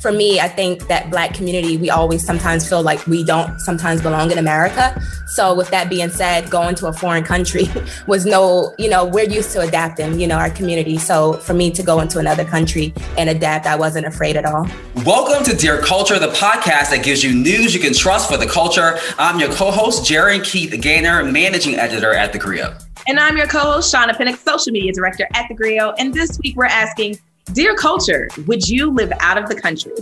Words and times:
for 0.00 0.10
me, 0.10 0.40
I 0.40 0.48
think 0.48 0.88
that 0.88 1.10
Black 1.10 1.34
community, 1.34 1.76
we 1.76 1.90
always 1.90 2.24
sometimes 2.24 2.66
feel 2.66 2.82
like 2.82 3.06
we 3.06 3.22
don't 3.22 3.60
sometimes 3.60 4.00
belong 4.00 4.30
in 4.30 4.38
America. 4.38 5.00
So, 5.26 5.54
with 5.54 5.70
that 5.70 5.90
being 5.90 6.08
said, 6.08 6.50
going 6.50 6.74
to 6.76 6.86
a 6.86 6.92
foreign 6.92 7.22
country 7.22 7.64
was 8.06 8.24
no, 8.24 8.74
you 8.78 8.88
know, 8.88 9.04
we're 9.04 9.28
used 9.28 9.52
to 9.52 9.60
adapting, 9.60 10.18
you 10.18 10.26
know, 10.26 10.36
our 10.36 10.50
community. 10.50 10.96
So, 10.96 11.34
for 11.34 11.52
me 11.52 11.70
to 11.72 11.82
go 11.82 12.00
into 12.00 12.18
another 12.18 12.44
country 12.44 12.94
and 13.18 13.28
adapt, 13.28 13.66
I 13.66 13.76
wasn't 13.76 14.06
afraid 14.06 14.36
at 14.36 14.46
all. 14.46 14.66
Welcome 15.04 15.44
to 15.44 15.54
Dear 15.54 15.82
Culture, 15.82 16.18
the 16.18 16.28
podcast 16.28 16.90
that 16.90 17.02
gives 17.04 17.22
you 17.22 17.34
news 17.34 17.74
you 17.74 17.80
can 17.80 17.92
trust 17.92 18.30
for 18.30 18.38
the 18.38 18.46
culture. 18.46 18.98
I'm 19.18 19.38
your 19.38 19.52
co 19.52 19.70
host, 19.70 20.06
Gerren 20.06 20.40
Keith 20.40 20.72
Gaines, 20.80 21.30
managing 21.30 21.74
editor 21.74 22.14
at 22.14 22.32
The 22.32 22.38
Grio. 22.38 22.74
And 23.06 23.20
I'm 23.20 23.36
your 23.36 23.46
co 23.46 23.60
host, 23.60 23.94
Shauna 23.94 24.16
Pinnock, 24.16 24.40
social 24.40 24.72
media 24.72 24.92
director 24.92 25.28
at 25.34 25.46
The 25.48 25.54
Grio. 25.54 25.92
And 25.98 26.14
this 26.14 26.38
week 26.42 26.56
we're 26.56 26.64
asking, 26.64 27.18
Dear 27.52 27.74
Culture, 27.74 28.28
would 28.46 28.68
you 28.68 28.90
live 28.92 29.12
out 29.18 29.36
of 29.36 29.48
the 29.48 29.56
country? 29.56 29.92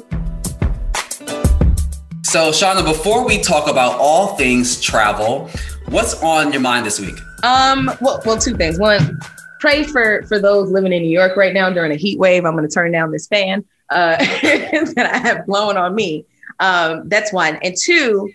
So, 2.23 2.50
Shauna, 2.50 2.84
before 2.84 3.24
we 3.24 3.40
talk 3.40 3.70
about 3.70 3.98
all 3.98 4.36
things 4.36 4.78
travel, 4.82 5.48
what's 5.87 6.23
on 6.23 6.52
your 6.52 6.60
mind 6.60 6.84
this 6.84 7.00
week? 7.00 7.14
Um, 7.42 7.90
well, 8.02 8.20
well, 8.26 8.37
two 8.37 8.54
things. 8.54 8.78
One, 8.78 9.18
pray 9.60 9.84
for 9.84 10.24
for 10.24 10.38
those 10.38 10.70
living 10.70 10.92
in 10.92 11.02
New 11.02 11.09
York 11.09 11.38
right 11.38 11.54
now 11.54 11.70
during 11.70 11.90
a 11.90 11.96
heat 11.96 12.18
wave. 12.18 12.45
I'm 12.45 12.52
going 12.52 12.68
to 12.68 12.74
turn 12.74 12.92
down 12.92 13.12
this 13.12 13.26
fan 13.26 13.65
uh, 13.88 14.16
that 14.42 15.10
I 15.10 15.16
have 15.16 15.46
blowing 15.46 15.78
on 15.78 15.95
me. 15.95 16.26
Um, 16.60 17.09
that's 17.09 17.32
one. 17.32 17.59
And 17.62 17.74
two, 17.74 18.30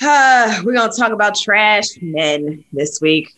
uh, 0.00 0.62
we're 0.64 0.74
going 0.74 0.90
to 0.90 0.96
talk 0.96 1.12
about 1.12 1.36
trash 1.36 1.86
men 2.00 2.64
this 2.72 3.00
week 3.00 3.32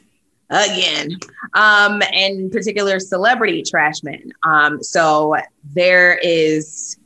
again, 0.50 1.18
um, 1.54 2.02
in 2.12 2.50
particular 2.50 3.00
celebrity 3.00 3.62
trash 3.62 4.02
men. 4.02 4.32
Um, 4.42 4.82
so 4.82 5.36
there 5.74 6.18
is 6.22 6.98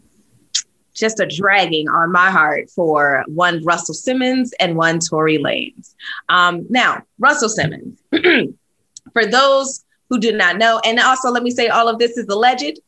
just 0.95 1.21
a 1.21 1.27
dragging 1.27 1.89
on 1.89 2.11
my 2.11 2.31
heart 2.31 2.69
for 2.71 3.25
one 3.29 3.63
Russell 3.65 3.95
Simmons 3.95 4.53
and 4.59 4.77
one 4.77 4.99
Tory 4.99 5.39
Lanez. 5.39 5.95
Um, 6.29 6.67
now, 6.69 7.03
Russell 7.19 7.49
Simmons, 7.49 8.01
for 9.13 9.25
those 9.25 9.85
who 10.11 10.19
do 10.19 10.33
not 10.33 10.57
know, 10.57 10.81
and 10.85 10.99
also 10.99 11.31
let 11.31 11.43
me 11.43 11.51
say 11.51 11.69
all 11.69 11.89
of 11.89 11.99
this 11.99 12.17
is 12.17 12.27
alleged. 12.29 12.81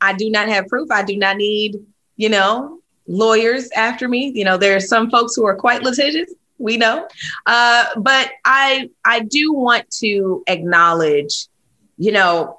I 0.00 0.12
do 0.12 0.28
not 0.30 0.48
have 0.48 0.66
proof. 0.66 0.90
I 0.90 1.04
do 1.04 1.16
not 1.16 1.36
need, 1.36 1.76
you 2.16 2.28
know, 2.28 2.80
lawyers 3.06 3.70
after 3.76 4.08
me. 4.08 4.32
You 4.34 4.44
know, 4.44 4.56
there 4.56 4.74
are 4.74 4.80
some 4.80 5.10
folks 5.10 5.36
who 5.36 5.46
are 5.46 5.54
quite 5.54 5.82
litigious 5.82 6.32
we 6.62 6.76
know. 6.76 7.06
Uh, 7.46 7.84
but 7.96 8.30
I 8.44 8.90
I 9.04 9.20
do 9.20 9.52
want 9.52 9.90
to 9.98 10.42
acknowledge, 10.46 11.48
you 11.98 12.12
know, 12.12 12.56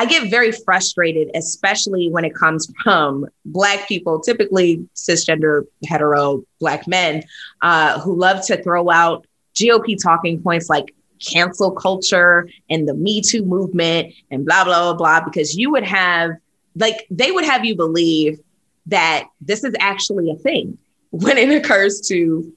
I 0.00 0.06
get 0.06 0.30
very 0.30 0.50
frustrated, 0.50 1.30
especially 1.34 2.08
when 2.08 2.24
it 2.24 2.34
comes 2.34 2.72
from 2.82 3.26
Black 3.44 3.86
people, 3.86 4.18
typically 4.20 4.88
cisgender, 4.94 5.66
hetero 5.86 6.42
Black 6.58 6.88
men, 6.88 7.22
uh, 7.60 8.00
who 8.00 8.16
love 8.16 8.44
to 8.46 8.62
throw 8.62 8.90
out 8.90 9.26
GOP 9.54 10.02
talking 10.02 10.42
points 10.42 10.70
like 10.70 10.94
cancel 11.20 11.70
culture 11.70 12.48
and 12.70 12.88
the 12.88 12.94
Me 12.94 13.20
Too 13.20 13.44
movement 13.44 14.14
and 14.30 14.46
blah, 14.46 14.64
blah, 14.64 14.94
blah, 14.94 14.94
blah, 14.94 15.24
because 15.24 15.54
you 15.54 15.70
would 15.70 15.84
have, 15.84 16.30
like, 16.74 17.06
they 17.10 17.30
would 17.30 17.44
have 17.44 17.66
you 17.66 17.76
believe 17.76 18.40
that 18.86 19.28
this 19.42 19.64
is 19.64 19.74
actually 19.80 20.30
a 20.30 20.36
thing 20.36 20.78
when 21.10 21.36
it 21.36 21.50
occurs 21.50 22.00
to 22.08 22.50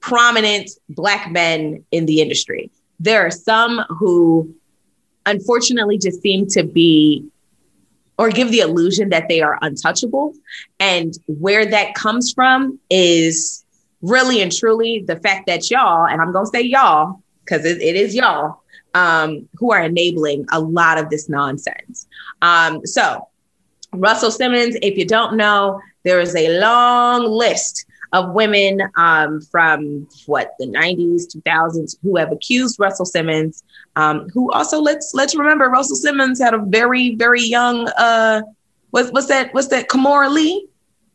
prominent 0.00 0.70
Black 0.88 1.30
men 1.30 1.84
in 1.90 2.06
the 2.06 2.20
industry. 2.20 2.70
There 3.00 3.24
are 3.26 3.30
some 3.30 3.84
who 3.88 4.54
unfortunately 5.26 5.98
just 5.98 6.22
seem 6.22 6.46
to 6.48 6.62
be 6.62 7.24
or 8.18 8.30
give 8.30 8.50
the 8.50 8.58
illusion 8.58 9.10
that 9.10 9.28
they 9.28 9.40
are 9.40 9.58
untouchable. 9.62 10.34
And 10.80 11.14
where 11.26 11.64
that 11.64 11.94
comes 11.94 12.32
from 12.32 12.78
is 12.90 13.64
really 14.02 14.42
and 14.42 14.52
truly 14.52 15.04
the 15.06 15.16
fact 15.16 15.46
that 15.46 15.70
y'all, 15.70 16.06
and 16.06 16.20
I'm 16.20 16.32
going 16.32 16.46
to 16.46 16.50
say 16.50 16.62
y'all, 16.62 17.22
because 17.44 17.64
it, 17.64 17.80
it 17.80 17.94
is 17.94 18.14
y'all, 18.14 18.62
um, 18.94 19.48
who 19.54 19.72
are 19.72 19.82
enabling 19.82 20.46
a 20.50 20.60
lot 20.60 20.98
of 20.98 21.10
this 21.10 21.28
nonsense. 21.28 22.06
Um, 22.42 22.84
so, 22.84 23.28
Russell 23.92 24.30
Simmons, 24.30 24.76
if 24.82 24.98
you 24.98 25.06
don't 25.06 25.36
know, 25.36 25.80
there 26.02 26.20
is 26.20 26.34
a 26.34 26.58
long 26.58 27.24
list 27.24 27.86
of 28.12 28.32
women 28.32 28.80
um, 28.96 29.40
from 29.40 30.08
what 30.26 30.52
the 30.58 30.66
90s, 30.66 31.24
2000s 31.34 31.96
who 32.02 32.16
have 32.16 32.32
accused 32.32 32.78
Russell 32.78 33.06
Simmons. 33.06 33.62
Um, 33.96 34.28
who 34.30 34.50
also 34.52 34.80
let's 34.80 35.12
let's 35.14 35.34
remember 35.34 35.68
Russell 35.68 35.96
Simmons 35.96 36.40
had 36.40 36.54
a 36.54 36.58
very 36.58 37.14
very 37.16 37.42
young 37.42 37.88
uh, 37.98 38.42
what's 38.90 39.10
what's 39.10 39.26
that 39.26 39.52
what's 39.52 39.68
that 39.68 39.88
Kimora 39.88 40.30
Lee? 40.30 40.66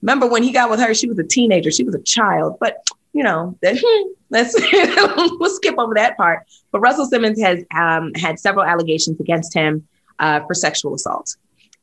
Remember 0.02 0.28
when 0.28 0.44
he 0.44 0.52
got 0.52 0.70
with 0.70 0.80
her? 0.80 0.94
She 0.94 1.08
was 1.08 1.18
a 1.18 1.24
teenager. 1.24 1.72
She 1.72 1.84
was 1.84 1.96
a 1.96 2.02
child, 2.02 2.58
but 2.60 2.86
you 3.14 3.24
know, 3.24 3.58
let's 4.30 4.56
we'll 4.74 5.56
skip 5.56 5.76
over 5.78 5.94
that 5.96 6.18
part. 6.18 6.46
But 6.72 6.82
Russell 6.82 7.06
Simmons 7.06 7.42
has 7.42 7.64
um, 7.76 8.14
had 8.16 8.40
several 8.40 8.66
allegations 8.66 9.20
against 9.20 9.54
him 9.54 9.88
uh, 10.20 10.42
for 10.42 10.54
sexual 10.54 10.96
assault. 10.96 11.36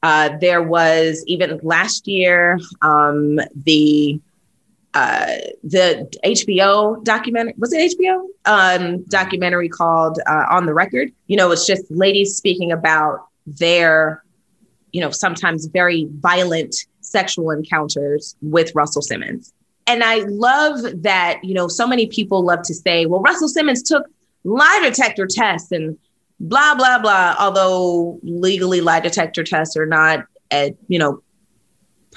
Uh, 0.03 0.31
there 0.41 0.63
was 0.63 1.23
even 1.27 1.61
last 1.63 2.09
year 2.09 2.59
um, 2.83 3.39
the 3.65 4.21
uh, 4.95 5.37
the 5.63 6.11
HBO 6.25 7.03
documentary 7.05 7.55
was 7.57 7.73
it 7.73 7.97
HBO 7.97 8.27
um, 8.45 9.05
documentary 9.05 9.69
called 9.69 10.19
uh, 10.27 10.47
On 10.51 10.67
the 10.67 10.75
Record. 10.75 11.13
You 11.29 11.37
know, 11.37 11.51
it's 11.53 11.67
just 11.67 11.85
ladies 11.91 12.37
speaking 12.37 12.73
about 12.73 13.27
their, 13.47 14.25
you 14.93 15.01
know, 15.01 15.11
sometimes 15.11 15.67
very 15.67 16.09
violent 16.19 16.75
sexual 17.01 17.51
encounters 17.51 18.37
with 18.43 18.75
Russell 18.75 19.03
Simmons. 19.03 19.53
And 19.87 20.03
I 20.03 20.25
love 20.27 21.03
that, 21.03 21.41
you 21.43 21.55
know, 21.55 21.69
so 21.69 21.87
many 21.87 22.07
people 22.07 22.45
love 22.45 22.63
to 22.63 22.75
say, 22.75 23.07
well, 23.07 23.21
Russell 23.21 23.49
Simmons 23.49 23.83
took 23.83 24.07
lie 24.45 24.81
detector 24.83 25.27
tests 25.29 25.73
and 25.73 25.99
blah, 26.41 26.75
blah, 26.75 26.99
blah. 26.99 27.37
Although 27.39 28.19
legally 28.23 28.81
lie 28.81 29.01
detector 29.01 29.45
tests 29.45 29.77
are 29.77 29.87
not, 29.87 30.27
at, 30.51 30.75
you 30.89 30.99
know, 30.99 31.23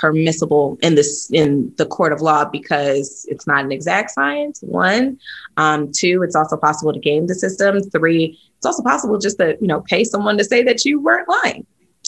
permissible 0.03 0.77
in 0.81 0.95
this 0.95 1.31
in 1.31 1.73
the 1.77 1.85
court 1.85 2.11
of 2.11 2.19
law 2.19 2.43
because 2.43 3.25
it's 3.29 3.47
not 3.47 3.63
an 3.63 3.71
exact 3.71 4.11
science 4.11 4.59
one. 4.61 5.17
Um, 5.55 5.93
two 5.93 6.23
it's 6.23 6.35
also 6.35 6.57
possible 6.57 6.91
to 6.91 6.99
game 6.99 7.27
the 7.27 7.35
system. 7.35 7.81
Three 7.81 8.37
it's 8.57 8.65
also 8.65 8.83
possible 8.83 9.17
just 9.17 9.37
to 9.37 9.57
you 9.61 9.67
know 9.67 9.79
pay 9.79 10.03
someone 10.03 10.37
to 10.37 10.43
say 10.43 10.61
that 10.63 10.83
you 10.83 10.99
weren't 10.99 11.29
lying. 11.29 11.65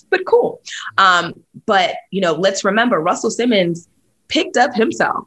But 0.09 0.25
cool. 0.25 0.61
Um, 0.97 1.41
but 1.66 1.95
you 2.11 2.19
know 2.19 2.33
let's 2.33 2.66
remember 2.66 3.00
russell 3.00 3.31
simmons 3.31 3.88
picked 4.27 4.57
up 4.57 4.73
himself. 4.73 5.25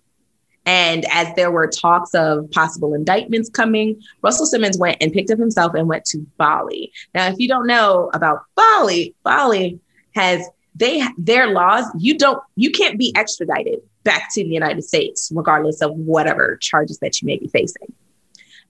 And 0.67 1.07
as 1.11 1.35
there 1.35 1.51
were 1.51 1.67
talks 1.67 2.15
of 2.15 2.51
possible 2.51 2.93
indictments 2.93 3.49
coming, 3.49 4.03
Russell 4.21 4.45
Simmons 4.45 4.77
went 4.77 4.99
and 5.01 5.11
picked 5.11 5.31
up 5.31 5.39
himself 5.39 5.73
and 5.73 5.89
went 5.89 6.05
to 6.07 6.19
Bali. 6.37 6.93
Now, 7.15 7.29
if 7.29 7.39
you 7.39 7.49
don't 7.49 7.67
know 7.67 8.11
about 8.13 8.41
Bali, 8.55 9.15
Bali 9.25 9.81
has 10.15 10.47
they 10.79 11.03
their 11.19 11.49
laws 11.49 11.85
you 11.99 12.17
don't 12.17 12.43
you 12.57 12.71
can't 12.71 12.99
be 12.99 13.13
extradited 13.17 13.81
back 14.05 14.33
to 14.33 14.43
the 14.43 14.51
United 14.51 14.83
States 14.83 15.31
regardless 15.35 15.83
of 15.83 15.93
whatever 15.95 16.57
charges 16.57 16.99
that 17.01 17.21
you 17.21 17.27
may 17.27 17.37
be 17.37 17.49
facing. 17.49 17.93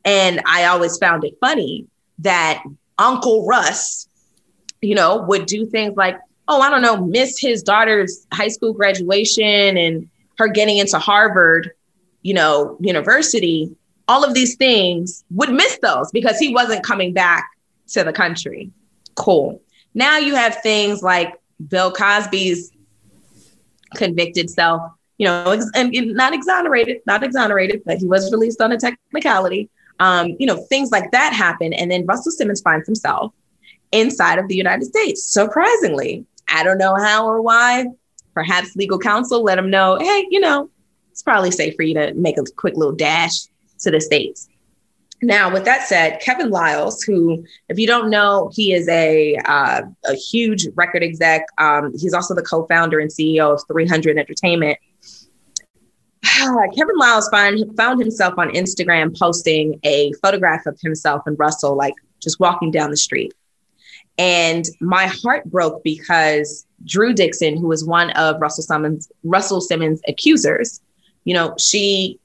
And 0.04 0.40
I 0.46 0.64
always 0.64 0.96
found 0.98 1.24
it 1.24 1.36
funny 1.40 1.86
that 2.20 2.62
Uncle 2.98 3.46
Russ, 3.46 4.08
you 4.80 4.94
know, 4.94 5.18
would 5.28 5.46
do 5.46 5.66
things 5.66 5.96
like, 5.96 6.18
oh, 6.48 6.60
I 6.60 6.70
don't 6.70 6.82
know, 6.82 7.04
miss 7.04 7.38
his 7.38 7.62
daughter's 7.62 8.26
high 8.32 8.48
school 8.48 8.72
graduation 8.72 9.76
and 9.76 10.08
her 10.38 10.48
getting 10.48 10.78
into 10.78 10.98
Harvard, 10.98 11.72
you 12.22 12.34
know, 12.34 12.76
university. 12.80 13.74
All 14.08 14.24
of 14.24 14.34
these 14.34 14.56
things 14.56 15.24
would 15.30 15.50
miss 15.50 15.78
those 15.82 16.10
because 16.10 16.38
he 16.38 16.54
wasn't 16.54 16.84
coming 16.84 17.12
back 17.12 17.48
to 17.88 18.02
the 18.02 18.12
country. 18.12 18.70
Cool. 19.14 19.60
Now 19.94 20.18
you 20.18 20.34
have 20.34 20.62
things 20.62 21.02
like 21.02 21.34
Bill 21.66 21.90
Cosby's 21.92 22.72
convicted 23.94 24.50
self, 24.50 24.82
you 25.16 25.26
know, 25.26 25.50
ex- 25.50 25.70
and 25.74 25.92
not 26.14 26.32
exonerated, 26.32 26.98
not 27.06 27.22
exonerated, 27.22 27.82
but 27.84 27.98
he 27.98 28.06
was 28.06 28.30
released 28.32 28.60
on 28.60 28.72
a 28.72 28.78
technicality. 28.78 29.68
Um, 30.00 30.36
you 30.38 30.46
know, 30.46 30.56
things 30.68 30.90
like 30.90 31.10
that 31.10 31.32
happen. 31.32 31.72
And 31.72 31.90
then 31.90 32.06
Russell 32.06 32.30
Simmons 32.30 32.60
finds 32.60 32.86
himself 32.86 33.32
inside 33.90 34.38
of 34.38 34.46
the 34.48 34.54
United 34.54 34.84
States. 34.84 35.24
Surprisingly, 35.24 36.24
I 36.48 36.62
don't 36.62 36.78
know 36.78 36.94
how 36.94 37.26
or 37.26 37.42
why. 37.42 37.86
Perhaps 38.34 38.76
legal 38.76 39.00
counsel 39.00 39.42
let 39.42 39.58
him 39.58 39.70
know, 39.70 39.98
hey, 39.98 40.26
you 40.30 40.38
know, 40.38 40.70
it's 41.10 41.22
probably 41.22 41.50
safe 41.50 41.74
for 41.74 41.82
you 41.82 41.94
to 41.94 42.14
make 42.14 42.38
a 42.38 42.44
quick 42.56 42.76
little 42.76 42.94
dash 42.94 43.46
to 43.80 43.90
the 43.90 44.00
States. 44.00 44.48
Now, 45.20 45.52
with 45.52 45.64
that 45.64 45.88
said, 45.88 46.20
Kevin 46.20 46.50
Liles, 46.50 47.02
who, 47.02 47.44
if 47.68 47.78
you 47.78 47.86
don't 47.86 48.08
know, 48.08 48.50
he 48.54 48.72
is 48.72 48.88
a 48.88 49.36
uh, 49.44 49.82
a 50.04 50.14
huge 50.14 50.68
record 50.76 51.02
exec. 51.02 51.46
Um, 51.58 51.92
he's 51.98 52.14
also 52.14 52.34
the 52.34 52.42
co-founder 52.42 53.00
and 53.00 53.10
CEO 53.10 53.54
of 53.54 53.62
300 53.66 54.16
Entertainment. 54.16 54.78
Kevin 56.76 56.96
Liles 56.96 57.28
find, 57.28 57.76
found 57.76 58.00
himself 58.00 58.34
on 58.38 58.50
Instagram 58.50 59.16
posting 59.18 59.80
a 59.82 60.12
photograph 60.22 60.66
of 60.66 60.78
himself 60.80 61.22
and 61.26 61.38
Russell, 61.38 61.76
like 61.76 61.94
just 62.20 62.38
walking 62.38 62.70
down 62.70 62.90
the 62.90 62.96
street. 62.96 63.34
And 64.18 64.64
my 64.80 65.06
heart 65.06 65.44
broke 65.46 65.82
because 65.84 66.66
Drew 66.84 67.12
Dixon, 67.12 67.56
who 67.56 67.68
was 67.68 67.84
one 67.84 68.10
of 68.10 68.40
Russell 68.40 68.64
Simmons, 68.64 69.10
Russell 69.24 69.60
Simmons' 69.60 70.00
accusers, 70.08 70.80
you 71.24 71.34
know, 71.34 71.54
she 71.58 72.18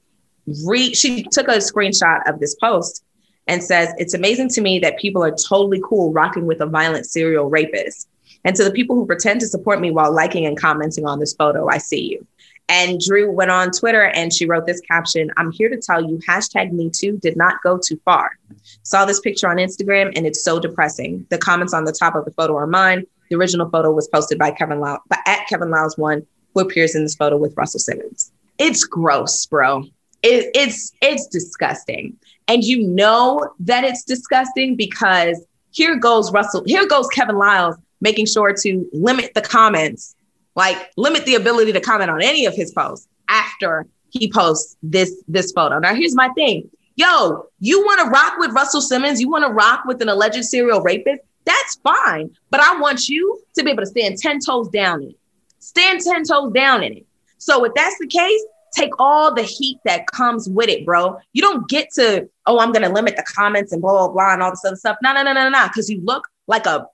re 0.64 0.94
she 0.94 1.22
took 1.24 1.48
a 1.48 1.58
screenshot 1.58 2.28
of 2.28 2.40
this 2.40 2.54
post 2.56 3.04
and 3.46 3.62
says, 3.62 3.92
It's 3.98 4.14
amazing 4.14 4.48
to 4.50 4.60
me 4.60 4.78
that 4.80 4.98
people 4.98 5.22
are 5.22 5.30
totally 5.30 5.80
cool 5.84 6.12
rocking 6.12 6.46
with 6.46 6.60
a 6.60 6.66
violent 6.66 7.06
serial 7.06 7.48
rapist. 7.48 8.08
And 8.44 8.54
to 8.56 8.64
the 8.64 8.70
people 8.70 8.94
who 8.94 9.06
pretend 9.06 9.40
to 9.40 9.46
support 9.46 9.80
me 9.80 9.90
while 9.90 10.12
liking 10.12 10.46
and 10.46 10.58
commenting 10.58 11.06
on 11.06 11.18
this 11.18 11.34
photo, 11.34 11.68
I 11.68 11.78
see 11.78 12.10
you. 12.10 12.26
And 12.68 12.98
Drew 13.00 13.30
went 13.30 13.50
on 13.50 13.70
Twitter 13.70 14.04
and 14.04 14.32
she 14.32 14.46
wrote 14.46 14.66
this 14.66 14.80
caption 14.80 15.30
I'm 15.36 15.52
here 15.52 15.68
to 15.68 15.76
tell 15.76 16.02
you, 16.02 16.18
hashtag 16.28 16.72
me 16.72 16.90
too 16.90 17.18
did 17.18 17.36
not 17.36 17.62
go 17.62 17.78
too 17.78 18.00
far. 18.04 18.38
Saw 18.82 19.04
this 19.04 19.20
picture 19.20 19.48
on 19.48 19.56
Instagram 19.56 20.12
and 20.16 20.26
it's 20.26 20.42
so 20.42 20.58
depressing. 20.58 21.26
The 21.30 21.38
comments 21.38 21.74
on 21.74 21.84
the 21.84 21.92
top 21.92 22.14
of 22.14 22.24
the 22.24 22.30
photo 22.30 22.56
are 22.56 22.66
mine. 22.66 23.04
The 23.28 23.36
original 23.36 23.68
photo 23.68 23.90
was 23.90 24.08
posted 24.08 24.38
by 24.38 24.50
Kevin 24.50 24.80
Lau, 24.80 25.00
but 25.08 25.18
at 25.26 25.46
Kevin 25.48 25.70
Liles 25.70 25.98
one, 25.98 26.26
who 26.54 26.60
appears 26.60 26.94
in 26.94 27.02
this 27.02 27.14
photo 27.14 27.36
with 27.36 27.56
Russell 27.56 27.80
Simmons. 27.80 28.32
It's 28.58 28.84
gross, 28.84 29.44
bro. 29.46 29.84
It, 30.24 30.50
it's 30.54 30.92
it's 31.00 31.26
disgusting. 31.26 32.16
And 32.48 32.64
you 32.64 32.82
know 32.82 33.52
that 33.60 33.84
it's 33.84 34.04
disgusting 34.04 34.74
because 34.74 35.44
here 35.70 35.96
goes 35.96 36.32
Russell, 36.32 36.64
here 36.66 36.86
goes 36.86 37.06
Kevin 37.08 37.36
Liles 37.36 37.76
making 38.00 38.26
sure 38.26 38.52
to 38.52 38.88
limit 38.92 39.34
the 39.34 39.40
comments 39.40 40.16
like 40.56 40.90
limit 40.96 41.24
the 41.26 41.34
ability 41.34 41.72
to 41.72 41.80
comment 41.80 42.10
on 42.10 42.22
any 42.22 42.46
of 42.46 42.54
his 42.54 42.72
posts 42.72 43.08
after 43.28 43.86
he 44.10 44.30
posts 44.30 44.76
this 44.82 45.22
this 45.28 45.52
photo. 45.52 45.78
Now 45.78 45.94
here's 45.94 46.14
my 46.14 46.28
thing. 46.30 46.70
Yo, 46.96 47.46
you 47.58 47.84
want 47.84 48.00
to 48.00 48.06
rock 48.06 48.38
with 48.38 48.52
Russell 48.52 48.80
Simmons? 48.80 49.20
You 49.20 49.28
want 49.28 49.44
to 49.44 49.52
rock 49.52 49.84
with 49.84 50.00
an 50.00 50.08
alleged 50.08 50.44
serial 50.44 50.80
rapist? 50.80 51.22
That's 51.44 51.74
fine. 51.82 52.30
But 52.50 52.60
I 52.60 52.80
want 52.80 53.08
you 53.08 53.42
to 53.56 53.64
be 53.64 53.70
able 53.70 53.82
to 53.82 53.86
stand 53.86 54.16
10 54.18 54.38
toes 54.40 54.68
down 54.68 55.02
in 55.02 55.10
it. 55.10 55.16
Stand 55.58 56.00
10 56.00 56.24
toes 56.24 56.52
down 56.52 56.84
in 56.84 56.92
it. 56.92 57.06
So 57.38 57.64
if 57.64 57.74
that's 57.74 57.98
the 57.98 58.06
case, 58.06 58.42
take 58.74 58.92
all 58.98 59.34
the 59.34 59.42
heat 59.42 59.78
that 59.84 60.06
comes 60.06 60.48
with 60.48 60.68
it, 60.68 60.84
bro. 60.84 61.18
You 61.32 61.42
don't 61.42 61.68
get 61.68 61.88
to, 61.94 62.28
oh, 62.46 62.58
I'm 62.58 62.72
gonna 62.72 62.88
limit 62.88 63.16
the 63.16 63.22
comments 63.22 63.72
and 63.72 63.80
blah, 63.80 63.92
blah, 63.92 64.08
blah, 64.08 64.32
and 64.32 64.42
all 64.42 64.50
this 64.50 64.64
other 64.64 64.76
stuff. 64.76 64.96
No, 65.02 65.12
no, 65.12 65.22
no, 65.22 65.32
no, 65.32 65.48
no, 65.48 65.66
because 65.68 65.88
you 65.88 66.00
look 66.02 66.28
like 66.46 66.66
a 66.66 66.86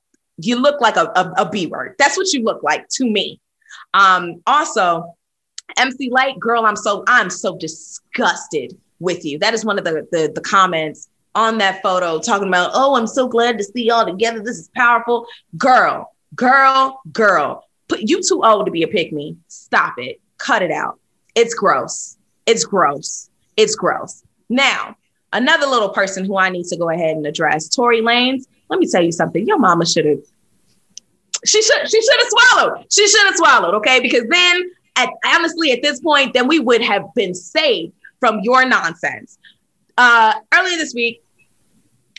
you 0.43 0.57
look 0.57 0.81
like 0.81 0.97
a, 0.97 1.13
a, 1.17 1.33
a 1.39 1.51
B 1.51 1.67
word. 1.67 1.97
That's 1.99 2.17
what 2.17 2.33
you 2.33 2.43
look 2.43 2.63
like 2.63 2.89
to 2.91 3.05
me. 3.05 3.41
Um, 3.93 4.41
also, 4.47 5.15
MC 5.77 6.09
Lyte, 6.11 6.39
girl, 6.41 6.65
I'm 6.65 6.77
so 6.77 7.05
I'm 7.07 7.31
so 7.31 7.57
disgusted 7.59 8.79
with 8.99 9.25
you. 9.25 9.39
That 9.39 9.55
is 9.55 9.65
one 9.65 9.79
of 9.79 9.85
the, 9.85 10.07
the 10.13 10.33
the 10.35 10.41
comments 10.41 11.09
on 11.35 11.59
that 11.59 11.83
photo 11.83 12.19
talking 12.19 12.49
about, 12.49 12.71
oh, 12.75 12.97
I'm 12.97 13.07
so 13.07 13.29
glad 13.29 13.59
to 13.59 13.65
see 13.65 13.85
y'all 13.85 14.05
together. 14.05 14.41
This 14.41 14.59
is 14.59 14.71
powerful. 14.75 15.27
Girl, 15.57 16.13
girl, 16.35 17.01
girl. 17.13 17.65
Put 17.89 18.01
you 18.03 18.21
too 18.23 18.43
old 18.45 18.67
to 18.67 18.73
be 18.73 18.83
a 18.83 18.89
pick 18.89 19.13
me. 19.13 19.37
Stop 19.49 19.95
it. 19.99 20.21
Cut 20.39 20.63
it 20.63 20.71
out. 20.71 21.00
It's 21.35 21.55
gross. 21.55 22.17
It's 22.47 22.65
gross. 22.65 23.31
It's 23.57 23.75
gross. 23.75 24.23
Now, 24.49 24.97
another 25.33 25.67
little 25.67 25.91
person 25.91 26.25
who 26.25 26.37
I 26.37 26.51
need 26.51 26.67
to 26.67 26.77
go 26.77 26.91
ahead 26.91 27.17
and 27.17 27.27
address, 27.27 27.69
Tory 27.69 28.01
Lanez. 28.01 28.47
Let 28.69 28.81
me 28.81 28.87
tell 28.87 29.03
you 29.03 29.13
something. 29.13 29.47
Your 29.47 29.59
mama 29.59 29.87
should 29.87 30.07
have 30.07 30.21
she 31.45 31.63
should 31.63 31.89
she 31.89 32.03
should 32.03 32.21
have 32.21 32.29
swallowed. 32.29 32.87
She 32.91 33.07
should 33.09 33.27
have 33.27 33.37
swallowed, 33.37 33.75
okay? 33.77 34.01
Because 34.01 34.25
then 34.29 34.71
at 34.97 35.09
honestly 35.27 35.73
at 35.73 35.83
this 35.83 36.01
point, 36.01 36.35
then 36.35 36.49
we 36.49 36.59
would 36.59 36.83
have 36.83 37.13
been 37.15 37.35
saved 37.35 37.95
from 38.19 38.41
your 38.43 38.67
nonsense. 38.67 39.39
Uh 39.97 40.35
earlier 40.53 40.77
this 40.77 40.95
week, 40.95 41.23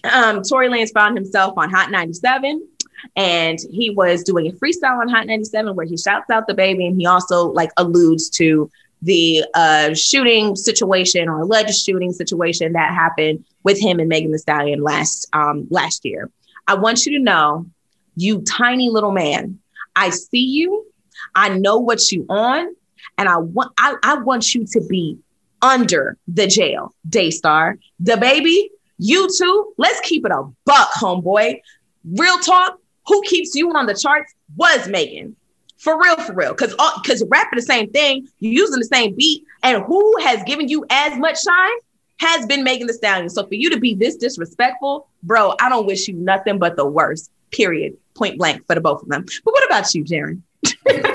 um, 0.04 0.42
Tory 0.42 0.70
Lanez 0.70 0.92
found 0.92 1.18
himself 1.18 1.54
on 1.58 1.70
Hot 1.70 1.92
97 1.92 2.68
and 3.16 3.60
he 3.72 3.90
was 3.90 4.24
doing 4.24 4.48
a 4.48 4.52
freestyle 4.52 5.00
on 5.00 5.08
Hot 5.10 5.28
97 5.28 5.76
where 5.76 5.86
he 5.86 5.98
shouts 5.98 6.30
out 6.30 6.48
the 6.48 6.54
baby 6.54 6.86
and 6.86 7.00
he 7.00 7.06
also 7.06 7.52
like 7.52 7.72
alludes 7.78 8.30
to 8.32 8.70
the 9.02 9.44
uh, 9.54 9.94
shooting 9.94 10.56
situation 10.56 11.28
or 11.28 11.42
alleged 11.42 11.76
shooting 11.76 12.12
situation 12.14 12.74
that 12.74 12.94
happened 12.94 13.46
with 13.64 13.80
him 13.80 14.00
and 14.00 14.10
Megan 14.10 14.32
Thee 14.32 14.38
Stallion 14.38 14.82
last 14.82 15.28
um, 15.34 15.68
last 15.70 16.06
year. 16.06 16.30
I 16.68 16.76
want 16.76 17.06
you 17.06 17.18
to 17.18 17.24
know 17.24 17.66
you 18.16 18.42
tiny 18.42 18.90
little 18.90 19.12
man. 19.12 19.60
I 19.96 20.10
see 20.10 20.46
you. 20.46 20.86
I 21.36 21.50
know 21.50 21.78
what 21.78 22.12
you 22.12 22.26
on. 22.30 22.76
And 23.18 23.28
I 23.28 23.38
want 23.38 23.72
I, 23.78 23.96
I 24.04 24.16
want 24.16 24.54
you 24.54 24.66
to 24.66 24.82
be 24.88 25.18
under 25.62 26.18
the 26.28 26.48
jail, 26.48 26.94
Daystar. 27.08 27.78
The 28.00 28.18
baby, 28.18 28.70
you 28.98 29.28
too. 29.38 29.74
Let's 29.78 30.00
keep 30.02 30.26
it 30.26 30.32
a 30.32 30.50
buck, 30.66 30.92
homeboy. 30.94 31.60
Real 32.04 32.38
talk, 32.40 32.78
who 33.08 33.22
keeps 33.24 33.56
you 33.56 33.72
on 33.72 33.86
the 33.86 33.94
charts 33.94 34.34
was 34.56 34.88
Megan. 34.88 35.36
For 35.82 36.00
real, 36.00 36.16
for 36.18 36.34
real. 36.34 36.54
Cause 36.54 36.76
because 37.02 37.24
rapping 37.30 37.58
the 37.58 37.64
same 37.64 37.90
thing, 37.90 38.28
you're 38.40 38.54
using 38.54 38.78
the 38.78 38.86
same 38.86 39.16
beat, 39.16 39.44
and 39.64 39.82
who 39.84 40.16
has 40.20 40.44
given 40.44 40.68
you 40.68 40.86
as 40.92 41.18
much 41.18 41.42
shine 41.42 41.78
has 42.20 42.46
been 42.46 42.64
Megan 42.64 42.86
Thee 42.86 42.94
Stallion. 42.94 43.30
So 43.32 43.48
for 43.48 43.56
you 43.56 43.68
to 43.72 43.80
be 43.80 43.96
this 43.96 44.16
disrespectful, 44.16 45.08
bro, 45.24 45.56
I 45.60 45.70
don't 45.70 45.88
wish 45.88 46.08
you 46.08 46.14
nothing 46.14 46.60
but 46.60 46.76
the 46.76 46.86
worst 46.86 47.32
period, 47.50 47.98
point 48.14 48.38
blank 48.38 48.68
for 48.68 48.76
the 48.76 48.82
both 48.82 49.02
of 49.02 49.10
them. 49.10 49.26
But 49.44 49.54
what 49.56 49.66
about 49.66 49.92
you, 49.96 50.04
Gerren? 50.04 50.44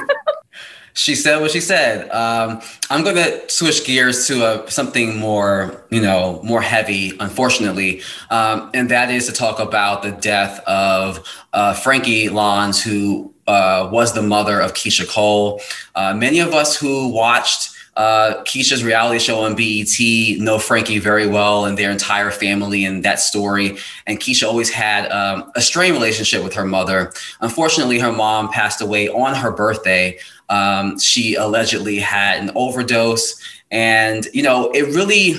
she 0.95 1.15
said 1.15 1.41
what 1.41 1.53
she 1.53 1.61
said. 1.61 2.11
Um, 2.11 2.61
I'm 2.91 3.05
going 3.05 3.15
to 3.15 3.49
switch 3.49 3.87
gears 3.87 4.27
to 4.27 4.65
a, 4.65 4.69
something 4.69 5.17
more, 5.17 5.85
you 5.91 6.01
know, 6.01 6.41
more 6.43 6.61
heavy, 6.61 7.13
unfortunately, 7.21 8.03
um, 8.31 8.73
and 8.75 8.91
that 8.91 9.13
is 9.13 9.27
to 9.27 9.33
talk 9.33 9.61
about 9.61 10.03
the 10.03 10.11
death 10.11 10.59
of 10.67 11.25
uh, 11.53 11.73
Frankie 11.73 12.29
Lons, 12.31 12.83
who 12.83 13.33
uh, 13.47 13.89
was 13.93 14.13
the 14.13 14.23
mother 14.23 14.61
of 14.61 14.75
Keyshia 14.75 15.09
Cole. 15.09 15.61
Uh, 15.95 16.15
many 16.15 16.41
of 16.41 16.53
us 16.53 16.77
who 16.77 17.09
watched 17.09 17.77
uh, 17.97 18.43
Keyshia's 18.45 18.85
reality 18.85 19.19
show 19.19 19.41
on 19.41 19.55
BET 19.55 20.39
know 20.39 20.59
Frankie 20.59 20.99
very 20.99 21.27
well 21.27 21.65
and 21.65 21.79
their 21.79 21.91
entire 21.91 22.31
family 22.31 22.85
and 22.85 23.03
that 23.05 23.21
story. 23.21 23.79
And 24.07 24.21
Keisha 24.21 24.47
always 24.47 24.71
had 24.71 25.11
um, 25.11 25.51
a 25.57 25.63
strained 25.63 25.95
relationship 25.95 26.45
with 26.45 26.53
her 26.55 26.67
mother. 26.67 27.13
Unfortunately, 27.41 27.99
her 27.99 28.13
mom 28.13 28.51
passed 28.51 28.83
away 28.83 29.09
on 29.09 29.35
her 29.35 29.51
birthday. 29.51 30.19
Um, 30.51 30.99
she 30.99 31.35
allegedly 31.35 31.99
had 31.99 32.41
an 32.41 32.51
overdose, 32.55 33.41
and 33.71 34.27
you 34.33 34.43
know 34.43 34.71
it 34.73 34.95
really, 34.95 35.35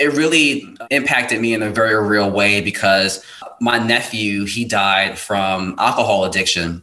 it 0.00 0.14
really 0.14 0.74
impacted 0.90 1.40
me 1.40 1.52
in 1.52 1.62
a 1.62 1.70
very 1.70 1.94
real 2.02 2.30
way 2.30 2.60
because 2.60 3.24
my 3.60 3.78
nephew 3.78 4.46
he 4.46 4.64
died 4.64 5.16
from 5.16 5.76
alcohol 5.78 6.24
addiction 6.24 6.82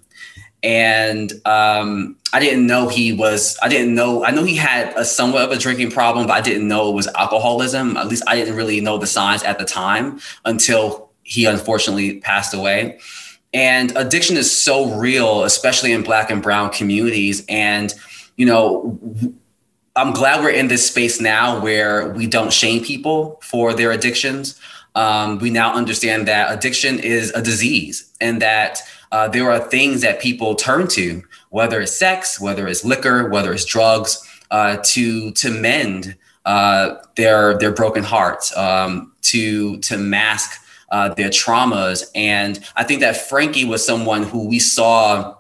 and 0.62 1.32
um, 1.46 2.18
I 2.34 2.40
didn't 2.40 2.68
know 2.68 2.88
he 2.88 3.14
was. 3.14 3.58
I 3.62 3.70
didn't 3.70 3.96
know. 3.96 4.24
I 4.26 4.32
know 4.32 4.44
he 4.44 4.56
had 4.56 4.94
a 4.98 5.06
somewhat 5.06 5.44
of 5.44 5.52
a 5.52 5.58
drinking 5.58 5.92
problem, 5.92 6.28
but 6.28 6.34
I 6.34 6.42
didn't 6.42 6.68
know 6.68 6.90
it 6.90 6.96
was 6.96 7.08
alcoholism. 7.08 7.98
At 7.98 8.08
least 8.08 8.24
I 8.28 8.36
didn't 8.36 8.56
really 8.56 8.82
know 8.82 8.98
the 8.98 9.08
signs 9.08 9.44
at 9.44 9.58
the 9.58 9.66
time 9.66 10.20
until 10.46 11.10
he 11.24 11.46
unfortunately 11.46 12.20
passed 12.20 12.54
away. 12.54 13.00
And 13.54 13.96
addiction 13.96 14.38
is 14.38 14.52
so 14.52 14.94
real, 14.96 15.44
especially 15.44 15.92
in 15.92 16.04
Black 16.04 16.30
and 16.30 16.42
Brown 16.42 16.70
communities. 16.72 17.44
And 17.48 17.94
you 18.36 18.46
know, 18.46 19.00
I'm 19.96 20.14
glad 20.14 20.44
we're 20.44 20.52
in 20.52 20.68
this 20.68 20.88
space 20.88 21.20
now 21.20 21.60
where 21.60 22.10
we 22.10 22.28
don't 22.28 22.54
shame 22.54 22.84
people 22.84 23.40
for 23.42 23.74
their 23.74 23.92
addictions. 23.92 24.60
Um, 24.96 25.40
we 25.40 25.50
now 25.50 25.74
understand 25.74 26.28
that 26.28 26.52
addiction 26.52 27.00
is 27.00 27.32
a 27.32 27.42
disease, 27.42 28.12
and 28.20 28.42
that 28.42 28.82
uh, 29.12 29.28
there 29.28 29.50
are 29.52 29.60
things 29.60 30.02
that 30.02 30.22
people 30.22 30.56
turn 30.56 30.88
to, 30.88 31.24
whether 31.50 31.82
it's 31.82 31.98
sex, 31.98 32.40
whether 32.40 32.68
it's 32.68 32.86
liquor, 32.86 33.30
whether 33.30 33.52
it's 33.54 33.66
drugs, 33.66 34.26
uh, 34.52 34.78
to 34.84 35.32
to 35.32 35.50
mend 35.50 36.16
uh, 36.46 36.96
their 37.16 37.58
their 37.58 37.72
broken 37.72 38.04
hearts, 38.04 38.56
um, 38.56 39.14
to 39.22 39.78
to 39.80 39.98
mask 39.98 40.62
uh, 40.92 41.14
their 41.14 41.30
traumas. 41.30 42.04
And 42.16 42.60
I 42.76 42.84
think 42.84 43.02
that 43.02 43.18
Frankie 43.18 43.66
was 43.66 43.86
someone 43.86 44.24
who 44.24 44.48
we 44.48 44.60
saw 44.60 45.36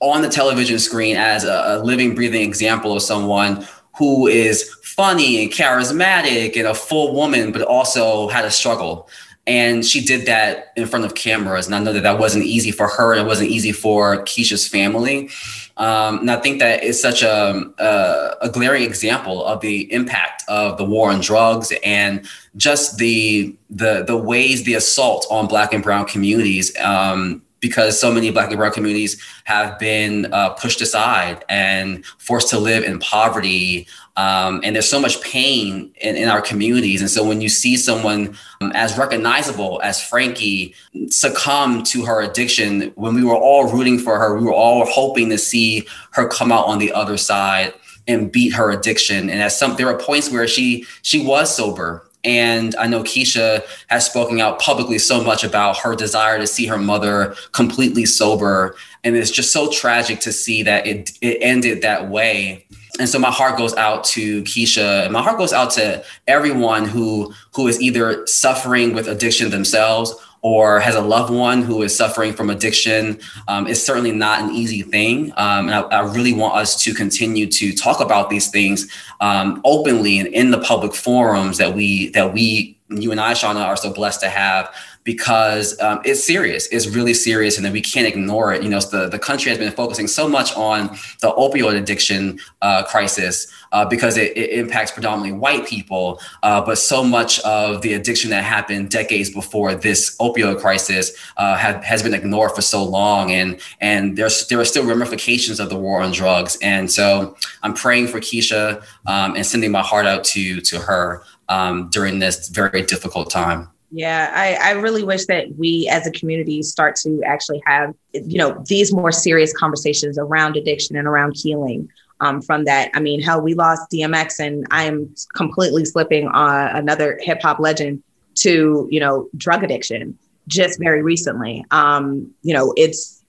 on 0.00 0.22
the 0.22 0.28
television 0.28 0.78
screen 0.78 1.16
as 1.16 1.44
a, 1.44 1.64
a 1.66 1.78
living, 1.82 2.14
breathing 2.14 2.42
example 2.42 2.94
of 2.94 3.02
someone 3.02 3.66
who 3.96 4.26
is 4.26 4.74
funny 4.82 5.42
and 5.42 5.52
charismatic 5.52 6.56
and 6.56 6.66
a 6.66 6.74
full 6.74 7.14
woman, 7.14 7.50
but 7.52 7.62
also 7.62 8.28
had 8.28 8.44
a 8.44 8.50
struggle 8.50 9.08
and 9.46 9.84
she 9.84 10.00
did 10.00 10.26
that 10.26 10.72
in 10.76 10.86
front 10.86 11.04
of 11.04 11.14
cameras 11.14 11.66
and 11.66 11.74
i 11.74 11.78
know 11.78 11.92
that 11.92 12.02
that 12.02 12.18
wasn't 12.18 12.44
easy 12.44 12.70
for 12.70 12.88
her 12.88 13.14
it 13.14 13.24
wasn't 13.24 13.48
easy 13.48 13.72
for 13.72 14.24
Keyshia's 14.24 14.66
family. 14.66 15.30
Um, 15.76 16.20
and 16.20 16.30
i 16.30 16.36
think 16.40 16.58
that 16.60 16.82
is 16.82 17.00
such 17.00 17.22
a, 17.22 17.70
a, 17.78 18.36
a, 18.46 18.50
glaring 18.50 18.82
example 18.82 19.44
of 19.44 19.60
the 19.60 19.92
impact 19.92 20.42
of 20.48 20.78
the 20.78 20.84
war 20.84 21.10
on 21.10 21.20
drugs 21.20 21.72
and 21.84 22.26
just 22.56 22.96
the 22.96 23.54
the, 23.68 24.04
the 24.06 24.16
ways 24.16 24.64
the 24.64 24.74
assault 24.74 25.26
on 25.30 25.46
black 25.48 25.74
and 25.74 25.82
brown 25.82 26.06
communities 26.06 26.74
um, 26.78 27.42
because 27.60 27.98
so 27.98 28.12
many 28.12 28.30
black 28.30 28.48
and 28.48 28.58
brown 28.58 28.72
communities 28.72 29.20
have 29.44 29.78
been 29.78 30.32
uh, 30.32 30.50
pushed 30.50 30.80
aside 30.80 31.44
and 31.48 32.04
forced 32.18 32.50
to 32.50 32.58
live 32.58 32.84
in 32.84 32.98
poverty 32.98 33.86
um, 34.16 34.60
and 34.64 34.74
there's 34.74 34.88
so 34.88 34.98
much 34.98 35.20
pain 35.20 35.92
in, 36.00 36.16
in, 36.16 36.28
our 36.30 36.40
communities. 36.40 37.02
And 37.02 37.10
so 37.10 37.22
when 37.22 37.42
you 37.42 37.50
see 37.50 37.76
someone 37.76 38.34
um, 38.62 38.72
as 38.74 38.96
recognizable 38.96 39.80
as 39.82 40.02
frankie 40.02 40.74
succumb 41.08 41.82
to 41.84 42.04
her 42.06 42.22
addiction 42.22 42.92
when 42.94 43.14
we 43.14 43.22
were 43.22 43.36
all 43.36 43.70
rooting 43.70 43.98
for 43.98 44.18
her 44.18 44.36
we 44.38 44.44
were 44.44 44.54
all 44.54 44.86
hoping 44.86 45.28
to 45.30 45.38
see 45.38 45.86
her 46.12 46.26
come 46.26 46.50
out 46.50 46.66
on 46.66 46.78
the 46.78 46.92
other 46.92 47.18
side 47.18 47.74
and 48.08 48.30
beat 48.30 48.54
her 48.54 48.70
addiction. 48.70 49.28
And 49.28 49.42
as 49.42 49.58
some 49.58 49.76
there 49.76 49.86
were 49.86 49.98
points 49.98 50.30
where 50.30 50.48
she 50.48 50.86
she 51.02 51.24
was 51.24 51.54
sober 51.54 52.05
and 52.26 52.74
I 52.76 52.88
know 52.88 53.04
Keyshia 53.04 53.62
has 53.86 54.04
spoken 54.04 54.40
out 54.40 54.58
publicly 54.58 54.98
so 54.98 55.22
much 55.22 55.44
about 55.44 55.78
her 55.78 55.94
desire 55.94 56.38
to 56.38 56.46
see 56.46 56.66
her 56.66 56.76
mother 56.76 57.36
completely 57.52 58.04
sober. 58.04 58.74
And 59.04 59.16
it's 59.16 59.30
just 59.30 59.52
so 59.52 59.70
tragic 59.70 60.18
to 60.20 60.32
see 60.32 60.64
that 60.64 60.86
it, 60.88 61.12
it 61.22 61.38
ended 61.40 61.82
that 61.82 62.10
way. 62.10 62.66
And 62.98 63.08
so 63.08 63.20
my 63.20 63.30
heart 63.30 63.56
goes 63.56 63.74
out 63.74 64.02
to 64.04 64.42
Keyshia, 64.42 65.04
and 65.04 65.12
my 65.12 65.22
heart 65.22 65.38
goes 65.38 65.52
out 65.52 65.70
to 65.72 66.04
everyone 66.26 66.86
who 66.86 67.32
who 67.54 67.68
is 67.68 67.80
either 67.80 68.26
suffering 68.26 68.94
with 68.94 69.06
addiction 69.06 69.50
themselves 69.50 70.14
or 70.46 70.78
has 70.78 70.94
a 70.94 71.00
loved 71.00 71.32
one 71.32 71.60
who 71.60 71.82
is 71.82 71.96
suffering 71.96 72.32
from 72.32 72.50
addiction 72.50 73.18
um, 73.48 73.66
is 73.66 73.84
certainly 73.84 74.12
not 74.12 74.40
an 74.40 74.50
easy 74.50 74.80
thing. 74.80 75.32
Um, 75.36 75.68
and 75.68 75.74
I, 75.74 75.80
I, 75.80 76.14
really 76.14 76.32
want 76.32 76.54
us 76.54 76.80
to 76.84 76.94
continue 76.94 77.46
to 77.46 77.72
talk 77.72 77.98
about 77.98 78.30
these 78.30 78.48
things 78.48 78.88
um, 79.20 79.60
openly 79.64 80.20
and 80.20 80.28
in 80.28 80.52
the 80.52 80.60
public 80.60 80.94
forums 80.94 81.58
that 81.58 81.74
we 81.74 82.10
that 82.10 82.32
we 82.32 82.78
you 82.90 83.10
and 83.10 83.20
I, 83.20 83.32
Shauna, 83.32 83.64
are 83.66 83.76
so 83.76 83.92
blessed 83.92 84.20
to 84.20 84.28
have 84.28 84.72
because 85.06 85.80
um, 85.80 86.00
it's 86.04 86.22
serious. 86.22 86.66
It's 86.66 86.88
really 86.88 87.14
serious, 87.14 87.56
and 87.56 87.64
that 87.64 87.72
we 87.72 87.80
can't 87.80 88.08
ignore 88.08 88.52
it. 88.52 88.64
You 88.64 88.68
know, 88.68 88.80
the 88.80 89.08
the 89.08 89.20
country 89.20 89.50
has 89.50 89.58
been 89.58 89.72
focusing 89.72 90.08
so 90.08 90.28
much 90.28 90.54
on 90.56 90.88
the 91.22 91.32
opioid 91.38 91.78
addiction 91.78 92.40
uh, 92.60 92.82
crisis 92.82 93.46
uh, 93.70 93.84
because 93.86 94.16
it, 94.16 94.36
it, 94.36 94.50
impacts 94.58 94.90
predominantly 94.90 95.38
white 95.38 95.64
people, 95.64 96.20
uh, 96.42 96.60
but 96.60 96.76
so 96.76 97.04
much 97.04 97.38
of 97.40 97.82
the 97.82 97.94
addiction 97.94 98.30
that 98.30 98.42
happened 98.42 98.90
decades 98.90 99.30
before 99.30 99.76
this 99.76 100.16
opioid 100.16 100.60
crisis 100.60 101.12
uh, 101.36 101.56
have, 101.56 101.84
has 101.84 102.02
been 102.02 102.12
ignored 102.12 102.50
for 102.50 102.62
so 102.62 102.82
long, 102.82 103.30
and 103.30 103.60
and 103.80 104.18
there's 104.18 104.48
there 104.48 104.58
are 104.58 104.64
still 104.64 104.84
ramifications 104.84 105.60
of 105.60 105.68
the 105.68 105.76
war 105.76 106.02
on 106.02 106.10
drugs. 106.10 106.58
And 106.60 106.90
so 106.90 107.36
I'm 107.62 107.74
praying 107.74 108.08
for 108.08 108.18
Keyshia 108.18 108.82
um, 109.06 109.36
and 109.36 109.46
sending 109.46 109.70
my 109.70 109.82
heart 109.82 110.04
out 110.04 110.24
to 110.24 110.60
to 110.62 110.80
her 110.80 111.22
um, 111.48 111.90
during 111.90 112.18
this 112.18 112.48
very 112.48 112.82
difficult 112.82 113.30
time. 113.30 113.68
Yeah, 113.90 114.32
I, 114.34 114.70
I 114.70 114.72
really 114.72 115.04
wish 115.04 115.26
that 115.26 115.56
we 115.56 115.88
as 115.90 116.06
a 116.06 116.10
community 116.10 116.62
start 116.62 116.96
to 116.96 117.22
actually 117.24 117.62
have, 117.66 117.94
you 118.12 118.38
know, 118.38 118.62
these 118.66 118.92
more 118.92 119.12
serious 119.12 119.52
conversations 119.52 120.18
around 120.18 120.56
addiction 120.56 120.96
and 120.96 121.06
around 121.06 121.34
healing. 121.36 121.88
Um, 122.20 122.40
from 122.40 122.64
that, 122.64 122.90
I 122.94 123.00
mean, 123.00 123.20
hell, 123.20 123.42
we 123.42 123.54
lost 123.54 123.90
DMX, 123.92 124.40
and 124.40 124.66
I 124.70 124.84
am 124.84 125.14
completely 125.34 125.84
slipping 125.84 126.28
on 126.28 126.74
another 126.74 127.18
hip 127.20 127.42
hop 127.42 127.60
legend 127.60 128.02
to, 128.36 128.88
you 128.90 129.00
know, 129.00 129.28
drug 129.36 129.62
addiction 129.62 130.18
just 130.48 130.78
very 130.78 131.02
recently. 131.02 131.64
Um, 131.70 132.32
you 132.42 132.54
know, 132.54 132.72
it's 132.76 133.22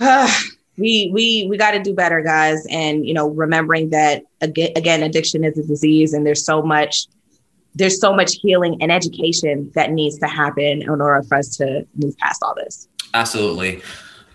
uh, 0.00 0.32
we 0.76 1.10
we 1.12 1.46
we 1.48 1.56
got 1.56 1.72
to 1.72 1.82
do 1.82 1.94
better, 1.94 2.22
guys, 2.22 2.66
and 2.70 3.06
you 3.06 3.14
know, 3.14 3.28
remembering 3.28 3.90
that 3.90 4.24
again, 4.40 4.72
again, 4.76 5.02
addiction 5.02 5.44
is 5.44 5.58
a 5.58 5.62
disease, 5.62 6.12
and 6.12 6.26
there's 6.26 6.44
so 6.44 6.62
much 6.62 7.06
there's 7.76 8.00
so 8.00 8.14
much 8.14 8.34
healing 8.36 8.76
and 8.80 8.90
education 8.90 9.70
that 9.74 9.92
needs 9.92 10.18
to 10.18 10.26
happen 10.26 10.82
in 10.82 10.88
order 10.88 11.22
for 11.28 11.36
us 11.36 11.56
to 11.58 11.86
move 11.96 12.16
past 12.18 12.42
all 12.42 12.54
this. 12.54 12.88
Absolutely. 13.14 13.82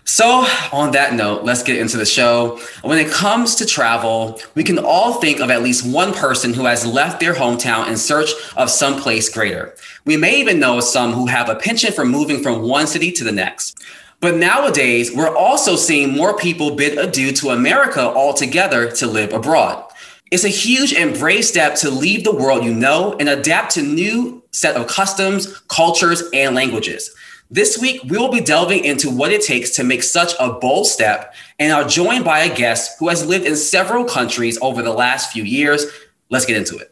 So, 0.04 0.44
on 0.72 0.90
that 0.92 1.14
note, 1.14 1.44
let's 1.44 1.62
get 1.62 1.78
into 1.78 1.96
the 1.96 2.04
show. 2.04 2.60
When 2.82 2.98
it 2.98 3.10
comes 3.10 3.54
to 3.56 3.66
travel, 3.66 4.40
we 4.56 4.64
can 4.64 4.78
all 4.78 5.14
think 5.14 5.40
of 5.40 5.48
at 5.48 5.62
least 5.62 5.86
one 5.86 6.12
person 6.12 6.52
who 6.52 6.64
has 6.64 6.84
left 6.84 7.20
their 7.20 7.34
hometown 7.34 7.88
in 7.88 7.96
search 7.96 8.30
of 8.56 8.68
someplace 8.68 9.28
greater. 9.28 9.74
We 10.04 10.16
may 10.16 10.40
even 10.40 10.58
know 10.58 10.80
some 10.80 11.12
who 11.12 11.26
have 11.26 11.48
a 11.48 11.54
penchant 11.54 11.94
for 11.94 12.04
moving 12.04 12.42
from 12.42 12.62
one 12.62 12.88
city 12.88 13.12
to 13.12 13.24
the 13.24 13.32
next. 13.32 13.78
But 14.20 14.36
nowadays, 14.36 15.14
we're 15.14 15.34
also 15.34 15.76
seeing 15.76 16.10
more 16.10 16.36
people 16.36 16.74
bid 16.74 16.98
adieu 16.98 17.32
to 17.32 17.50
America 17.50 18.00
altogether 18.00 18.90
to 18.92 19.06
live 19.06 19.32
abroad. 19.32 19.91
It's 20.32 20.44
a 20.44 20.48
huge 20.48 20.94
and 20.94 21.12
brave 21.12 21.44
step 21.44 21.74
to 21.76 21.90
leave 21.90 22.24
the 22.24 22.34
world 22.34 22.64
you 22.64 22.72
know 22.72 23.14
and 23.20 23.28
adapt 23.28 23.72
to 23.72 23.82
new 23.82 24.42
set 24.50 24.76
of 24.76 24.86
customs, 24.86 25.58
cultures, 25.68 26.22
and 26.32 26.54
languages. 26.54 27.14
This 27.50 27.78
week, 27.78 28.00
we 28.04 28.16
will 28.16 28.30
be 28.32 28.40
delving 28.40 28.82
into 28.82 29.10
what 29.10 29.30
it 29.30 29.42
takes 29.42 29.72
to 29.72 29.84
make 29.84 30.02
such 30.02 30.32
a 30.40 30.54
bold 30.54 30.86
step 30.86 31.34
and 31.58 31.70
are 31.70 31.86
joined 31.86 32.24
by 32.24 32.38
a 32.38 32.56
guest 32.56 32.98
who 32.98 33.10
has 33.10 33.26
lived 33.26 33.44
in 33.44 33.56
several 33.56 34.06
countries 34.06 34.58
over 34.62 34.80
the 34.80 34.94
last 34.94 35.30
few 35.30 35.44
years. 35.44 35.84
Let's 36.30 36.46
get 36.46 36.56
into 36.56 36.78
it. 36.78 36.91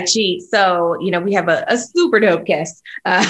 Gee, 0.00 0.40
so 0.40 0.98
you 1.00 1.10
know 1.10 1.20
we 1.20 1.32
have 1.34 1.48
a, 1.48 1.64
a 1.68 1.78
super 1.78 2.20
dope 2.20 2.44
guest 2.44 2.82
uh, 3.04 3.22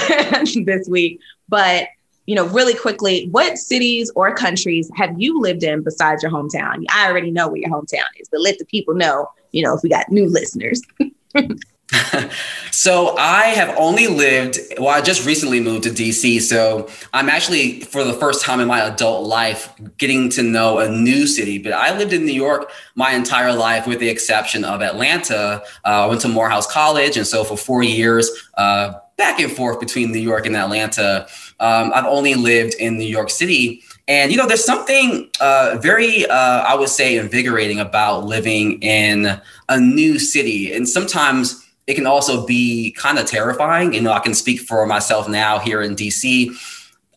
this 0.65 0.89
week, 0.89 1.21
but 1.49 1.89
you 2.27 2.35
know, 2.35 2.47
really 2.47 2.75
quickly, 2.75 3.29
what 3.31 3.59
cities 3.59 4.11
or 4.17 4.35
countries 4.35 4.91
have 4.95 5.15
you 5.21 5.41
lived 5.41 5.63
in 5.63 5.83
besides 5.83 6.23
your 6.23 6.33
hometown? 6.33 6.85
I 6.91 7.09
already 7.09 7.31
know 7.31 7.49
where 7.49 7.59
your 7.59 7.71
hometown 7.71 8.07
is, 8.19 8.29
but 8.31 8.41
let 8.41 8.59
the 8.59 8.65
people 8.65 8.95
know, 8.95 9.29
you 9.53 9.63
know, 9.63 9.75
if 9.75 9.83
we 9.83 9.91
got 9.91 10.11
new 10.11 10.29
listeners. 10.29 10.81
so 12.71 13.15
I 13.19 13.47
have 13.49 13.77
only 13.77 14.07
lived, 14.07 14.59
well, 14.79 14.89
I 14.89 15.03
just 15.03 15.27
recently 15.27 15.61
moved 15.61 15.85
to 15.85 15.91
DC. 15.91 16.41
So 16.41 16.89
I'm 17.13 17.29
actually, 17.29 17.81
for 17.81 18.05
the 18.05 18.15
first 18.15 18.43
time 18.43 18.61
in 18.61 18.69
my 18.69 18.81
adult 18.81 19.27
life, 19.27 19.73
getting 19.99 20.31
to 20.31 20.43
know 20.43 20.79
a 20.79 20.89
new 20.89 21.27
city. 21.27 21.59
But 21.59 21.75
I 21.75 21.97
lived 21.97 22.13
in 22.13 22.25
New 22.25 22.33
York 22.33 22.71
my 22.95 23.13
entire 23.13 23.53
life, 23.53 23.87
with 23.87 24.01
the 24.01 24.09
exception 24.09 24.65
of 24.65 24.81
Atlanta. 24.81 25.63
Uh, 25.85 26.05
I 26.05 26.07
went 26.07 26.23
to 26.23 26.29
Morehouse 26.29 26.71
College. 26.71 27.17
And 27.17 27.27
so 27.27 27.45
for 27.45 27.57
four 27.57 27.83
years, 27.83 28.31
uh, 28.55 28.95
back 29.17 29.39
and 29.39 29.53
forth 29.53 29.79
between 29.79 30.11
New 30.11 30.19
York 30.19 30.47
and 30.47 30.57
Atlanta, 30.57 31.27
um, 31.61 31.93
I've 31.95 32.07
only 32.07 32.35
lived 32.35 32.75
in 32.75 32.99
New 32.99 33.05
York 33.07 33.31
City. 33.31 33.83
And 34.09 34.31
you 34.31 34.37
know, 34.37 34.47
there's 34.47 34.65
something 34.65 35.31
uh, 35.41 35.79
very, 35.81 36.27
uh, 36.27 36.35
I 36.35 36.75
would 36.75 36.89
say, 36.89 37.17
invigorating 37.17 37.79
about 37.79 38.25
living 38.25 38.83
in 38.83 39.41
a 39.69 39.81
new 39.81 40.19
city. 40.19 40.73
And 40.75 40.89
sometimes 40.89 41.64
it 41.87 41.95
can 41.95 42.07
also 42.07 42.47
be 42.47 42.93
kind 42.93 43.19
of 43.19 43.27
terrifying. 43.27 43.95
You 43.95 44.01
know, 44.01 44.13
I 44.13 44.21
can 44.21 44.35
speak 44.35 44.61
for 44.61 44.87
myself 44.87 45.29
now 45.29 45.59
here 45.59 45.83
in 45.83 45.95
DC. 45.97 46.51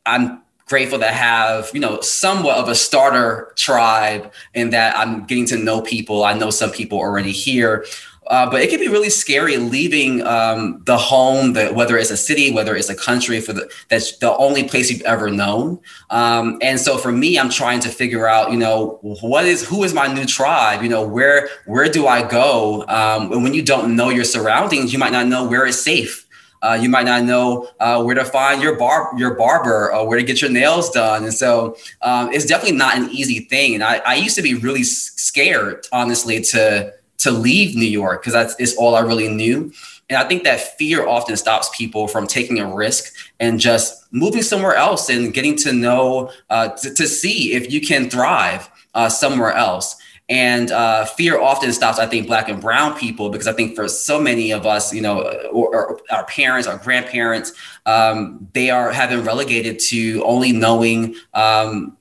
I'm 0.05 0.41
grateful 0.67 0.99
to 0.99 1.07
have, 1.07 1.71
you 1.73 1.79
know, 1.79 2.01
somewhat 2.01 2.57
of 2.57 2.67
a 2.67 2.75
starter 2.75 3.53
tribe 3.55 4.31
in 4.53 4.71
that 4.71 4.97
I'm 4.97 5.25
getting 5.25 5.45
to 5.47 5.57
know 5.57 5.81
people. 5.81 6.23
I 6.23 6.33
know 6.33 6.49
some 6.49 6.71
people 6.71 6.97
already 6.99 7.31
here. 7.31 7.85
Uh, 8.29 8.49
but 8.49 8.61
it 8.61 8.69
can 8.69 8.79
be 8.79 8.87
really 8.87 9.09
scary 9.09 9.57
leaving 9.57 10.25
um, 10.25 10.81
the 10.85 10.97
home 10.97 11.53
that 11.53 11.75
whether 11.75 11.97
it's 11.97 12.11
a 12.11 12.17
city 12.17 12.51
whether 12.51 12.75
it's 12.75 12.89
a 12.89 12.95
country 12.95 13.39
for 13.39 13.53
the 13.53 13.69
that's 13.89 14.17
the 14.17 14.35
only 14.37 14.63
place 14.63 14.91
you've 14.91 15.01
ever 15.01 15.29
known. 15.29 15.79
Um, 16.09 16.57
and 16.61 16.79
so 16.79 16.97
for 16.97 17.11
me 17.11 17.37
i'm 17.39 17.49
trying 17.49 17.79
to 17.81 17.89
figure 17.89 18.27
out 18.27 18.51
you 18.51 18.57
know 18.57 18.99
what 19.01 19.45
is 19.45 19.67
who 19.67 19.83
is 19.83 19.93
my 19.93 20.07
new 20.07 20.25
tribe? 20.25 20.83
You 20.83 20.89
know 20.89 21.07
where 21.07 21.49
where 21.65 21.89
do 21.89 22.07
i 22.07 22.27
go? 22.27 22.85
Um, 22.87 23.31
and 23.31 23.43
when 23.43 23.53
you 23.53 23.63
don't 23.63 23.95
know 23.95 24.09
your 24.09 24.25
surroundings 24.25 24.93
you 24.93 24.99
might 24.99 25.11
not 25.11 25.27
know 25.27 25.47
where 25.47 25.65
it's 25.65 25.81
safe. 25.81 26.25
Uh, 26.61 26.77
you 26.79 26.89
might 26.89 27.05
not 27.05 27.23
know 27.23 27.69
uh, 27.79 28.01
where 28.03 28.15
to 28.15 28.25
find 28.25 28.63
your 28.63 28.75
bar 28.77 29.11
your 29.15 29.35
barber 29.35 29.93
or 29.93 30.07
where 30.07 30.17
to 30.17 30.23
get 30.23 30.41
your 30.41 30.49
nails 30.49 30.89
done. 30.89 31.23
And 31.23 31.33
so 31.33 31.77
um, 32.01 32.33
it's 32.33 32.45
definitely 32.45 32.77
not 32.77 32.97
an 32.97 33.09
easy 33.11 33.41
thing. 33.41 33.75
And 33.75 33.83
I, 33.83 33.97
I 33.97 34.15
used 34.15 34.35
to 34.37 34.41
be 34.41 34.55
really 34.55 34.83
scared 34.83 35.85
honestly 35.91 36.41
to 36.41 36.93
to 37.17 37.31
leave 37.31 37.75
New 37.75 37.85
York 37.85 38.21
because 38.21 38.33
that's 38.33 38.59
is 38.59 38.75
all 38.77 38.95
I 38.95 39.01
really 39.01 39.27
knew. 39.27 39.71
And 40.09 40.17
I 40.17 40.27
think 40.27 40.43
that 40.43 40.77
fear 40.77 41.05
often 41.05 41.35
stops 41.35 41.69
people 41.75 42.07
from 42.07 42.27
taking 42.27 42.59
a 42.59 42.73
risk 42.73 43.13
and 43.39 43.59
just 43.59 44.05
moving 44.11 44.41
somewhere 44.41 44.75
else 44.75 45.09
and 45.09 45.33
getting 45.33 45.57
to 45.57 45.73
know, 45.73 46.31
uh, 46.49 46.69
to, 46.69 46.93
to, 46.93 47.07
see 47.07 47.51
if 47.51 47.71
you 47.71 47.81
can 47.81 48.09
thrive 48.09 48.69
uh, 48.93 49.09
somewhere 49.09 49.51
else. 49.51 49.97
And 50.29 50.71
uh, 50.71 51.05
fear 51.05 51.39
often 51.39 51.71
stops, 51.73 51.99
I 51.99 52.05
think, 52.05 52.27
Black 52.27 52.47
and 52.49 52.61
Brown 52.61 52.97
people 52.97 53.29
because 53.29 53.47
I 53.47 53.53
think 53.53 53.75
for 53.75 53.87
so 53.87 54.19
many 54.19 54.51
of 54.51 54.65
us, 54.65 54.93
you 54.93 55.01
know, 55.01 55.21
or, 55.51 55.73
or 55.73 56.01
our 56.09 56.25
parents, 56.25 56.67
our 56.67 56.77
grandparents, 56.77 57.53
um, 57.85 58.47
they 58.53 58.69
are 58.69 58.91
been 58.91 59.23
relegated 59.23 59.79
to 59.89 60.23
only 60.25 60.51
knowing 60.51 61.15
um, 61.33 61.96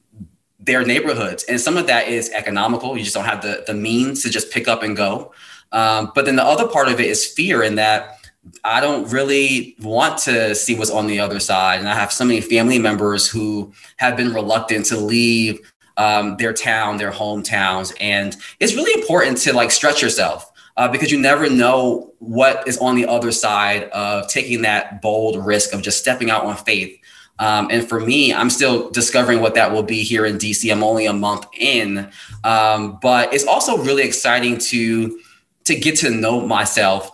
their 0.66 0.84
neighborhoods. 0.84 1.44
And 1.44 1.60
some 1.60 1.76
of 1.76 1.86
that 1.86 2.08
is 2.08 2.30
economical. 2.30 2.96
You 2.96 3.04
just 3.04 3.14
don't 3.14 3.24
have 3.24 3.42
the, 3.42 3.64
the 3.66 3.74
means 3.74 4.22
to 4.22 4.28
just 4.30 4.52
pick 4.52 4.68
up 4.68 4.82
and 4.82 4.96
go. 4.96 5.32
Um, 5.72 6.12
but 6.14 6.24
then 6.26 6.36
the 6.36 6.44
other 6.44 6.68
part 6.68 6.88
of 6.88 7.00
it 7.00 7.06
is 7.06 7.24
fear 7.24 7.62
in 7.62 7.76
that 7.76 8.18
I 8.62 8.80
don't 8.80 9.10
really 9.10 9.74
want 9.80 10.18
to 10.24 10.54
see 10.54 10.74
what's 10.76 10.90
on 10.90 11.06
the 11.06 11.18
other 11.18 11.40
side. 11.40 11.80
And 11.80 11.88
I 11.88 11.94
have 11.94 12.12
so 12.12 12.24
many 12.24 12.40
family 12.40 12.78
members 12.78 13.28
who 13.28 13.72
have 13.96 14.16
been 14.16 14.32
reluctant 14.32 14.86
to 14.86 14.96
leave 14.96 15.58
um, 15.96 16.36
their 16.36 16.52
town, 16.52 16.98
their 16.98 17.10
hometowns. 17.10 17.92
And 18.00 18.36
it's 18.60 18.74
really 18.74 19.00
important 19.00 19.38
to 19.38 19.52
like 19.52 19.70
stretch 19.70 20.02
yourself. 20.02 20.52
uh, 20.76 20.88
because 20.88 21.10
you 21.10 21.18
never 21.18 21.48
know 21.48 22.12
what 22.18 22.66
is 22.68 22.78
on 22.78 22.96
the 22.96 23.06
other 23.06 23.32
side 23.32 23.84
of 23.90 24.28
taking 24.28 24.62
that 24.62 25.00
bold 25.00 25.44
risk 25.44 25.72
of 25.72 25.82
just 25.82 25.98
stepping 25.98 26.30
out 26.30 26.44
on 26.44 26.56
faith. 26.56 26.98
Um, 27.38 27.68
and 27.70 27.86
for 27.86 28.00
me, 28.00 28.32
I'm 28.32 28.50
still 28.50 28.90
discovering 28.90 29.40
what 29.40 29.54
that 29.54 29.72
will 29.72 29.82
be 29.82 30.02
here 30.02 30.24
in 30.24 30.38
DC. 30.38 30.70
I'm 30.70 30.82
only 30.82 31.06
a 31.06 31.12
month 31.12 31.46
in, 31.58 32.10
um, 32.44 32.98
but 33.02 33.32
it's 33.34 33.46
also 33.46 33.78
really 33.78 34.02
exciting 34.02 34.58
to 34.58 35.18
to 35.64 35.74
get 35.74 35.96
to 35.98 36.10
know 36.10 36.46
myself 36.46 37.10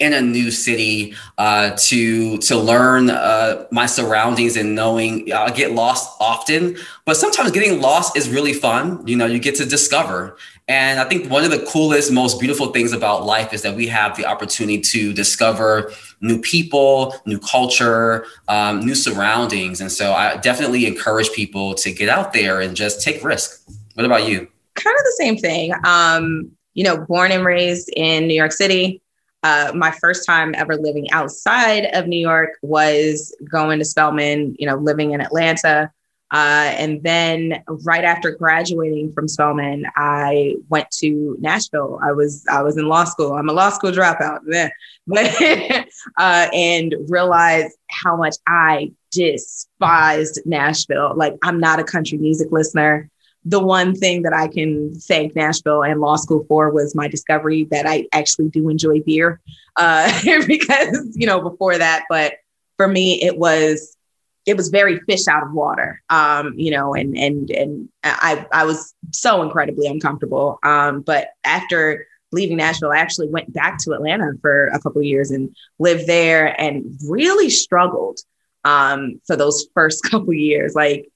in 0.00 0.12
a 0.12 0.20
new 0.20 0.50
city 0.50 1.14
uh, 1.38 1.76
to 1.76 2.38
to 2.38 2.56
learn 2.56 3.10
uh, 3.10 3.66
my 3.70 3.86
surroundings 3.86 4.56
and 4.56 4.74
knowing 4.74 5.32
I 5.32 5.50
get 5.50 5.72
lost 5.72 6.10
often, 6.20 6.76
but 7.04 7.16
sometimes 7.16 7.52
getting 7.52 7.80
lost 7.80 8.16
is 8.16 8.28
really 8.28 8.52
fun. 8.52 9.06
You 9.06 9.16
know, 9.16 9.26
you 9.26 9.38
get 9.38 9.54
to 9.56 9.66
discover. 9.66 10.36
And 10.72 10.98
I 10.98 11.04
think 11.04 11.30
one 11.30 11.44
of 11.44 11.50
the 11.50 11.62
coolest, 11.66 12.10
most 12.10 12.40
beautiful 12.40 12.68
things 12.68 12.94
about 12.94 13.26
life 13.26 13.52
is 13.52 13.60
that 13.60 13.76
we 13.76 13.88
have 13.88 14.16
the 14.16 14.24
opportunity 14.24 14.80
to 14.80 15.12
discover 15.12 15.92
new 16.22 16.40
people, 16.40 17.14
new 17.26 17.38
culture, 17.38 18.24
um, 18.48 18.80
new 18.80 18.94
surroundings. 18.94 19.82
And 19.82 19.92
so 19.92 20.14
I 20.14 20.38
definitely 20.38 20.86
encourage 20.86 21.30
people 21.32 21.74
to 21.74 21.92
get 21.92 22.08
out 22.08 22.32
there 22.32 22.62
and 22.62 22.74
just 22.74 23.02
take 23.02 23.22
risk. 23.22 23.62
What 23.92 24.06
about 24.06 24.26
you? 24.26 24.48
Kind 24.74 24.96
of 24.98 25.04
the 25.04 25.16
same 25.18 25.36
thing. 25.36 25.74
Um, 25.84 26.50
you 26.72 26.84
know, 26.84 27.04
born 27.04 27.32
and 27.32 27.44
raised 27.44 27.90
in 27.94 28.26
New 28.26 28.34
York 28.34 28.52
City, 28.52 29.02
uh, 29.42 29.72
my 29.74 29.90
first 29.90 30.24
time 30.24 30.54
ever 30.56 30.76
living 30.76 31.10
outside 31.10 31.84
of 31.92 32.06
New 32.06 32.18
York 32.18 32.52
was 32.62 33.36
going 33.50 33.78
to 33.78 33.84
Spelman, 33.84 34.56
you 34.58 34.66
know, 34.66 34.76
living 34.76 35.10
in 35.10 35.20
Atlanta. 35.20 35.92
Uh, 36.32 36.72
and 36.78 37.02
then 37.02 37.62
right 37.84 38.04
after 38.04 38.30
graduating 38.30 39.12
from 39.12 39.28
Spelman, 39.28 39.84
I 39.96 40.56
went 40.70 40.90
to 41.00 41.36
Nashville. 41.40 42.00
I 42.02 42.12
was 42.12 42.44
I 42.50 42.62
was 42.62 42.78
in 42.78 42.88
law 42.88 43.04
school. 43.04 43.34
I'm 43.34 43.50
a 43.50 43.52
law 43.52 43.68
school 43.70 43.92
dropout, 43.92 44.40
but 45.06 45.86
uh, 46.16 46.48
and 46.52 46.94
realized 47.08 47.76
how 47.90 48.16
much 48.16 48.36
I 48.48 48.92
despised 49.10 50.40
Nashville. 50.46 51.12
Like 51.14 51.36
I'm 51.42 51.60
not 51.60 51.80
a 51.80 51.84
country 51.84 52.16
music 52.18 52.48
listener 52.50 53.10
the 53.44 53.60
one 53.60 53.94
thing 53.94 54.22
that 54.22 54.32
I 54.32 54.48
can 54.48 54.94
thank 54.94 55.34
Nashville 55.34 55.82
and 55.82 56.00
law 56.00 56.16
school 56.16 56.44
for 56.48 56.70
was 56.70 56.94
my 56.94 57.08
discovery 57.08 57.64
that 57.70 57.86
I 57.86 58.06
actually 58.12 58.48
do 58.50 58.68
enjoy 58.68 59.00
beer. 59.00 59.40
Uh, 59.76 60.12
because, 60.46 61.12
you 61.14 61.26
know, 61.26 61.40
before 61.40 61.76
that, 61.76 62.04
but 62.08 62.34
for 62.76 62.86
me, 62.86 63.20
it 63.22 63.36
was, 63.36 63.96
it 64.44 64.56
was 64.56 64.68
very 64.68 64.98
fish 65.00 65.28
out 65.28 65.42
of 65.42 65.52
water. 65.52 66.02
Um, 66.10 66.54
you 66.56 66.70
know, 66.70 66.94
and, 66.94 67.16
and, 67.16 67.50
and 67.50 67.88
I, 68.02 68.46
I 68.52 68.64
was 68.64 68.94
so 69.12 69.42
incredibly 69.42 69.86
uncomfortable. 69.86 70.58
Um, 70.62 71.02
but 71.02 71.28
after 71.44 72.06
leaving 72.32 72.56
Nashville, 72.56 72.90
I 72.90 72.98
actually 72.98 73.28
went 73.28 73.52
back 73.52 73.78
to 73.78 73.92
Atlanta 73.92 74.32
for 74.40 74.66
a 74.68 74.80
couple 74.80 75.02
years 75.02 75.30
and 75.30 75.54
lived 75.78 76.06
there 76.06 76.60
and 76.60 76.98
really 77.06 77.50
struggled 77.50 78.18
um, 78.64 79.20
for 79.26 79.36
those 79.36 79.66
first 79.74 80.02
couple 80.10 80.32
years. 80.32 80.74
Like, 80.74 81.08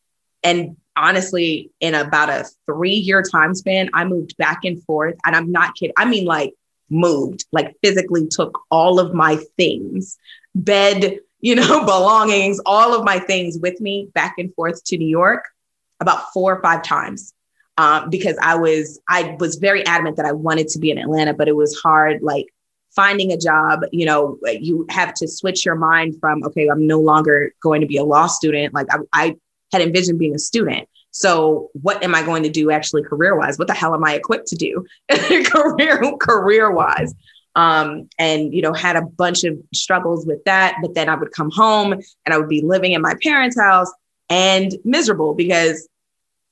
and 0.43 0.77
honestly, 0.97 1.71
in 1.81 1.95
about 1.95 2.29
a 2.29 2.47
three 2.67 2.95
year 2.95 3.23
time 3.23 3.55
span, 3.55 3.91
I 3.93 4.05
moved 4.05 4.37
back 4.37 4.61
and 4.65 4.83
forth. 4.85 5.17
And 5.25 5.35
I'm 5.35 5.51
not 5.51 5.75
kidding. 5.75 5.95
I 5.97 6.05
mean, 6.05 6.27
like, 6.27 6.55
moved, 6.89 7.45
like, 7.51 7.75
physically 7.83 8.29
took 8.29 8.61
all 8.71 9.01
of 9.01 9.13
my 9.13 9.37
things, 9.57 10.17
bed, 10.55 11.19
you 11.41 11.55
know, 11.55 11.85
belongings, 11.85 12.61
all 12.67 12.95
of 12.95 13.05
my 13.05 13.19
things 13.19 13.59
with 13.61 13.81
me 13.81 14.09
back 14.15 14.35
and 14.39 14.55
forth 14.55 14.83
to 14.85 14.99
New 14.99 15.09
York 15.09 15.45
about 16.01 16.33
four 16.33 16.55
or 16.55 16.63
five 16.63 16.83
times. 16.83 17.33
Um, 17.79 18.09
because 18.09 18.39
I 18.41 18.55
was 18.55 18.99
I 19.07 19.37
was 19.39 19.57
very 19.57 19.85
adamant 19.85 20.17
that 20.17 20.25
I 20.25 20.33
wanted 20.33 20.69
to 20.69 20.79
be 20.79 20.91
in 20.91 20.97
Atlanta, 20.97 21.35
but 21.35 21.47
it 21.47 21.57
was 21.57 21.79
hard, 21.79 22.23
like 22.23 22.47
finding 22.95 23.33
a 23.33 23.37
job. 23.37 23.81
You 23.93 24.07
know, 24.07 24.39
you 24.45 24.87
have 24.89 25.13
to 25.15 25.29
switch 25.29 25.67
your 25.67 25.75
mind 25.75 26.17
from 26.19 26.43
okay, 26.45 26.69
I'm 26.69 26.87
no 26.87 26.99
longer 27.01 27.53
going 27.61 27.83
to 27.83 27.87
be 27.87 27.99
a 27.99 28.05
law 28.05 28.29
student. 28.29 28.73
Like 28.73 28.87
I, 28.91 28.99
I 29.13 29.37
had 29.73 29.83
envisioned 29.83 30.19
being 30.19 30.35
a 30.35 30.39
student. 30.39 30.89
So 31.11 31.71
what 31.81 32.03
am 32.03 32.15
I 32.15 32.23
going 32.23 32.43
to 32.43 32.51
do 32.51 32.71
actually 32.71 33.03
career 33.03 33.39
wise? 33.39 33.59
What 33.59 33.69
the 33.69 33.75
hell 33.75 33.95
am 33.95 34.05
I 34.05 34.15
equipped 34.15 34.49
to 34.49 34.57
do 34.57 34.85
career 35.45 36.01
career 36.19 36.71
wise? 36.71 37.15
Um, 37.57 38.11
and 38.19 38.53
you 38.55 38.61
know 38.61 38.75
had 38.75 38.97
a 38.97 39.03
bunch 39.03 39.43
of 39.45 39.59
struggles 39.75 40.27
with 40.27 40.45
that. 40.45 40.77
But 40.83 40.95
then 40.95 41.09
I 41.09 41.17
would 41.17 41.33
come 41.33 41.51
home 41.51 41.93
and 41.93 42.35
I 42.35 42.39
would 42.39 42.51
be 42.51 42.63
living 42.63 42.93
in 42.93 43.03
my 43.03 43.15
parents' 43.23 43.59
house 43.59 43.91
and 44.29 44.73
miserable 44.85 45.35
because 45.35 45.89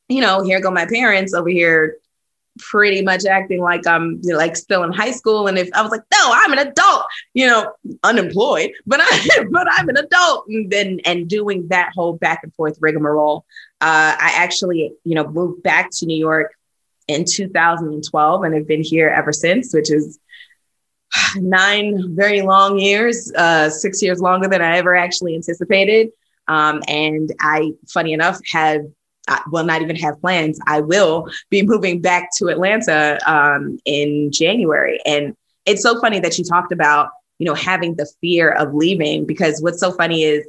you 0.08 0.20
know 0.20 0.42
here 0.42 0.60
go 0.60 0.70
my 0.70 0.86
parents 0.86 1.34
over 1.34 1.48
here 1.50 1.98
pretty 2.58 3.02
much 3.02 3.24
acting 3.24 3.60
like 3.60 3.86
I'm 3.86 4.20
you 4.22 4.32
know, 4.32 4.38
like 4.38 4.56
still 4.56 4.84
in 4.84 4.92
high 4.92 5.10
school. 5.10 5.46
And 5.46 5.58
if 5.58 5.68
I 5.74 5.82
was 5.82 5.90
like, 5.90 6.02
no, 6.12 6.30
I'm 6.32 6.52
an 6.52 6.58
adult, 6.58 7.04
you 7.32 7.46
know, 7.46 7.72
unemployed, 8.02 8.72
but 8.86 9.00
I 9.02 9.44
but 9.50 9.66
I'm 9.70 9.88
an 9.88 9.96
adult, 9.96 10.46
and 10.48 10.70
then 10.70 11.00
and 11.04 11.28
doing 11.28 11.68
that 11.68 11.92
whole 11.94 12.14
back 12.14 12.40
and 12.42 12.54
forth 12.54 12.78
rigmarole. 12.80 13.44
Uh, 13.80 14.16
I 14.18 14.32
actually, 14.36 14.92
you 15.04 15.14
know, 15.14 15.26
moved 15.26 15.62
back 15.62 15.90
to 15.98 16.06
New 16.06 16.16
York 16.16 16.54
in 17.06 17.24
2012 17.24 18.42
and 18.42 18.54
have 18.54 18.66
been 18.66 18.82
here 18.82 19.08
ever 19.08 19.32
since, 19.32 19.74
which 19.74 19.90
is 19.90 20.18
nine 21.36 22.14
very 22.14 22.42
long 22.42 22.78
years, 22.78 23.32
uh, 23.36 23.70
six 23.70 24.02
years 24.02 24.20
longer 24.20 24.48
than 24.48 24.62
I 24.62 24.78
ever 24.78 24.96
actually 24.96 25.34
anticipated. 25.34 26.10
Um, 26.48 26.82
and 26.88 27.32
I, 27.40 27.72
funny 27.88 28.12
enough, 28.12 28.38
have 28.52 28.82
will 29.50 29.64
not 29.64 29.80
even 29.80 29.96
have 29.96 30.20
plans. 30.20 30.58
I 30.66 30.80
will 30.80 31.28
be 31.48 31.62
moving 31.62 32.00
back 32.00 32.28
to 32.36 32.48
Atlanta 32.48 33.18
um, 33.26 33.78
in 33.84 34.30
January. 34.30 35.00
And 35.06 35.34
it's 35.64 35.82
so 35.82 35.98
funny 36.00 36.20
that 36.20 36.36
you 36.36 36.44
talked 36.44 36.72
about, 36.72 37.08
you 37.38 37.46
know, 37.46 37.54
having 37.54 37.94
the 37.94 38.06
fear 38.20 38.50
of 38.50 38.74
leaving 38.74 39.24
because 39.24 39.62
what's 39.62 39.80
so 39.80 39.92
funny 39.92 40.24
is 40.24 40.46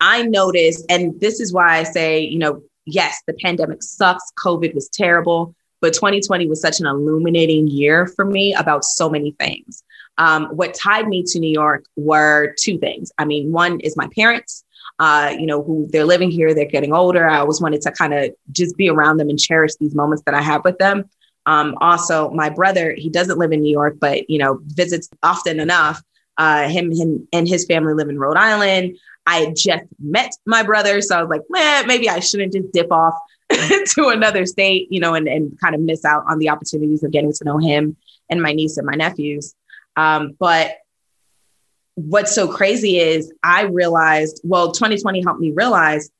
I 0.00 0.22
noticed, 0.22 0.84
and 0.90 1.18
this 1.20 1.40
is 1.40 1.52
why 1.52 1.78
I 1.78 1.84
say, 1.84 2.20
you 2.20 2.38
know, 2.38 2.62
yes, 2.86 3.22
the 3.26 3.34
pandemic 3.34 3.82
sucks. 3.82 4.32
COVID 4.44 4.74
was 4.74 4.88
terrible, 4.88 5.54
but 5.84 5.92
2020 5.92 6.48
was 6.48 6.62
such 6.62 6.80
an 6.80 6.86
illuminating 6.86 7.66
year 7.68 8.06
for 8.06 8.24
me 8.24 8.54
about 8.54 8.84
so 8.84 9.10
many 9.10 9.32
things. 9.32 9.82
Um, 10.16 10.46
what 10.46 10.72
tied 10.72 11.08
me 11.08 11.24
to 11.24 11.38
New 11.38 11.52
York 11.52 11.84
were 11.94 12.54
two 12.58 12.78
things. 12.78 13.12
I 13.18 13.26
mean, 13.26 13.52
one 13.52 13.80
is 13.80 13.94
my 13.96 14.08
parents 14.14 14.64
uh, 14.98 15.34
you 15.38 15.46
know, 15.46 15.62
who 15.62 15.88
they're 15.90 16.04
living 16.04 16.30
here, 16.30 16.54
they're 16.54 16.64
getting 16.66 16.92
older. 16.92 17.28
I 17.28 17.38
always 17.38 17.60
wanted 17.60 17.82
to 17.82 17.92
kind 17.92 18.14
of 18.14 18.30
just 18.52 18.76
be 18.76 18.88
around 18.88 19.16
them 19.16 19.28
and 19.28 19.38
cherish 19.38 19.72
these 19.80 19.94
moments 19.94 20.22
that 20.26 20.34
I 20.34 20.42
have 20.42 20.64
with 20.64 20.78
them. 20.78 21.04
Um, 21.46 21.76
also, 21.80 22.30
my 22.30 22.48
brother, 22.48 22.94
he 22.96 23.10
doesn't 23.10 23.38
live 23.38 23.52
in 23.52 23.60
New 23.60 23.72
York, 23.72 23.96
but 24.00 24.30
you 24.30 24.38
know, 24.38 24.60
visits 24.62 25.08
often 25.22 25.60
enough. 25.60 26.02
Uh, 26.36 26.68
him, 26.68 26.90
him, 26.90 27.28
and 27.32 27.46
his 27.46 27.64
family 27.66 27.94
live 27.94 28.08
in 28.08 28.18
Rhode 28.18 28.36
Island. 28.36 28.96
I 29.26 29.52
just 29.56 29.84
met 30.00 30.32
my 30.46 30.62
brother, 30.62 31.00
so 31.00 31.18
I 31.18 31.22
was 31.22 31.30
like, 31.30 31.42
man, 31.48 31.86
maybe 31.86 32.08
I 32.08 32.20
shouldn't 32.20 32.52
just 32.52 32.72
dip 32.72 32.90
off 32.90 33.14
to 33.50 34.08
another 34.08 34.46
state, 34.46 34.88
you 34.90 35.00
know, 35.00 35.14
and, 35.14 35.28
and 35.28 35.58
kind 35.60 35.74
of 35.74 35.80
miss 35.80 36.04
out 36.04 36.24
on 36.28 36.38
the 36.38 36.48
opportunities 36.48 37.02
of 37.02 37.10
getting 37.10 37.32
to 37.32 37.44
know 37.44 37.58
him 37.58 37.96
and 38.30 38.42
my 38.42 38.52
niece 38.52 38.76
and 38.76 38.86
my 38.86 38.94
nephews. 38.94 39.54
Um, 39.96 40.36
but 40.38 40.78
what's 41.94 42.34
so 42.34 42.48
crazy 42.48 42.98
is 42.98 43.32
I 43.42 43.62
realized, 43.62 44.40
well, 44.44 44.72
2020 44.72 45.22
helped 45.22 45.40
me 45.40 45.52
realize 45.52 46.10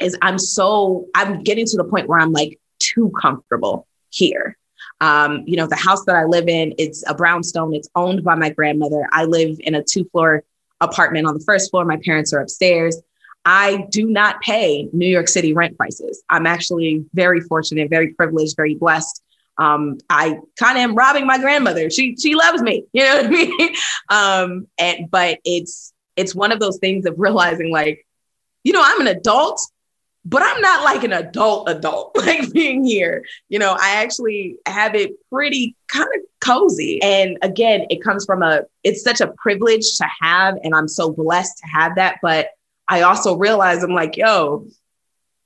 is 0.00 0.16
I'm 0.22 0.38
so, 0.38 1.06
I'm 1.14 1.42
getting 1.42 1.66
to 1.66 1.76
the 1.76 1.84
point 1.84 2.08
where 2.08 2.18
I'm 2.18 2.32
like 2.32 2.58
too 2.78 3.12
comfortable 3.20 3.86
here. 4.10 4.56
Um, 5.00 5.44
you 5.46 5.56
know, 5.56 5.66
the 5.66 5.76
house 5.76 6.04
that 6.06 6.16
I 6.16 6.24
live 6.24 6.48
in, 6.48 6.74
it's 6.78 7.04
a 7.06 7.14
brownstone. 7.14 7.74
It's 7.74 7.88
owned 7.94 8.22
by 8.22 8.34
my 8.34 8.50
grandmother. 8.50 9.06
I 9.12 9.24
live 9.24 9.58
in 9.60 9.74
a 9.74 9.82
two 9.82 10.04
floor 10.04 10.44
apartment 10.80 11.26
on 11.26 11.34
the 11.34 11.44
first 11.44 11.70
floor. 11.70 11.84
My 11.84 11.98
parents 12.04 12.32
are 12.32 12.40
upstairs. 12.40 13.00
I 13.44 13.86
do 13.90 14.06
not 14.06 14.40
pay 14.42 14.88
New 14.92 15.08
York 15.08 15.28
City 15.28 15.52
rent 15.52 15.76
prices. 15.76 16.22
I'm 16.28 16.46
actually 16.46 17.04
very 17.14 17.40
fortunate, 17.40 17.88
very 17.88 18.12
privileged, 18.14 18.56
very 18.56 18.74
blessed 18.74 19.22
um, 19.60 19.98
I 20.08 20.38
kind 20.58 20.78
of 20.78 20.82
am 20.82 20.94
robbing 20.94 21.26
my 21.26 21.38
grandmother. 21.38 21.90
She 21.90 22.16
she 22.16 22.34
loves 22.34 22.62
me, 22.62 22.84
you 22.92 23.04
know 23.04 23.16
what 23.16 23.26
I 23.26 23.28
mean? 23.28 23.74
um, 24.08 24.66
and 24.78 25.10
but 25.10 25.38
it's 25.44 25.92
it's 26.16 26.34
one 26.34 26.50
of 26.50 26.60
those 26.60 26.78
things 26.78 27.04
of 27.06 27.14
realizing 27.18 27.70
like, 27.70 28.06
you 28.64 28.72
know, 28.72 28.82
I'm 28.82 29.02
an 29.02 29.06
adult, 29.06 29.60
but 30.24 30.42
I'm 30.42 30.60
not 30.62 30.82
like 30.82 31.04
an 31.04 31.12
adult 31.12 31.68
adult, 31.68 32.16
like 32.26 32.50
being 32.52 32.84
here. 32.84 33.22
You 33.50 33.58
know, 33.58 33.76
I 33.78 34.02
actually 34.02 34.56
have 34.66 34.94
it 34.94 35.12
pretty 35.30 35.76
kind 35.88 36.08
of 36.16 36.22
cozy. 36.40 37.00
And 37.02 37.36
again, 37.42 37.84
it 37.90 38.02
comes 38.02 38.24
from 38.24 38.42
a 38.42 38.62
it's 38.82 39.02
such 39.02 39.20
a 39.20 39.32
privilege 39.36 39.98
to 39.98 40.06
have, 40.22 40.56
and 40.64 40.74
I'm 40.74 40.88
so 40.88 41.12
blessed 41.12 41.58
to 41.58 41.66
have 41.66 41.96
that. 41.96 42.16
But 42.22 42.48
I 42.90 43.02
also 43.02 43.36
realize 43.36 43.82
I'm 43.84 43.94
like, 43.94 44.16
yo, 44.16 44.66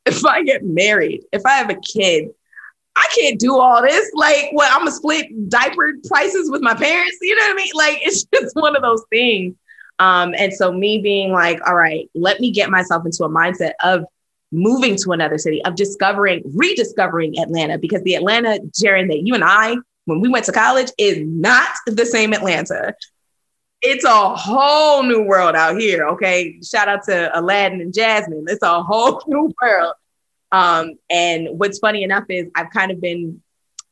if 0.07 0.25
I 0.25 0.43
get 0.43 0.65
married, 0.65 1.25
if 1.31 1.45
I 1.45 1.53
have 1.53 1.71
a 1.71 1.77
kid, 1.77 2.31
I 2.97 3.07
can't 3.15 3.39
do 3.39 3.59
all 3.59 3.83
this. 3.83 4.11
Like, 4.15 4.47
what 4.53 4.73
I'm 4.73 4.81
gonna 4.81 4.93
split 4.93 5.51
diaper 5.51 5.93
prices 6.07 6.51
with 6.51 6.63
my 6.63 6.75
parents. 6.75 7.19
You 7.21 7.37
know 7.37 7.43
what 7.43 7.53
I 7.53 7.55
mean? 7.55 7.73
Like, 7.75 7.99
it's 8.03 8.25
just 8.35 8.57
one 8.57 8.75
of 8.75 8.83
those 8.83 9.03
things. 9.11 9.55
Um, 9.99 10.35
and 10.37 10.53
so 10.53 10.73
me 10.73 10.99
being 10.99 11.33
like, 11.33 11.61
all 11.67 11.75
right, 11.75 12.11
let 12.15 12.41
me 12.41 12.51
get 12.51 12.71
myself 12.71 13.05
into 13.05 13.25
a 13.25 13.29
mindset 13.29 13.73
of 13.83 14.05
moving 14.51 14.97
to 14.97 15.13
another 15.13 15.37
city, 15.39 15.63
of 15.65 15.75
discovering, 15.75 16.43
rediscovering 16.55 17.39
Atlanta, 17.39 17.79
because 17.79 18.03
the 18.03 18.15
Atlanta, 18.15 18.59
Gerren, 18.75 19.09
that 19.09 19.27
you 19.27 19.35
and 19.35 19.45
I 19.45 19.77
when 20.07 20.21
we 20.21 20.29
went 20.29 20.47
to 20.47 20.53
college 20.53 20.91
is 20.99 21.19
not 21.21 21.69
the 21.87 22.07
same 22.07 22.33
Atlanta. 22.33 22.95
It's 23.87 24.05
a 24.05 24.35
whole 24.35 25.03
new 25.03 25.23
world 25.23 25.55
out 25.55 25.79
here. 25.79 26.09
Okay. 26.09 26.59
Shout 26.63 26.89
out 26.89 27.03
to 27.05 27.39
Aladdin 27.39 27.83
and 27.83 27.93
Jasmine. 27.93 28.47
It's 28.49 28.63
a 28.63 28.83
whole 28.83 29.23
new 29.29 29.53
world. 29.61 29.93
Um, 30.51 30.95
and 31.11 31.49
what's 31.59 31.79
funny 31.81 32.03
enough 32.03 32.25
is 32.31 32.47
I've 32.55 32.71
kind 32.71 32.91
of 32.91 33.01
been 33.01 33.43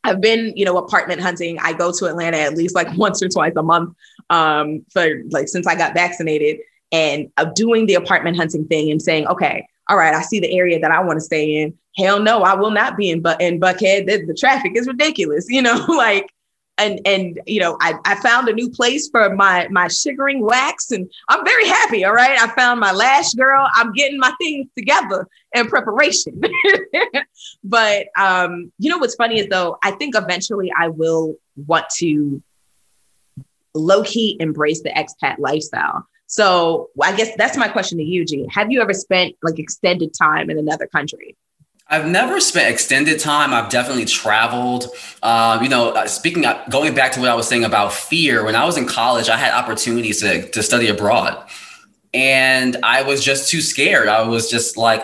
I've 0.05 0.21
been, 0.21 0.53
you 0.57 0.65
know, 0.65 0.79
apartment 0.79 1.21
hunting. 1.21 1.59
I 1.61 1.75
go 1.75 1.93
to 1.93 2.07
Atlanta 2.07 2.39
at 2.39 2.57
least 2.57 2.75
like 2.75 2.89
once 2.97 3.23
or 3.23 3.29
twice 3.29 3.53
a 3.57 3.63
month 3.63 3.95
um, 4.31 4.85
for 4.93 5.23
like 5.31 5.49
since 5.49 5.67
I 5.67 5.75
got 5.75 5.95
vaccinated 5.95 6.61
and 6.91 7.31
of 7.37 7.55
doing 7.55 7.87
the 7.87 7.95
apartment 7.95 8.37
hunting 8.37 8.67
thing 8.67 8.91
and 8.91 9.01
saying, 9.01 9.27
okay, 9.27 9.67
all 9.89 9.97
right, 9.97 10.15
I 10.15 10.23
see 10.23 10.41
the 10.41 10.57
area 10.57 10.81
that 10.81 10.91
I 10.91 11.03
want 11.03 11.19
to 11.19 11.21
stay 11.21 11.63
in. 11.63 11.75
Hell 11.99 12.21
no, 12.21 12.43
I 12.43 12.55
will 12.55 12.71
not 12.71 12.97
be 12.97 13.11
in 13.11 13.21
but 13.21 13.41
in 13.41 13.61
Buckhead. 13.61 14.07
The, 14.07 14.25
the 14.25 14.35
traffic 14.35 14.73
is 14.75 14.87
ridiculous, 14.87 15.47
you 15.51 15.61
know, 15.61 15.85
like 15.89 16.33
and 16.83 17.01
and 17.07 17.41
you 17.47 17.61
know, 17.61 17.77
I, 17.81 17.95
I 18.05 18.15
found 18.17 18.49
a 18.49 18.53
new 18.53 18.71
place 18.71 19.09
for 19.09 19.35
my 19.35 19.69
my 19.71 19.89
sugaring 19.89 20.43
wax 20.45 20.91
and 20.91 21.11
I'm 21.29 21.45
very 21.45 21.67
happy. 21.67 22.05
All 22.05 22.13
right. 22.13 22.39
I 22.39 22.49
found 22.55 22.81
my 22.81 22.93
lash 22.93 23.33
girl. 23.35 23.69
I'm 23.75 23.93
getting 23.93 24.19
my 24.19 24.33
things 24.41 24.69
together 24.77 25.29
in 25.55 25.69
preparation. 25.69 26.41
but 27.65 28.07
um, 28.17 28.73
you 28.79 28.91
know 28.91 28.99
what's 28.99 29.15
funny 29.15 29.39
is 29.39 29.49
though, 29.49 29.79
I 29.83 29.93
think 29.93 30.17
eventually 30.17 30.73
I 30.77 30.89
will 30.89 31.37
want 31.57 31.89
to 31.99 32.43
low-key 33.75 34.37
embrace 34.39 34.83
the 34.83 34.91
expat 34.91 35.39
lifestyle. 35.39 36.07
So 36.27 36.91
I 37.03 37.15
guess 37.15 37.35
that's 37.37 37.57
my 37.57 37.69
question 37.69 37.99
to 37.99 38.05
you, 38.05 38.25
G. 38.25 38.47
Have 38.51 38.71
you 38.71 38.81
ever 38.81 38.95
spent 38.95 39.35
like 39.43 39.59
extended 39.59 40.15
time 40.15 40.51
in 40.51 40.59
another 40.59 40.87
country? 40.87 41.37
I've 41.93 42.07
never 42.07 42.41
spent 42.41 42.73
extended 42.73 43.21
time. 43.21 43.53
I've 43.53 43.69
definitely 43.69 44.07
traveled. 44.07 44.87
Um, 45.23 45.63
you 45.63 45.69
know, 45.69 45.91
uh, 45.91 46.07
speaking, 46.07 46.47
of, 46.47 46.59
going 46.71 46.95
back 46.95 47.13
to 47.13 47.21
what 47.21 47.29
I 47.29 47.35
was 47.35 47.47
saying 47.47 47.65
about 47.65 47.93
fear, 47.93 48.47
when 48.47 48.57
I 48.57 48.65
was 48.65 48.79
in 48.79 48.87
college, 48.87 49.29
I 49.29 49.37
had 49.37 49.53
opportunities 49.53 50.21
to, 50.21 50.49
to 50.53 50.63
study 50.63 50.89
abroad. 50.89 51.47
And 52.15 52.79
I 52.83 53.03
was 53.03 53.23
just 53.23 53.51
too 53.51 53.61
scared. 53.61 54.09
I 54.09 54.27
was 54.27 54.51
just 54.51 54.79
like, 54.79 55.03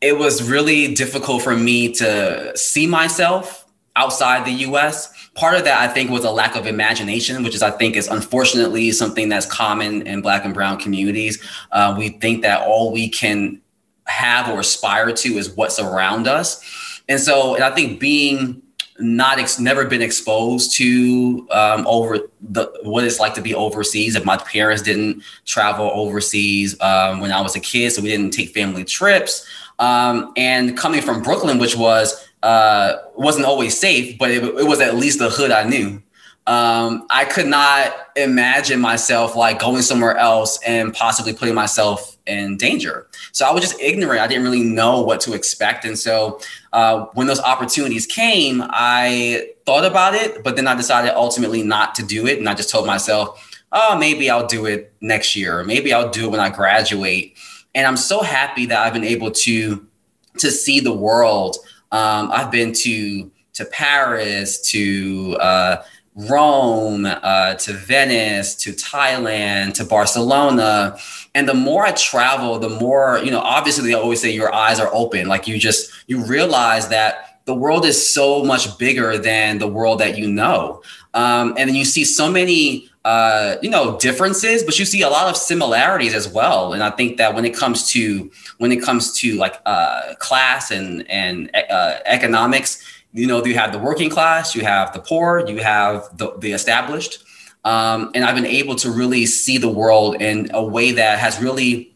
it 0.00 0.16
was 0.16 0.48
really 0.48 0.94
difficult 0.94 1.42
for 1.42 1.56
me 1.56 1.90
to 1.94 2.56
see 2.56 2.86
myself 2.86 3.66
outside 3.96 4.46
the 4.46 4.64
US. 4.70 5.12
Part 5.34 5.56
of 5.56 5.64
that, 5.64 5.80
I 5.80 5.92
think, 5.92 6.10
was 6.10 6.24
a 6.24 6.30
lack 6.30 6.54
of 6.54 6.68
imagination, 6.68 7.42
which 7.42 7.56
is, 7.56 7.62
I 7.64 7.72
think, 7.72 7.96
is 7.96 8.06
unfortunately 8.06 8.92
something 8.92 9.28
that's 9.28 9.46
common 9.46 10.06
in 10.06 10.20
Black 10.20 10.44
and 10.44 10.54
Brown 10.54 10.78
communities. 10.78 11.42
Uh, 11.72 11.96
we 11.98 12.10
think 12.10 12.42
that 12.42 12.64
all 12.64 12.92
we 12.92 13.08
can 13.08 13.60
have 14.06 14.48
or 14.48 14.60
aspire 14.60 15.12
to 15.12 15.28
is 15.36 15.50
what's 15.50 15.78
around 15.78 16.26
us. 16.26 16.62
And 17.08 17.20
so, 17.20 17.54
and 17.54 17.64
I 17.64 17.70
think 17.70 18.00
being 18.00 18.62
not 18.98 19.38
ex- 19.38 19.58
never 19.58 19.84
been 19.84 20.02
exposed 20.02 20.74
to 20.76 21.46
um, 21.50 21.86
over 21.86 22.18
the 22.40 22.72
what 22.82 23.04
it's 23.04 23.20
like 23.20 23.34
to 23.34 23.42
be 23.42 23.54
overseas. 23.54 24.16
If 24.16 24.24
my 24.24 24.38
parents 24.38 24.82
didn't 24.82 25.22
travel 25.44 25.90
overseas 25.92 26.80
um, 26.80 27.20
when 27.20 27.32
I 27.32 27.40
was 27.40 27.54
a 27.56 27.60
kid, 27.60 27.92
so 27.92 28.02
we 28.02 28.08
didn't 28.08 28.30
take 28.30 28.50
family 28.50 28.84
trips. 28.84 29.46
Um, 29.78 30.32
and 30.36 30.76
coming 30.76 31.02
from 31.02 31.22
Brooklyn, 31.22 31.58
which 31.58 31.76
was 31.76 32.26
uh, 32.42 32.94
wasn't 33.14 33.44
always 33.44 33.78
safe, 33.78 34.16
but 34.18 34.30
it, 34.30 34.42
it 34.42 34.66
was 34.66 34.80
at 34.80 34.94
least 34.94 35.18
the 35.18 35.28
hood 35.28 35.50
I 35.50 35.64
knew 35.64 36.02
um, 36.46 37.06
I 37.10 37.24
could 37.24 37.46
not 37.46 37.92
imagine 38.14 38.80
myself 38.80 39.34
like 39.34 39.58
going 39.58 39.82
somewhere 39.82 40.16
else 40.16 40.60
and 40.62 40.94
possibly 40.94 41.32
putting 41.32 41.54
myself 41.54 42.16
in 42.26 42.56
danger. 42.56 43.08
So 43.36 43.44
I 43.44 43.52
was 43.52 43.60
just 43.60 43.78
ignorant. 43.78 44.22
I 44.22 44.26
didn't 44.26 44.44
really 44.44 44.64
know 44.64 45.02
what 45.02 45.20
to 45.20 45.34
expect. 45.34 45.84
And 45.84 45.98
so 45.98 46.40
uh, 46.72 47.04
when 47.12 47.26
those 47.26 47.38
opportunities 47.38 48.06
came, 48.06 48.62
I 48.64 49.50
thought 49.66 49.84
about 49.84 50.14
it, 50.14 50.42
but 50.42 50.56
then 50.56 50.66
I 50.66 50.74
decided 50.74 51.10
ultimately 51.14 51.62
not 51.62 51.94
to 51.96 52.02
do 52.02 52.26
it. 52.26 52.38
And 52.38 52.48
I 52.48 52.54
just 52.54 52.70
told 52.70 52.86
myself, 52.86 53.60
oh, 53.72 53.98
maybe 53.98 54.30
I'll 54.30 54.46
do 54.46 54.64
it 54.64 54.94
next 55.02 55.36
year, 55.36 55.60
or 55.60 55.64
maybe 55.64 55.92
I'll 55.92 56.08
do 56.08 56.24
it 56.24 56.30
when 56.30 56.40
I 56.40 56.48
graduate. 56.48 57.36
And 57.74 57.86
I'm 57.86 57.98
so 57.98 58.22
happy 58.22 58.64
that 58.64 58.78
I've 58.78 58.94
been 58.94 59.04
able 59.04 59.30
to 59.32 59.86
to 60.38 60.50
see 60.50 60.80
the 60.80 60.94
world. 60.94 61.56
Um, 61.92 62.30
I've 62.32 62.50
been 62.50 62.72
to 62.72 63.30
to 63.52 63.64
Paris, 63.66 64.62
to 64.70 65.36
uh, 65.42 65.82
Rome, 66.14 67.04
uh, 67.04 67.54
to 67.56 67.72
Venice, 67.74 68.54
to 68.54 68.72
Thailand, 68.72 69.74
to 69.74 69.84
Barcelona. 69.84 70.96
And 71.36 71.46
the 71.46 71.52
more 71.52 71.84
I 71.84 71.92
travel, 71.92 72.58
the 72.58 72.70
more, 72.70 73.20
you 73.22 73.30
know, 73.30 73.40
obviously 73.40 73.86
they 73.86 73.92
always 73.94 74.22
say 74.22 74.30
your 74.30 74.54
eyes 74.54 74.80
are 74.80 74.88
open. 74.94 75.28
Like 75.28 75.46
you 75.46 75.58
just, 75.58 75.92
you 76.06 76.24
realize 76.24 76.88
that 76.88 77.42
the 77.44 77.54
world 77.54 77.84
is 77.84 77.98
so 78.14 78.42
much 78.42 78.78
bigger 78.78 79.18
than 79.18 79.58
the 79.58 79.68
world 79.68 80.00
that 80.00 80.16
you 80.16 80.28
know. 80.28 80.82
Um, 81.12 81.54
and 81.58 81.68
then 81.68 81.74
you 81.74 81.84
see 81.84 82.04
so 82.06 82.30
many, 82.30 82.88
uh, 83.04 83.56
you 83.60 83.68
know, 83.68 83.98
differences, 83.98 84.64
but 84.64 84.78
you 84.78 84.86
see 84.86 85.02
a 85.02 85.10
lot 85.10 85.28
of 85.28 85.36
similarities 85.36 86.14
as 86.14 86.26
well. 86.26 86.72
And 86.72 86.82
I 86.82 86.88
think 86.88 87.18
that 87.18 87.34
when 87.34 87.44
it 87.44 87.54
comes 87.54 87.86
to, 87.90 88.30
when 88.56 88.72
it 88.72 88.80
comes 88.82 89.12
to 89.20 89.36
like 89.36 89.60
uh, 89.66 90.14
class 90.18 90.70
and, 90.70 91.04
and 91.10 91.50
uh, 91.68 91.98
economics, 92.06 92.82
you 93.12 93.26
know, 93.26 93.44
you 93.44 93.56
have 93.56 93.72
the 93.72 93.78
working 93.78 94.08
class, 94.08 94.54
you 94.54 94.62
have 94.62 94.94
the 94.94 95.00
poor, 95.00 95.46
you 95.46 95.58
have 95.58 96.16
the, 96.16 96.34
the 96.38 96.52
established. 96.52 97.25
Um, 97.66 98.12
and 98.14 98.24
I've 98.24 98.36
been 98.36 98.46
able 98.46 98.76
to 98.76 98.92
really 98.92 99.26
see 99.26 99.58
the 99.58 99.68
world 99.68 100.22
in 100.22 100.48
a 100.54 100.62
way 100.62 100.92
that 100.92 101.18
has 101.18 101.40
really 101.42 101.92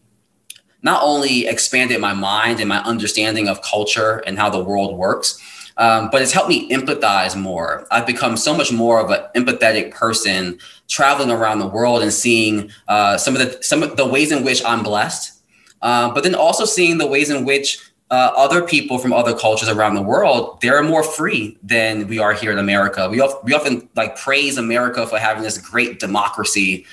not 0.83 1.00
only 1.04 1.46
expanded 1.46 2.00
my 2.00 2.12
mind 2.12 2.59
and 2.59 2.68
my 2.68 2.83
understanding 2.83 3.48
of 3.48 3.62
culture 3.62 4.18
and 4.26 4.37
how 4.37 4.50
the 4.50 4.59
world 4.59 4.98
works, 4.98 5.38
um, 5.76 6.09
but 6.11 6.22
it's 6.22 6.33
helped 6.33 6.48
me 6.48 6.68
empathize 6.70 7.40
more. 7.40 7.87
I've 7.92 8.04
become 8.04 8.37
so 8.37 8.52
much 8.52 8.72
more 8.72 8.98
of 8.98 9.11
an 9.11 9.20
empathetic 9.37 9.92
person 9.92 10.59
traveling 10.88 11.30
around 11.30 11.61
the 11.61 11.68
world 11.68 12.02
and 12.02 12.12
seeing 12.12 12.72
uh, 12.88 13.16
some 13.16 13.37
of 13.37 13.40
the 13.40 13.62
some 13.62 13.85
of 13.85 13.96
the 13.96 14.06
ways 14.06 14.33
in 14.33 14.42
which 14.42 14.64
I'm 14.64 14.83
blessed, 14.83 15.40
uh, 15.83 16.12
but 16.12 16.24
then 16.24 16.35
also 16.35 16.64
seeing 16.64 16.98
the 16.98 17.06
ways 17.06 17.30
in 17.30 17.44
which 17.44 17.78
uh, 18.10 18.32
other 18.36 18.62
people 18.62 18.98
from 18.98 19.12
other 19.12 19.34
cultures 19.34 19.68
around 19.68 19.94
the 19.94 20.02
world, 20.02 20.60
they're 20.60 20.82
more 20.82 21.02
free 21.02 21.56
than 21.62 22.08
we 22.08 22.18
are 22.18 22.32
here 22.32 22.50
in 22.50 22.58
America. 22.58 23.08
We, 23.08 23.20
of, 23.20 23.32
we 23.44 23.54
often 23.54 23.88
like 23.94 24.16
praise 24.16 24.58
America 24.58 25.06
for 25.06 25.18
having 25.18 25.44
this 25.44 25.58
great 25.58 26.00
democracy. 26.00 26.86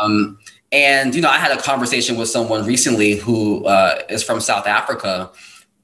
Um, 0.00 0.38
and, 0.72 1.14
you 1.14 1.20
know, 1.20 1.30
I 1.30 1.38
had 1.38 1.56
a 1.56 1.62
conversation 1.62 2.16
with 2.16 2.28
someone 2.28 2.66
recently 2.66 3.14
who 3.14 3.64
uh, 3.64 4.02
is 4.08 4.24
from 4.24 4.40
South 4.40 4.66
Africa. 4.66 5.30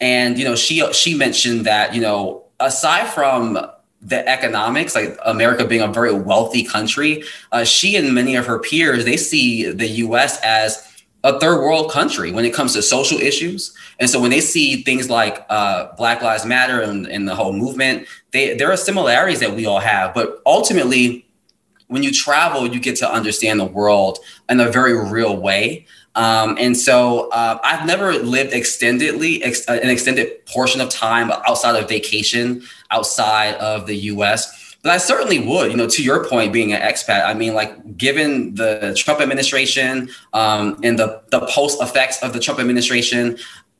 And, 0.00 0.36
you 0.36 0.44
know, 0.44 0.56
she, 0.56 0.92
she 0.92 1.16
mentioned 1.16 1.64
that, 1.66 1.94
you 1.94 2.00
know, 2.00 2.44
aside 2.58 3.06
from 3.06 3.58
the 4.02 4.28
economics, 4.28 4.94
like 4.94 5.16
America 5.24 5.64
being 5.64 5.82
a 5.82 5.88
very 5.88 6.12
wealthy 6.12 6.64
country, 6.64 7.22
uh, 7.52 7.64
she 7.64 7.96
and 7.96 8.14
many 8.14 8.34
of 8.34 8.46
her 8.46 8.58
peers, 8.58 9.04
they 9.04 9.16
see 9.16 9.70
the 9.70 9.86
US 9.86 10.40
as 10.42 10.95
a 11.24 11.40
third 11.40 11.60
world 11.60 11.90
country 11.90 12.30
when 12.30 12.44
it 12.44 12.54
comes 12.54 12.72
to 12.74 12.82
social 12.82 13.18
issues. 13.18 13.74
And 13.98 14.08
so 14.08 14.20
when 14.20 14.30
they 14.30 14.40
see 14.40 14.82
things 14.82 15.10
like 15.10 15.44
uh, 15.48 15.94
Black 15.96 16.22
Lives 16.22 16.44
Matter 16.44 16.80
and, 16.80 17.06
and 17.06 17.28
the 17.28 17.34
whole 17.34 17.52
movement, 17.52 18.06
they, 18.30 18.54
there 18.56 18.70
are 18.70 18.76
similarities 18.76 19.40
that 19.40 19.54
we 19.54 19.66
all 19.66 19.80
have. 19.80 20.14
But 20.14 20.40
ultimately, 20.46 21.26
when 21.88 22.02
you 22.02 22.12
travel, 22.12 22.66
you 22.66 22.80
get 22.80 22.96
to 22.96 23.10
understand 23.10 23.60
the 23.60 23.64
world 23.64 24.18
in 24.48 24.60
a 24.60 24.70
very 24.70 24.96
real 25.10 25.36
way. 25.36 25.86
Um, 26.16 26.56
and 26.58 26.76
so 26.76 27.28
uh, 27.30 27.58
I've 27.62 27.86
never 27.86 28.14
lived 28.14 28.52
extendedly, 28.52 29.40
ex- 29.42 29.66
an 29.66 29.90
extended 29.90 30.46
portion 30.46 30.80
of 30.80 30.88
time 30.88 31.30
outside 31.30 31.76
of 31.76 31.88
vacation 31.88 32.62
outside 32.90 33.54
of 33.56 33.86
the 33.86 33.96
US. 33.96 34.65
But 34.86 34.92
I 34.92 34.98
certainly 34.98 35.40
would, 35.40 35.72
you 35.72 35.76
know, 35.76 35.88
to 35.88 36.00
your 36.00 36.24
point, 36.24 36.52
being 36.52 36.72
an 36.72 36.80
expat, 36.80 37.26
I 37.26 37.34
mean, 37.34 37.54
like 37.54 37.96
given 37.96 38.54
the 38.54 38.94
Trump 38.96 39.20
administration 39.20 40.08
um, 40.32 40.78
and 40.84 40.96
the, 40.96 41.22
the 41.32 41.40
post 41.40 41.82
effects 41.82 42.22
of 42.22 42.32
the 42.32 42.38
Trump 42.38 42.60
administration, 42.60 43.36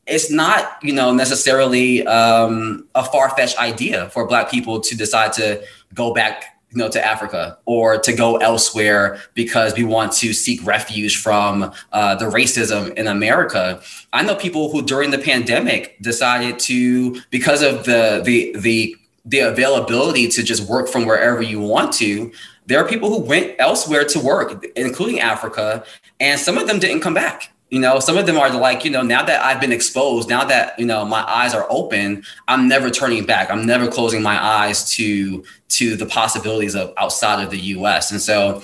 it's 0.08 0.32
not, 0.32 0.78
you 0.82 0.92
know, 0.92 1.14
necessarily 1.14 2.04
um, 2.08 2.88
a 2.96 3.04
far 3.04 3.30
fetched 3.36 3.56
idea 3.60 4.10
for 4.10 4.26
Black 4.26 4.50
people 4.50 4.80
to 4.80 4.96
decide 4.96 5.32
to 5.34 5.62
go 5.94 6.12
back 6.12 6.56
you 6.72 6.78
know, 6.78 6.88
to 6.88 7.06
Africa 7.06 7.56
or 7.66 7.98
to 7.98 8.12
go 8.12 8.38
elsewhere 8.38 9.20
because 9.34 9.74
we 9.74 9.84
want 9.84 10.12
to 10.14 10.32
seek 10.32 10.66
refuge 10.66 11.22
from 11.22 11.72
uh, 11.92 12.16
the 12.16 12.24
racism 12.24 12.92
in 12.94 13.06
America. 13.06 13.80
I 14.12 14.24
know 14.24 14.34
people 14.34 14.72
who 14.72 14.82
during 14.82 15.12
the 15.12 15.18
pandemic 15.18 16.02
decided 16.02 16.58
to, 16.60 17.20
because 17.30 17.62
of 17.62 17.84
the 17.84 18.22
the 18.24 18.58
the 18.58 18.96
the 19.26 19.40
availability 19.40 20.28
to 20.28 20.42
just 20.42 20.68
work 20.68 20.88
from 20.88 21.04
wherever 21.04 21.42
you 21.42 21.60
want 21.60 21.92
to, 21.94 22.32
there 22.66 22.82
are 22.82 22.88
people 22.88 23.10
who 23.10 23.20
went 23.20 23.56
elsewhere 23.58 24.04
to 24.04 24.20
work, 24.20 24.64
including 24.76 25.20
Africa, 25.20 25.84
and 26.18 26.40
some 26.40 26.56
of 26.56 26.66
them 26.66 26.78
didn't 26.78 27.00
come 27.00 27.14
back. 27.14 27.52
You 27.70 27.80
know, 27.80 27.98
some 27.98 28.16
of 28.16 28.26
them 28.26 28.38
are 28.38 28.48
like, 28.50 28.84
you 28.84 28.90
know, 28.90 29.02
now 29.02 29.24
that 29.24 29.44
I've 29.44 29.60
been 29.60 29.72
exposed, 29.72 30.28
now 30.28 30.44
that 30.44 30.78
you 30.78 30.86
know 30.86 31.04
my 31.04 31.22
eyes 31.22 31.52
are 31.52 31.66
open, 31.68 32.22
I'm 32.46 32.68
never 32.68 32.90
turning 32.90 33.26
back. 33.26 33.50
I'm 33.50 33.66
never 33.66 33.88
closing 33.88 34.22
my 34.22 34.40
eyes 34.40 34.88
to 34.90 35.44
to 35.70 35.96
the 35.96 36.06
possibilities 36.06 36.76
of 36.76 36.94
outside 36.96 37.42
of 37.42 37.50
the 37.50 37.58
U.S. 37.58 38.12
And 38.12 38.20
so, 38.20 38.62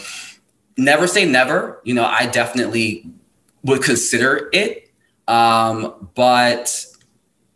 never 0.76 1.08
say 1.08 1.24
never. 1.24 1.80
You 1.82 1.94
know, 1.94 2.04
I 2.04 2.26
definitely 2.26 3.10
would 3.64 3.82
consider 3.82 4.48
it, 4.52 4.88
um, 5.26 6.08
but 6.14 6.86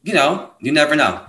you 0.02 0.14
know, 0.14 0.50
you 0.60 0.72
never 0.72 0.96
know. 0.96 1.24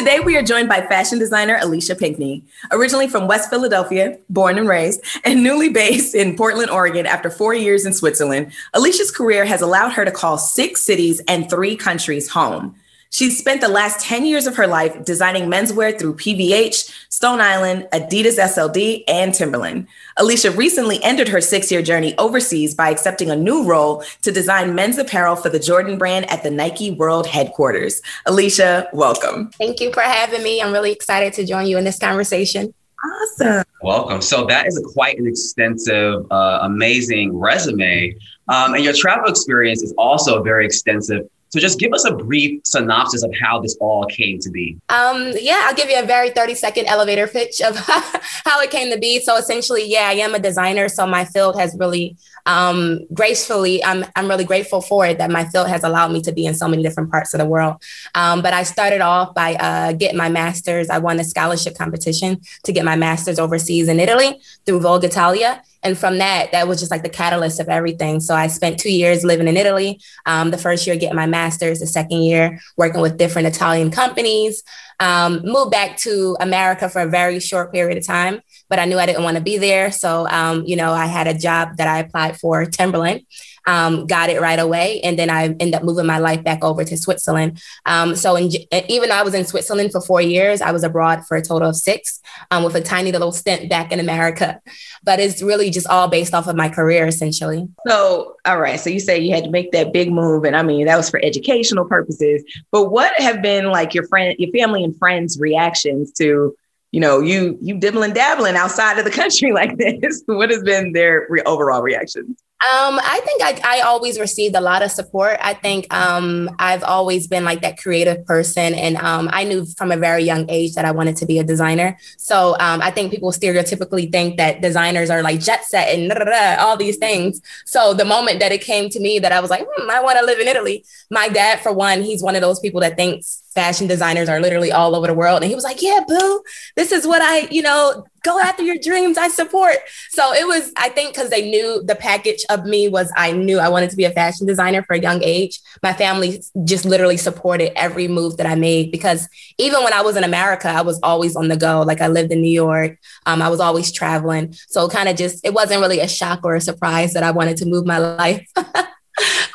Today, 0.00 0.18
we 0.18 0.34
are 0.34 0.42
joined 0.42 0.66
by 0.66 0.80
fashion 0.80 1.18
designer 1.18 1.58
Alicia 1.60 1.94
Pinkney. 1.94 2.42
Originally 2.70 3.06
from 3.06 3.26
West 3.28 3.50
Philadelphia, 3.50 4.18
born 4.30 4.56
and 4.56 4.66
raised, 4.66 5.04
and 5.24 5.42
newly 5.42 5.68
based 5.68 6.14
in 6.14 6.38
Portland, 6.38 6.70
Oregon 6.70 7.04
after 7.04 7.28
four 7.28 7.52
years 7.52 7.84
in 7.84 7.92
Switzerland, 7.92 8.50
Alicia's 8.72 9.10
career 9.10 9.44
has 9.44 9.60
allowed 9.60 9.90
her 9.90 10.06
to 10.06 10.10
call 10.10 10.38
six 10.38 10.80
cities 10.80 11.20
and 11.28 11.50
three 11.50 11.76
countries 11.76 12.30
home. 12.30 12.74
She's 13.12 13.36
spent 13.36 13.60
the 13.60 13.68
last 13.68 14.04
10 14.04 14.24
years 14.24 14.46
of 14.46 14.54
her 14.54 14.68
life 14.68 15.04
designing 15.04 15.50
menswear 15.50 15.98
through 15.98 16.14
PVH, 16.14 17.08
Stone 17.08 17.40
Island, 17.40 17.88
Adidas 17.92 18.38
SLD, 18.38 19.02
and 19.08 19.34
Timberland. 19.34 19.88
Alicia 20.16 20.52
recently 20.52 21.02
ended 21.02 21.26
her 21.26 21.40
six 21.40 21.72
year 21.72 21.82
journey 21.82 22.16
overseas 22.18 22.72
by 22.72 22.88
accepting 22.88 23.28
a 23.28 23.34
new 23.34 23.64
role 23.64 24.04
to 24.22 24.30
design 24.30 24.76
men's 24.76 24.96
apparel 24.96 25.34
for 25.34 25.48
the 25.48 25.58
Jordan 25.58 25.98
brand 25.98 26.30
at 26.30 26.44
the 26.44 26.52
Nike 26.52 26.92
World 26.92 27.26
headquarters. 27.26 28.00
Alicia, 28.26 28.88
welcome. 28.92 29.50
Thank 29.58 29.80
you 29.80 29.92
for 29.92 30.02
having 30.02 30.44
me. 30.44 30.62
I'm 30.62 30.72
really 30.72 30.92
excited 30.92 31.32
to 31.32 31.44
join 31.44 31.66
you 31.66 31.78
in 31.78 31.84
this 31.84 31.98
conversation. 31.98 32.72
Awesome. 33.04 33.64
Welcome. 33.82 34.22
So 34.22 34.46
that 34.46 34.68
is 34.68 34.78
a 34.78 34.82
quite 34.92 35.18
an 35.18 35.26
extensive, 35.26 36.30
uh, 36.30 36.60
amazing 36.62 37.36
resume. 37.36 38.14
Um, 38.46 38.74
and 38.74 38.84
your 38.84 38.92
travel 38.92 39.28
experience 39.28 39.82
is 39.82 39.92
also 39.98 40.44
very 40.44 40.64
extensive. 40.64 41.28
So 41.50 41.58
just 41.58 41.78
give 41.80 41.92
us 41.92 42.04
a 42.04 42.14
brief 42.14 42.60
synopsis 42.64 43.24
of 43.24 43.32
how 43.40 43.60
this 43.60 43.76
all 43.80 44.06
came 44.06 44.38
to 44.38 44.50
be. 44.50 44.78
Um, 44.88 45.32
yeah, 45.40 45.64
I'll 45.66 45.74
give 45.74 45.90
you 45.90 45.98
a 45.98 46.06
very 46.06 46.30
30 46.30 46.54
second 46.54 46.86
elevator 46.86 47.26
pitch 47.26 47.60
of 47.60 47.76
how 47.76 48.60
it 48.60 48.70
came 48.70 48.90
to 48.92 48.98
be. 48.98 49.20
So 49.20 49.36
essentially, 49.36 49.84
yeah, 49.84 50.08
I 50.08 50.12
am 50.12 50.34
a 50.34 50.38
designer. 50.38 50.88
So 50.88 51.06
my 51.06 51.24
field 51.24 51.58
has 51.58 51.76
really 51.78 52.16
um, 52.46 53.00
gracefully, 53.12 53.84
I'm, 53.84 54.04
I'm 54.16 54.28
really 54.28 54.44
grateful 54.44 54.80
for 54.80 55.06
it 55.06 55.18
that 55.18 55.30
my 55.30 55.44
field 55.44 55.68
has 55.68 55.84
allowed 55.84 56.12
me 56.12 56.22
to 56.22 56.32
be 56.32 56.46
in 56.46 56.54
so 56.54 56.68
many 56.68 56.82
different 56.82 57.10
parts 57.10 57.34
of 57.34 57.38
the 57.38 57.46
world. 57.46 57.82
Um, 58.14 58.42
but 58.42 58.52
I 58.52 58.62
started 58.62 59.00
off 59.00 59.34
by 59.34 59.54
uh, 59.54 59.92
getting 59.92 60.16
my 60.16 60.28
master's. 60.28 60.88
I 60.88 60.98
won 60.98 61.18
a 61.20 61.24
scholarship 61.24 61.76
competition 61.76 62.40
to 62.64 62.72
get 62.72 62.84
my 62.84 62.96
master's 62.96 63.38
overseas 63.38 63.88
in 63.88 64.00
Italy 64.00 64.40
through 64.66 64.80
Vogue 64.80 65.04
Italia. 65.04 65.62
And 65.82 65.96
from 65.96 66.18
that, 66.18 66.52
that 66.52 66.68
was 66.68 66.78
just 66.78 66.90
like 66.90 67.02
the 67.02 67.08
catalyst 67.08 67.60
of 67.60 67.68
everything. 67.68 68.20
So 68.20 68.34
I 68.34 68.48
spent 68.48 68.78
two 68.78 68.92
years 68.92 69.24
living 69.24 69.48
in 69.48 69.56
Italy. 69.56 70.00
Um, 70.26 70.50
the 70.50 70.58
first 70.58 70.86
year 70.86 70.96
getting 70.96 71.16
my 71.16 71.26
master's, 71.26 71.80
the 71.80 71.86
second 71.86 72.22
year 72.22 72.60
working 72.76 73.00
with 73.00 73.16
different 73.16 73.48
Italian 73.48 73.90
companies. 73.90 74.62
Um, 75.00 75.40
moved 75.42 75.70
back 75.70 75.96
to 75.98 76.36
America 76.40 76.90
for 76.90 77.00
a 77.00 77.08
very 77.08 77.40
short 77.40 77.72
period 77.72 77.96
of 77.96 78.06
time, 78.06 78.42
but 78.68 78.78
I 78.78 78.84
knew 78.84 78.98
I 78.98 79.06
didn't 79.06 79.22
want 79.22 79.38
to 79.38 79.42
be 79.42 79.56
there. 79.56 79.90
So, 79.90 80.28
um, 80.28 80.64
you 80.66 80.76
know, 80.76 80.92
I 80.92 81.06
had 81.06 81.26
a 81.26 81.32
job 81.32 81.78
that 81.78 81.88
I 81.88 82.00
applied 82.00 82.38
for, 82.38 82.66
Timberland 82.66 83.22
um, 83.66 84.06
got 84.06 84.30
it 84.30 84.40
right 84.40 84.58
away. 84.58 85.00
And 85.02 85.18
then 85.18 85.30
I 85.30 85.44
ended 85.44 85.74
up 85.74 85.82
moving 85.82 86.06
my 86.06 86.18
life 86.18 86.42
back 86.42 86.64
over 86.64 86.84
to 86.84 86.96
Switzerland. 86.96 87.60
Um, 87.86 88.16
so 88.16 88.36
in, 88.36 88.50
even 88.88 89.08
though 89.08 89.16
I 89.16 89.22
was 89.22 89.34
in 89.34 89.44
Switzerland 89.44 89.92
for 89.92 90.00
four 90.00 90.20
years, 90.20 90.60
I 90.60 90.72
was 90.72 90.84
abroad 90.84 91.26
for 91.26 91.36
a 91.36 91.42
total 91.42 91.68
of 91.68 91.76
six 91.76 92.20
um, 92.50 92.64
with 92.64 92.74
a 92.74 92.80
tiny 92.80 93.12
little 93.12 93.32
stint 93.32 93.68
back 93.68 93.92
in 93.92 94.00
America. 94.00 94.60
But 95.02 95.20
it's 95.20 95.42
really 95.42 95.70
just 95.70 95.86
all 95.86 96.08
based 96.08 96.34
off 96.34 96.46
of 96.46 96.56
my 96.56 96.68
career, 96.68 97.06
essentially. 97.06 97.68
So, 97.86 98.36
all 98.44 98.60
right. 98.60 98.78
So 98.78 98.90
you 98.90 99.00
say 99.00 99.18
you 99.18 99.34
had 99.34 99.44
to 99.44 99.50
make 99.50 99.72
that 99.72 99.92
big 99.92 100.12
move. 100.12 100.44
And 100.44 100.56
I 100.56 100.62
mean, 100.62 100.86
that 100.86 100.96
was 100.96 101.10
for 101.10 101.20
educational 101.22 101.84
purposes. 101.84 102.42
But 102.70 102.90
what 102.90 103.12
have 103.20 103.42
been 103.42 103.66
like 103.66 103.94
your 103.94 104.06
friend, 104.06 104.34
your 104.38 104.50
family 104.52 104.84
and 104.84 104.96
friends' 104.98 105.38
reactions 105.38 106.12
to 106.12 106.54
you 106.92 107.00
know, 107.00 107.20
you 107.20 107.56
you 107.60 107.78
dibbling 107.78 108.14
dabbling 108.14 108.56
outside 108.56 108.98
of 108.98 109.04
the 109.04 109.10
country 109.10 109.52
like 109.60 109.76
this. 109.76 110.22
what 110.26 110.50
has 110.50 110.62
been 110.62 110.92
their 110.92 111.26
re- 111.28 111.42
overall 111.46 111.82
reactions? 111.82 112.42
Um, 112.62 113.00
I 113.02 113.22
think 113.24 113.42
I, 113.42 113.78
I 113.78 113.80
always 113.80 114.20
received 114.20 114.54
a 114.54 114.60
lot 114.60 114.82
of 114.82 114.90
support. 114.90 115.38
I 115.40 115.54
think 115.54 115.92
um, 115.94 116.50
I've 116.58 116.82
always 116.82 117.26
been 117.26 117.42
like 117.42 117.62
that 117.62 117.78
creative 117.78 118.26
person. 118.26 118.74
And 118.74 118.98
um, 118.98 119.30
I 119.32 119.44
knew 119.44 119.64
from 119.64 119.90
a 119.90 119.96
very 119.96 120.24
young 120.24 120.44
age 120.50 120.74
that 120.74 120.84
I 120.84 120.90
wanted 120.90 121.16
to 121.16 121.26
be 121.26 121.38
a 121.38 121.42
designer. 121.42 121.96
So 122.18 122.56
um, 122.60 122.82
I 122.82 122.90
think 122.90 123.12
people 123.12 123.32
stereotypically 123.32 124.12
think 124.12 124.36
that 124.36 124.60
designers 124.60 125.08
are 125.08 125.22
like 125.22 125.40
jet 125.40 125.64
set 125.64 125.88
and 125.88 126.12
all 126.60 126.76
these 126.76 126.98
things. 126.98 127.40
So 127.64 127.94
the 127.94 128.04
moment 128.04 128.40
that 128.40 128.52
it 128.52 128.60
came 128.60 128.90
to 128.90 129.00
me 129.00 129.18
that 129.20 129.32
I 129.32 129.40
was 129.40 129.48
like, 129.48 129.66
hmm, 129.66 129.90
I 129.90 130.02
want 130.02 130.18
to 130.18 130.26
live 130.26 130.38
in 130.38 130.46
Italy, 130.46 130.84
my 131.10 131.30
dad, 131.30 131.60
for 131.60 131.72
one, 131.72 132.02
he's 132.02 132.22
one 132.22 132.36
of 132.36 132.42
those 132.42 132.60
people 132.60 132.82
that 132.82 132.94
thinks 132.94 133.42
fashion 133.54 133.86
designers 133.86 134.28
are 134.28 134.40
literally 134.40 134.70
all 134.70 134.94
over 134.94 135.06
the 135.06 135.14
world. 135.14 135.42
And 135.42 135.48
he 135.48 135.54
was 135.54 135.64
like, 135.64 135.82
Yeah, 135.82 136.00
boo, 136.06 136.42
this 136.76 136.92
is 136.92 137.06
what 137.06 137.22
I, 137.22 137.48
you 137.50 137.62
know, 137.62 138.04
go 138.22 138.38
after 138.38 138.62
your 138.62 138.76
dreams. 138.76 139.18
I 139.18 139.28
support. 139.28 139.76
So 140.10 140.32
it 140.32 140.46
was, 140.46 140.72
I 140.76 140.88
think, 140.90 141.14
because 141.14 141.30
they 141.30 141.50
knew 141.50 141.82
the 141.84 141.94
package 141.94 142.44
of 142.50 142.64
me 142.64 142.88
was 142.88 143.12
I 143.16 143.32
knew 143.32 143.58
I 143.58 143.68
wanted 143.68 143.90
to 143.90 143.96
be 143.96 144.04
a 144.04 144.10
fashion 144.10 144.46
designer 144.46 144.82
for 144.82 144.94
a 144.94 145.00
young 145.00 145.22
age. 145.22 145.60
My 145.82 145.92
family 145.92 146.42
just 146.64 146.84
literally 146.84 147.16
supported 147.16 147.76
every 147.78 148.08
move 148.08 148.36
that 148.36 148.46
I 148.46 148.54
made 148.54 148.92
because 148.92 149.28
even 149.58 149.82
when 149.82 149.92
I 149.92 150.02
was 150.02 150.16
in 150.16 150.24
America, 150.24 150.68
I 150.68 150.82
was 150.82 151.00
always 151.02 151.34
on 151.34 151.48
the 151.48 151.56
go. 151.56 151.82
Like 151.82 152.00
I 152.00 152.08
lived 152.08 152.32
in 152.32 152.42
New 152.42 152.52
York, 152.52 152.98
um, 153.26 153.42
I 153.42 153.48
was 153.48 153.60
always 153.60 153.90
traveling. 153.92 154.52
So 154.68 154.88
kind 154.88 155.08
of 155.08 155.16
just, 155.16 155.44
it 155.44 155.54
wasn't 155.54 155.80
really 155.80 156.00
a 156.00 156.08
shock 156.08 156.40
or 156.44 156.54
a 156.54 156.60
surprise 156.60 157.14
that 157.14 157.22
I 157.22 157.30
wanted 157.30 157.56
to 157.58 157.66
move 157.66 157.86
my 157.86 157.98
life 157.98 158.46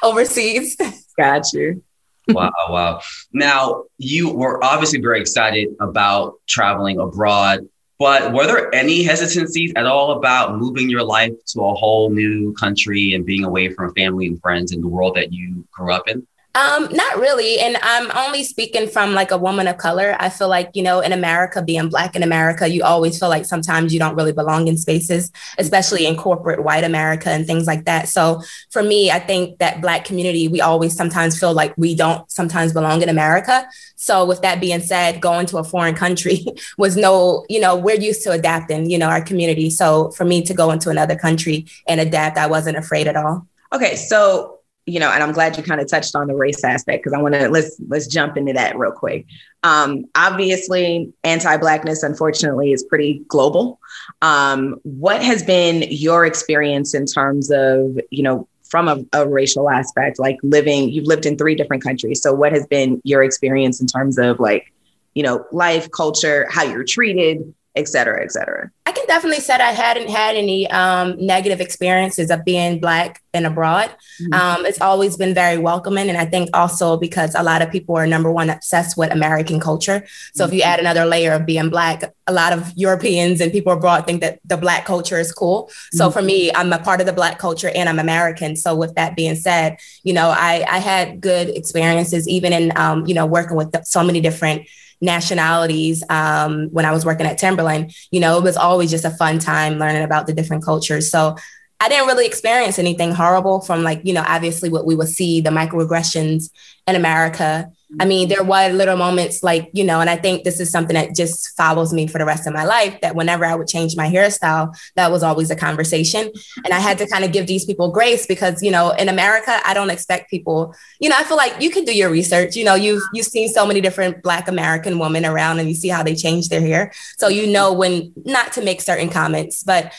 overseas. 0.04 0.76
Got 1.18 1.54
you 1.54 1.84
wow, 2.30 2.52
wow. 2.70 3.02
Now, 3.34 3.84
you 3.98 4.34
were 4.34 4.64
obviously 4.64 5.02
very 5.02 5.20
excited 5.20 5.70
about 5.80 6.36
traveling 6.48 7.00
abroad, 7.00 7.68
but 8.00 8.34
were 8.34 8.46
there 8.46 8.74
any 8.74 9.04
hesitancies 9.04 9.72
at 9.76 9.86
all 9.86 10.12
about 10.18 10.58
moving 10.58 10.90
your 10.90 11.04
life 11.04 11.34
to 11.48 11.62
a 11.62 11.74
whole 11.74 12.10
new 12.10 12.54
country 12.54 13.14
and 13.14 13.26
being 13.26 13.44
away 13.46 13.70
from 13.70 13.94
family 13.94 14.28
and 14.28 14.42
friends 14.42 14.72
in 14.72 14.82
the 14.82 14.88
world 14.88 15.16
that 15.16 15.32
you 15.32 15.66
grew 15.72 15.92
up 15.94 16.08
in? 16.08 16.28
Um, 16.56 16.88
not 16.92 17.18
really. 17.20 17.60
And 17.60 17.78
I'm 17.82 18.10
only 18.16 18.46
speaking 18.46 18.88
from 18.88 19.14
like 19.14 19.32
a 19.32 19.38
woman 19.38 19.68
of 19.68 19.76
color. 19.78 20.16
I 20.20 20.30
feel 20.30 20.48
like, 20.48 20.70
you 20.74 20.84
know, 20.84 21.02
in 21.02 21.12
America, 21.12 21.62
being 21.62 21.90
Black 21.90 22.16
in 22.16 22.24
America, 22.24 22.70
you 22.70 22.82
always 22.82 23.20
feel 23.20 23.28
like 23.28 23.44
sometimes 23.44 23.94
you 23.94 24.00
don't 24.00 24.16
really 24.16 24.32
belong 24.32 24.70
in 24.70 24.78
spaces, 24.78 25.34
especially 25.58 26.06
in 26.06 26.16
corporate 26.16 26.64
white 26.64 26.86
America 26.86 27.30
and 27.30 27.46
things 27.46 27.68
like 27.68 27.84
that. 27.86 28.08
So 28.08 28.42
for 28.72 28.82
me, 28.82 29.12
I 29.12 29.20
think 29.20 29.60
that 29.60 29.82
Black 29.82 30.06
community, 30.06 30.48
we 30.48 30.62
always 30.62 30.96
sometimes 30.96 31.38
feel 31.38 31.54
like 31.54 31.74
we 31.78 31.94
don't 31.94 32.32
sometimes 32.32 32.72
belong 32.72 33.02
in 33.02 33.10
America. 33.10 33.68
So 33.98 34.24
with 34.24 34.42
that 34.42 34.62
being 34.62 34.80
said, 34.80 35.20
going 35.20 35.48
to 35.48 35.58
a 35.58 35.64
foreign 35.64 35.96
country 35.96 36.46
was 36.78 36.96
no, 36.96 37.46
you 37.50 37.60
know, 37.60 37.76
we're 37.76 38.00
used 38.00 38.24
to 38.24 38.32
adapting, 38.32 38.90
you 38.90 38.98
know, 38.98 39.10
our 39.10 39.22
community. 39.22 39.70
So 39.70 40.12
for 40.12 40.24
me 40.24 40.42
to 40.44 40.54
go 40.54 40.72
into 40.72 40.90
another 40.90 41.18
country 41.18 41.66
and 41.86 42.00
adapt, 42.00 42.38
I 42.38 42.48
wasn't 42.48 42.78
afraid 42.78 43.08
at 43.08 43.18
all. 43.18 43.46
Okay. 43.74 43.98
So 43.98 44.60
you 44.86 45.00
know, 45.00 45.10
and 45.10 45.24
I'm 45.24 45.32
glad 45.32 45.58
you 45.58 45.64
kind 45.64 45.82
of 45.82 45.88
touched 45.88 46.16
on 46.16 46.28
the 46.28 46.36
race 46.36 46.64
aspect 46.64 47.04
because 47.04 47.18
I 47.18 47.22
want 47.22 47.34
to 47.34 47.50
let's 47.50 47.76
let's 47.88 48.08
jump 48.08 48.38
into 48.38 48.54
that 48.54 48.78
real 48.78 48.92
quick. 48.92 49.26
Um, 49.64 50.06
obviously, 50.14 51.12
anti-blackness, 51.24 52.04
unfortunately, 52.04 52.72
is 52.72 52.84
pretty 52.84 53.24
global. 53.28 53.80
Um, 54.22 54.80
what 54.84 55.24
has 55.24 55.42
been 55.42 55.86
your 55.90 56.26
experience 56.26 56.94
in 56.94 57.08
terms 57.08 57.50
of, 57.50 58.00
you 58.12 58.22
know, 58.22 58.48
from 58.64 58.88
a, 58.88 59.04
a 59.14 59.28
racial 59.28 59.70
aspect, 59.72 60.20
like 60.20 60.38
living? 60.44 60.90
You've 60.90 61.08
lived 61.08 61.26
in 61.26 61.36
three 61.36 61.56
different 61.56 61.82
countries, 61.82 62.22
so 62.22 62.34
what 62.34 62.52
has 62.52 62.68
been 62.68 63.02
your 63.04 63.24
experience 63.24 63.82
in 63.82 63.88
terms 63.88 64.20
of 64.20 64.40
like, 64.40 64.72
you 65.16 65.24
know, 65.24 65.46
life, 65.52 65.90
culture, 65.90 66.48
how 66.52 66.64
you're 66.64 66.84
treated, 66.84 67.56
et 67.76 67.88
cetera, 67.88 68.24
et 68.24 68.32
cetera? 68.32 68.70
I 68.86 68.92
can 68.92 69.06
definitely 69.08 69.42
say 69.42 69.56
I 69.56 69.72
hadn't 69.72 70.10
had 70.10 70.36
any 70.36 70.70
um, 70.70 71.16
negative 71.18 71.60
experiences 71.60 72.30
of 72.32 72.46
being 72.46 72.80
Black 72.80 73.22
and 73.34 73.46
abroad. 73.46 73.90
Mm-hmm. 74.22 74.34
Um, 74.34 74.66
it's 74.66 74.80
always 74.80 75.18
been 75.18 75.34
very 75.34 75.58
welcoming. 75.58 76.08
And 76.08 76.18
I 76.18 76.26
think 76.26 76.50
also 76.54 76.96
because 76.96 77.36
a 77.36 77.44
lot 77.44 77.62
of 77.62 77.72
people 77.72 77.98
are 77.98 78.08
number 78.08 78.32
one 78.32 78.50
obsessed 78.50 78.98
with 78.98 79.12
American 79.12 79.60
culture. 79.60 80.06
So 80.34 80.46
mm-hmm. 80.46 80.54
if 80.54 80.58
you 80.58 80.62
add 80.64 80.80
another 80.80 81.06
layer 81.06 81.34
of 81.34 81.46
being 81.46 81.70
Black, 81.70 82.14
a 82.28 82.34
lot 82.34 82.54
of 82.54 82.72
Europeans 82.76 83.42
and 83.42 83.52
people 83.52 83.74
abroad 83.74 84.06
think 84.06 84.22
that 84.22 84.40
the 84.46 84.58
Black 84.58 84.86
culture 84.86 85.20
is 85.20 85.32
cool. 85.32 85.70
So 85.92 86.06
mm-hmm. 86.06 86.14
for 86.14 86.22
me, 86.22 86.54
I'm 86.54 86.72
a 86.72 86.80
part 86.80 87.02
of 87.02 87.08
the 87.08 87.14
Black 87.14 87.40
culture 87.40 87.72
and 87.76 87.90
I'm 87.90 88.00
American. 88.00 88.56
So 88.56 88.76
with 88.76 88.96
that 88.96 89.16
being 89.16 89.36
said, 89.36 89.78
you 90.04 90.14
know, 90.14 90.30
I, 90.30 90.66
I 90.70 90.80
had 90.80 91.20
good 91.20 91.50
experiences 91.50 92.28
even 92.30 92.54
in, 92.54 92.72
um, 92.78 93.06
you 93.06 93.14
know, 93.14 93.26
working 93.26 93.58
with 93.58 93.76
so 93.86 94.04
many 94.04 94.22
different 94.22 94.68
nationalities 95.02 96.04
um, 96.10 96.68
when 96.72 96.86
I 96.86 96.92
was 96.92 97.06
working 97.06 97.26
at 97.26 97.38
Timberland. 97.38 97.94
You 98.12 98.20
know, 98.20 98.38
it 98.38 98.44
was 98.44 98.58
always 98.58 98.92
just 98.92 99.06
a 99.06 99.12
fun 99.12 99.40
time 99.40 99.78
learning 99.78 100.04
about 100.04 100.28
the 100.28 100.34
different 100.34 100.64
cultures. 100.64 101.10
So 101.10 101.36
I 101.80 101.90
didn't 101.90 102.08
really 102.08 102.26
experience 102.26 102.80
anything 102.80 103.12
horrible 103.12 103.62
from 103.62 103.84
like, 103.84 104.02
you 104.04 104.14
know, 104.14 104.24
obviously 104.26 104.70
what 104.70 104.86
we 104.86 104.96
would 104.96 105.10
see, 105.10 105.42
the 105.42 105.50
microaggressions 105.50 106.50
in 106.88 106.96
America. 106.96 107.70
I 108.00 108.06
mean, 108.06 108.28
there 108.28 108.44
were 108.44 108.70
little 108.70 108.98
moments 108.98 109.44
like, 109.44 109.70
you 109.74 109.84
know, 109.84 110.02
and 110.02 110.10
I 110.10 110.16
think 110.16 110.44
this 110.44 110.60
is 110.60 110.70
something 110.70 110.96
that 110.96 111.16
just 111.16 111.56
follows 111.56 111.94
me 111.94 112.08
for 112.08 112.18
the 112.18 112.26
rest 112.26 112.48
of 112.48 112.54
my 112.54 112.66
life 112.66 113.00
that 113.02 113.16
whenever 113.16 113.46
I 113.46 113.56
would 113.56 113.68
change 113.68 113.96
my 113.96 114.10
hairstyle, 114.10 114.76
that 114.96 115.12
was 115.12 115.24
always 115.24 115.50
a 115.52 115.56
conversation. 115.56 116.32
And 116.64 116.74
I 116.74 116.80
had 116.80 116.98
to 117.00 117.08
kind 117.08 117.24
of 117.24 117.32
give 117.32 117.48
these 117.48 117.66
people 117.66 117.92
grace 117.92 118.26
because, 118.26 118.62
you 118.62 118.72
know, 118.72 118.92
in 118.92 119.10
America, 119.10 119.60
I 119.66 119.74
don't 119.74 119.90
expect 119.90 120.30
people, 120.30 120.76
you 121.00 121.10
know, 121.10 121.16
I 121.18 121.24
feel 121.24 121.38
like 121.38 121.62
you 121.62 121.70
can 121.70 121.86
do 121.86 121.96
your 121.96 122.10
research. 122.10 122.56
You 122.56 122.66
know, 122.66 122.76
you've 122.76 123.04
you've 123.14 123.26
seen 123.26 123.50
so 123.50 123.66
many 123.66 123.82
different 123.82 124.22
black 124.24 124.48
American 124.48 125.00
women 125.00 125.26
around 125.26 125.60
and 125.60 125.70
you 125.70 125.76
see 125.76 125.90
how 125.90 126.04
they 126.04 126.16
change 126.16 126.50
their 126.50 126.62
hair. 126.62 126.92
So 127.18 127.28
you 127.28 127.48
know 127.48 127.74
when 127.74 128.14
not 128.26 128.54
to 128.54 128.62
make 128.62 128.82
certain 128.82 129.10
comments, 129.10 129.64
but 129.64 129.94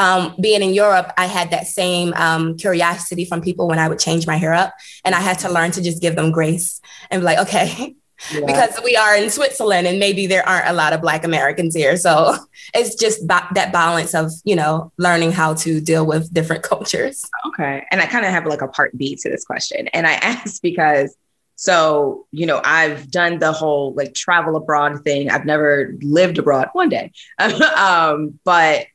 um, 0.00 0.34
being 0.40 0.62
in 0.62 0.72
Europe, 0.72 1.12
I 1.18 1.26
had 1.26 1.50
that 1.50 1.66
same 1.66 2.14
um, 2.14 2.56
curiosity 2.56 3.26
from 3.26 3.42
people 3.42 3.68
when 3.68 3.78
I 3.78 3.86
would 3.86 3.98
change 3.98 4.26
my 4.26 4.36
hair 4.36 4.54
up. 4.54 4.72
And 5.04 5.14
I 5.14 5.20
had 5.20 5.38
to 5.40 5.52
learn 5.52 5.72
to 5.72 5.82
just 5.82 6.00
give 6.00 6.16
them 6.16 6.30
grace 6.30 6.80
and 7.10 7.20
be 7.20 7.24
like, 7.26 7.38
okay, 7.40 7.94
yeah. 8.32 8.46
because 8.46 8.80
we 8.82 8.96
are 8.96 9.14
in 9.14 9.28
Switzerland 9.28 9.86
and 9.86 10.00
maybe 10.00 10.26
there 10.26 10.46
aren't 10.48 10.68
a 10.68 10.72
lot 10.72 10.94
of 10.94 11.02
Black 11.02 11.22
Americans 11.22 11.74
here. 11.74 11.98
So 11.98 12.34
it's 12.74 12.94
just 12.94 13.26
ba- 13.26 13.48
that 13.54 13.74
balance 13.74 14.14
of, 14.14 14.32
you 14.44 14.56
know, 14.56 14.90
learning 14.96 15.32
how 15.32 15.52
to 15.54 15.82
deal 15.82 16.06
with 16.06 16.32
different 16.32 16.62
cultures. 16.72 17.22
Okay. 17.48 17.86
And 17.90 18.00
I 18.00 18.06
kind 18.06 18.24
of 18.24 18.30
have 18.30 18.46
like 18.46 18.62
a 18.62 18.68
part 18.68 18.96
B 18.96 19.16
to 19.16 19.28
this 19.28 19.44
question. 19.44 19.88
And 19.88 20.06
I 20.06 20.12
ask 20.22 20.62
because 20.62 21.14
so, 21.56 22.26
you 22.30 22.46
know, 22.46 22.62
I've 22.64 23.10
done 23.10 23.38
the 23.38 23.52
whole 23.52 23.92
like 23.92 24.14
travel 24.14 24.56
abroad 24.56 25.04
thing. 25.04 25.28
I've 25.28 25.44
never 25.44 25.94
lived 26.00 26.38
abroad 26.38 26.70
one 26.72 26.88
day. 26.88 27.12
um, 27.38 28.40
but 28.44 28.86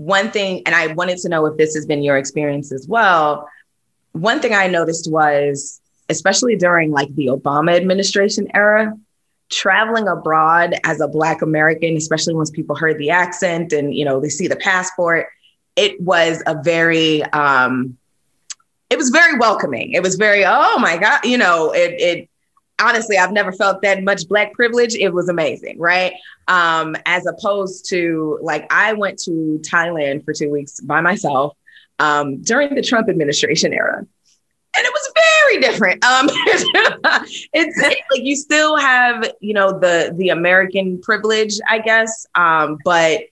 one 0.00 0.30
thing, 0.30 0.62
and 0.66 0.74
I 0.74 0.88
wanted 0.88 1.18
to 1.18 1.28
know 1.28 1.46
if 1.46 1.56
this 1.56 1.74
has 1.74 1.86
been 1.86 2.02
your 2.02 2.16
experience 2.16 2.72
as 2.72 2.88
well. 2.88 3.48
One 4.12 4.40
thing 4.40 4.54
I 4.54 4.66
noticed 4.66 5.10
was, 5.10 5.80
especially 6.08 6.56
during 6.56 6.90
like 6.90 7.14
the 7.14 7.26
Obama 7.26 7.76
administration 7.76 8.48
era, 8.54 8.96
traveling 9.50 10.08
abroad 10.08 10.74
as 10.84 11.00
a 11.00 11.08
Black 11.08 11.42
American, 11.42 11.96
especially 11.96 12.34
once 12.34 12.50
people 12.50 12.76
heard 12.76 12.98
the 12.98 13.10
accent 13.10 13.72
and 13.72 13.94
you 13.94 14.04
know 14.04 14.20
they 14.20 14.28
see 14.28 14.48
the 14.48 14.56
passport, 14.56 15.28
it 15.76 16.00
was 16.00 16.42
a 16.46 16.60
very 16.62 17.22
um, 17.24 17.96
it 18.90 18.98
was 18.98 19.10
very 19.10 19.38
welcoming. 19.38 19.92
It 19.92 20.02
was 20.02 20.16
very, 20.16 20.44
oh 20.44 20.78
my 20.78 20.96
God, 20.96 21.20
you 21.24 21.38
know, 21.38 21.72
it, 21.72 22.00
it 22.00 22.28
honestly, 22.80 23.18
I've 23.18 23.32
never 23.32 23.52
felt 23.52 23.82
that 23.82 24.02
much 24.02 24.28
black 24.28 24.52
privilege. 24.54 24.94
It 24.94 25.12
was 25.12 25.28
amazing, 25.28 25.78
right? 25.78 26.14
Um, 26.48 26.96
as 27.06 27.26
opposed 27.26 27.88
to 27.90 28.38
like 28.42 28.66
I 28.70 28.92
went 28.94 29.18
to 29.20 29.60
Thailand 29.62 30.24
for 30.24 30.32
two 30.32 30.50
weeks 30.50 30.80
by 30.80 31.00
myself 31.00 31.56
um, 31.98 32.42
during 32.42 32.74
the 32.74 32.82
Trump 32.82 33.08
administration 33.08 33.72
era. 33.72 33.98
And 34.76 34.86
it 34.86 34.92
was 34.92 35.12
very 35.14 35.60
different. 35.60 36.04
Um, 36.04 36.28
it's 36.32 37.44
it, 37.52 37.98
like 38.10 38.22
you 38.24 38.36
still 38.36 38.76
have, 38.76 39.28
you 39.40 39.52
know, 39.52 39.78
the 39.78 40.14
the 40.16 40.28
American 40.28 41.00
privilege, 41.00 41.54
I 41.68 41.80
guess, 41.80 42.26
um, 42.36 42.78
but 42.84 43.22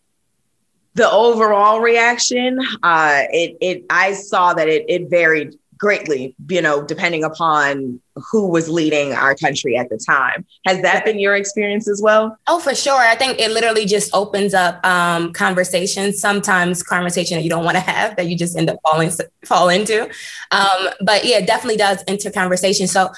the 0.95 1.09
overall 1.09 1.81
reaction, 1.81 2.59
uh, 2.83 3.23
it 3.31 3.57
it 3.61 3.85
I 3.89 4.15
saw 4.15 4.53
that 4.55 4.69
it 4.69 4.85
it 4.89 5.09
varied 5.09 5.57
greatly, 5.79 6.35
you 6.49 6.61
know, 6.61 6.83
depending 6.83 7.25
upon 7.25 8.01
who 8.15 8.49
was 8.49 8.69
leading 8.69 9.13
our 9.13 9.35
country 9.35 9.77
at 9.77 9.89
the 9.89 9.97
time. 9.97 10.45
Has 10.67 10.83
that 10.83 11.05
been 11.05 11.19
your 11.19 11.37
experience 11.37 11.89
as 11.89 12.03
well? 12.03 12.37
Oh, 12.49 12.59
for 12.59 12.75
sure. 12.75 12.99
I 12.99 13.15
think 13.15 13.39
it 13.39 13.51
literally 13.51 13.87
just 13.87 14.13
opens 14.15 14.55
up 14.55 14.85
um, 14.85 15.33
conversations, 15.33 16.21
sometimes 16.21 16.83
conversation 16.83 17.37
that 17.37 17.45
you 17.45 17.51
don't 17.51 17.65
want 17.65 17.77
to 17.77 17.81
have 17.81 18.17
that 18.17 18.27
you 18.27 18.37
just 18.37 18.57
end 18.57 18.69
up 18.69 18.79
falling 18.83 19.11
fall 19.45 19.69
into. 19.69 20.05
Um, 20.51 20.89
but 21.01 21.25
yeah, 21.25 21.39
it 21.39 21.47
definitely 21.47 21.77
does 21.77 22.03
enter 22.09 22.31
conversation. 22.31 22.87
So 22.87 23.11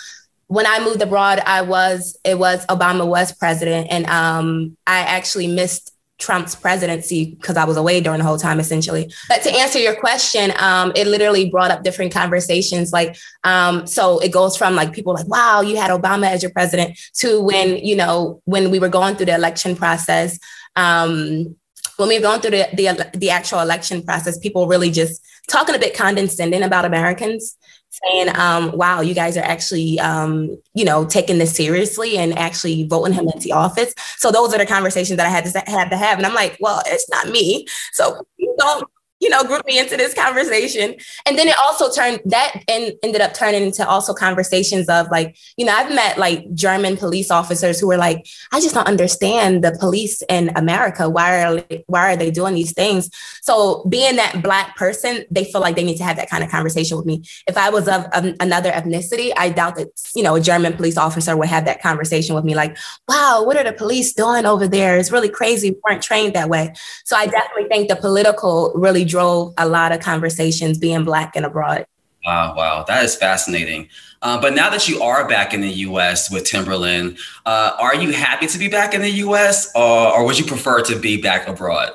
when 0.51 0.66
I 0.66 0.85
moved 0.85 1.01
abroad, 1.01 1.40
I 1.46 1.62
was 1.62 2.18
it 2.25 2.38
was 2.38 2.66
Obama 2.66 3.07
was 3.07 3.33
president, 3.33 3.87
and 3.88 4.05
um, 4.07 4.77
I 4.85 4.99
actually 4.99 5.46
missed 5.46 5.92
Trump's 6.20 6.54
presidency 6.54 7.35
because 7.35 7.56
I 7.56 7.64
was 7.64 7.76
away 7.76 8.00
during 8.00 8.18
the 8.18 8.24
whole 8.24 8.38
time, 8.38 8.61
essentially. 8.61 9.12
But 9.28 9.42
to 9.42 9.50
answer 9.50 9.78
your 9.78 9.96
question, 9.96 10.52
um, 10.59 10.92
it 10.94 11.06
literally 11.06 11.50
brought 11.50 11.70
up 11.70 11.83
different 11.83 12.12
conversations. 12.12 12.92
Like, 12.92 13.16
um, 13.42 13.87
so 13.87 14.18
it 14.20 14.30
goes 14.30 14.56
from 14.56 14.74
like 14.76 14.92
people 14.92 15.14
like, 15.14 15.26
wow, 15.26 15.62
you 15.62 15.76
had 15.76 15.90
Obama 15.90 16.30
as 16.30 16.42
your 16.42 16.52
president 16.52 16.98
to 17.14 17.40
when, 17.40 17.78
you 17.78 17.96
know, 17.96 18.40
when 18.44 18.70
we 18.70 18.78
were 18.78 18.88
going 18.88 19.16
through 19.16 19.26
the 19.26 19.35
election 19.35 19.74
process. 19.74 20.38
Um, 20.76 21.56
when 21.96 22.09
we 22.09 22.18
were 22.18 22.22
going 22.22 22.40
through 22.40 22.52
the, 22.52 22.68
the, 22.74 23.18
the 23.18 23.30
actual 23.30 23.61
election 23.61 24.02
process, 24.02 24.38
people 24.38 24.66
really 24.66 24.90
just 24.90 25.22
talking 25.48 25.74
a 25.74 25.78
bit 25.78 25.96
condescending 25.96 26.62
about 26.62 26.85
Americans 26.85 27.56
saying, 27.90 28.37
um, 28.37 28.72
wow, 28.76 29.00
you 29.00 29.14
guys 29.14 29.37
are 29.37 29.44
actually, 29.44 29.98
um, 30.00 30.57
you 30.74 30.85
know, 30.85 31.05
taking 31.05 31.38
this 31.38 31.55
seriously 31.55 32.16
and 32.16 32.38
actually 32.38 32.87
voting 32.87 33.12
him 33.12 33.29
into 33.29 33.50
office. 33.50 33.92
So 34.16 34.31
those 34.31 34.55
are 34.55 34.59
the 34.59 34.66
conversations 34.66 35.16
that 35.16 35.26
I 35.26 35.31
had 35.31 35.44
to 35.44 35.59
had 35.70 35.90
to 35.90 35.96
have. 35.96 36.18
And 36.18 36.26
I'm 36.26 36.35
like, 36.35 36.57
well, 36.61 36.83
it's 36.87 37.09
not 37.11 37.29
me. 37.29 37.66
So 37.92 38.24
don't 38.59 38.88
you 39.20 39.28
know, 39.28 39.44
group 39.44 39.64
me 39.66 39.78
into 39.78 39.96
this 39.96 40.14
conversation. 40.14 40.94
And 41.26 41.38
then 41.38 41.46
it 41.46 41.56
also 41.59 41.90
turned 41.92 42.20
that 42.24 42.64
and 42.66 42.92
ended 43.02 43.20
up 43.20 43.35
turning 43.35 43.62
into 43.62 43.87
also 43.87 44.14
conversations 44.14 44.88
of 44.88 45.11
like, 45.11 45.37
you 45.59 45.66
know, 45.66 45.72
I've 45.72 45.94
met 45.94 46.16
like 46.16 46.52
German 46.54 46.96
police 46.96 47.30
officers 47.30 47.78
who 47.78 47.87
were 47.87 47.98
like, 47.98 48.26
I 48.50 48.61
just 48.61 48.74
don't 48.74 48.88
understand 48.88 49.62
the 49.62 49.76
police 49.78 50.22
in 50.30 50.50
America. 50.56 51.09
Why 51.09 51.44
are 51.44 51.62
why 51.87 52.12
are 52.12 52.16
they 52.16 52.30
doing 52.30 52.54
these 52.54 52.72
things? 52.72 53.11
So 53.42 53.85
being 53.88 54.16
that 54.16 54.42
black 54.42 54.76
person, 54.76 55.24
they 55.30 55.44
feel 55.44 55.61
like 55.61 55.76
they 55.76 55.85
need 55.85 55.98
to 55.98 56.04
have 56.04 56.16
that 56.16 56.30
kind 56.30 56.42
of 56.42 56.50
conversation 56.50 56.96
with 56.96 57.04
me. 57.04 57.22
If 57.46 57.59
I 57.59 57.68
was 57.68 57.88
of, 57.88 58.06
of 58.12 58.35
another 58.40 58.70
ethnicity, 58.70 59.33
I 59.37 59.50
doubt 59.50 59.76
that, 59.76 59.88
you 60.14 60.22
know, 60.22 60.37
a 60.37 60.40
German 60.40 60.72
police 60.72 60.96
officer 60.96 61.37
would 61.37 61.48
have 61.48 61.66
that 61.66 61.83
conversation 61.83 62.35
with 62.35 62.44
me 62.44 62.54
like, 62.54 62.76
wow, 63.06 63.42
what 63.44 63.59
are 63.59 63.64
the 63.64 63.72
police 63.72 64.14
doing 64.14 64.46
over 64.46 64.66
there? 64.66 64.96
It's 64.96 65.12
really 65.12 65.28
crazy. 65.28 65.72
We 65.72 65.80
weren't 65.85 66.02
trained 66.02 66.35
that 66.35 66.48
way. 66.48 66.72
So 67.04 67.16
I 67.16 67.26
definitely 67.26 67.68
think 67.68 67.88
the 67.88 67.96
political 67.96 68.72
really 68.74 69.04
drove 69.11 69.53
a 69.59 69.68
lot 69.68 69.92
of 69.92 70.01
conversations 70.01 70.79
being 70.79 71.05
Black 71.05 71.37
and 71.37 71.44
abroad. 71.44 71.87
Wow, 72.25 72.55
wow, 72.55 72.85
that 72.87 73.05
is 73.05 73.16
fascinating. 73.16 73.88
Uh, 74.23 74.40
but 74.40 74.55
now 74.55 74.68
that 74.68 74.88
you 74.88 75.01
are 75.03 75.27
back 75.27 75.55
in 75.55 75.62
the 75.62 75.70
US 75.70 76.31
with 76.31 76.44
Timberland, 76.44 77.18
uh, 77.46 77.73
are 77.79 77.94
you 77.94 78.12
happy 78.12 78.46
to 78.46 78.59
be 78.59 78.68
back 78.68 78.92
in 78.92 79.01
the 79.01 79.11
US 79.11 79.70
or, 79.75 80.12
or 80.12 80.25
would 80.25 80.38
you 80.38 80.44
prefer 80.44 80.83
to 80.83 80.99
be 80.99 81.20
back 81.20 81.49
abroad? 81.49 81.92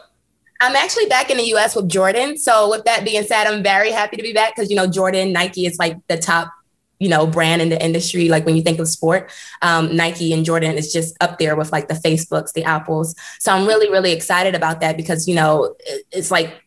I'm 0.61 0.75
actually 0.75 1.05
back 1.05 1.29
in 1.29 1.37
the 1.37 1.53
US 1.55 1.75
with 1.75 1.87
Jordan. 1.87 2.37
So, 2.37 2.69
with 2.71 2.85
that 2.85 3.05
being 3.05 3.23
said, 3.23 3.45
I'm 3.45 3.61
very 3.61 3.91
happy 3.91 4.17
to 4.17 4.23
be 4.23 4.33
back 4.33 4.55
because, 4.55 4.69
you 4.69 4.75
know, 4.75 4.87
Jordan, 4.87 5.31
Nike 5.31 5.65
is 5.65 5.77
like 5.77 5.97
the 6.07 6.17
top 6.17 6.51
you 6.99 7.09
know 7.09 7.27
brand 7.27 7.61
in 7.61 7.67
the 7.67 7.83
industry 7.83 8.29
like 8.29 8.45
when 8.45 8.55
you 8.55 8.61
think 8.61 8.79
of 8.79 8.87
sport 8.87 9.29
um, 9.61 9.93
nike 9.93 10.31
and 10.31 10.45
jordan 10.45 10.77
is 10.77 10.93
just 10.93 11.15
up 11.19 11.37
there 11.39 11.55
with 11.55 11.69
like 11.71 11.89
the 11.89 11.93
facebooks 11.93 12.53
the 12.53 12.63
apples 12.63 13.13
so 13.37 13.51
i'm 13.51 13.67
really 13.67 13.89
really 13.89 14.13
excited 14.13 14.55
about 14.55 14.79
that 14.79 14.95
because 14.95 15.27
you 15.27 15.35
know 15.35 15.75
it's 16.13 16.31
like 16.31 16.64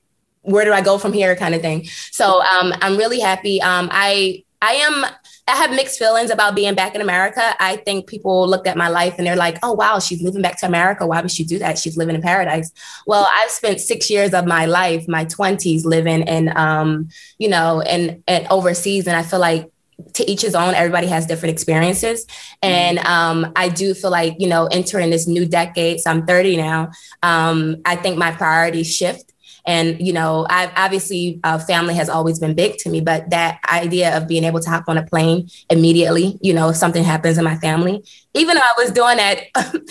where 0.49 0.65
do 0.65 0.73
I 0.73 0.81
go 0.81 0.99
from 0.99 1.13
here 1.13 1.37
kind 1.37 1.55
of 1.55 1.61
thing. 1.61 1.87
So 2.11 2.43
um, 2.43 2.73
I'm 2.83 2.97
really 2.97 3.21
happy. 3.21 3.61
Um, 3.61 3.89
I 3.93 4.45
I 4.61 4.73
am 4.75 5.05
I 5.47 5.57
have 5.57 5.71
mixed 5.71 5.99
feelings 5.99 6.31
about 6.31 6.55
being 6.55 6.75
back 6.75 6.95
in 6.95 7.01
America. 7.01 7.55
I 7.59 7.77
think 7.77 8.07
people 8.07 8.47
look 8.47 8.67
at 8.67 8.77
my 8.77 8.89
life 8.89 9.15
and 9.17 9.27
they're 9.27 9.37
like, 9.37 9.59
"Oh 9.63 9.73
wow, 9.73 9.99
she's 9.99 10.23
moving 10.23 10.43
back 10.43 10.59
to 10.61 10.67
America. 10.67 11.07
Why 11.07 11.21
would 11.21 11.31
she 11.31 11.45
do 11.45 11.59
that? 11.61 11.79
She's 11.79 11.97
living 11.97 12.15
in 12.15 12.23
paradise." 12.23 12.71
Well, 13.07 13.27
I've 13.33 13.51
spent 13.51 13.81
six 13.81 14.11
years 14.11 14.35
of 14.35 14.47
my 14.47 14.67
life, 14.67 15.07
my 15.09 15.25
twenties, 15.25 15.85
living 15.85 16.23
in, 16.23 16.57
um, 16.57 17.09
you 17.39 17.49
know, 17.49 17.81
and 17.83 18.23
and 18.27 18.47
overseas, 18.49 19.07
and 19.07 19.17
I 19.17 19.23
feel 19.23 19.39
like 19.39 19.71
to 20.15 20.31
each 20.31 20.43
his 20.43 20.55
own. 20.55 20.75
Everybody 20.75 21.07
has 21.07 21.25
different 21.25 21.53
experiences, 21.53 22.27
and 22.61 22.99
um, 23.01 23.53
I 23.55 23.69
do 23.69 23.95
feel 23.95 24.11
like 24.11 24.35
you 24.39 24.49
know, 24.49 24.67
entering 24.67 25.11
this 25.11 25.29
new 25.29 25.47
decade. 25.47 26.01
So 26.01 26.11
I'm 26.11 26.27
30 26.27 26.57
now. 26.57 26.91
Um, 27.23 27.77
I 27.85 27.97
think 27.97 28.19
my 28.19 28.33
priorities 28.33 28.93
shift 28.93 29.33
and, 29.69 30.01
you 30.01 30.15
know, 30.15 30.47
I've 30.49 30.73
obviously 30.77 31.41
uh, 31.45 31.59
family 31.59 31.93
has 31.93 32.09
always 32.09 32.39
been 32.39 32.55
big 32.55 32.79
to 32.79 32.89
me, 32.89 33.03
but 33.03 33.29
that 33.29 33.61
idea 33.71 34.17
of 34.17 34.27
being 34.27 34.45
able 34.45 34.61
to 34.61 34.71
hop 34.71 34.85
on 34.89 34.97
a 34.97 35.05
plane 35.05 35.51
immediately, 35.69 36.39
you 36.41 36.55
know, 36.55 36.71
if 36.71 36.77
something 36.77 37.05
happens 37.05 37.37
in 37.37 37.45
my 37.45 37.55
family, 37.57 38.03
even 38.33 38.57
though 38.57 38.63
I 38.63 38.73
was 38.79 38.91
doing 38.91 39.19
that 39.19 39.41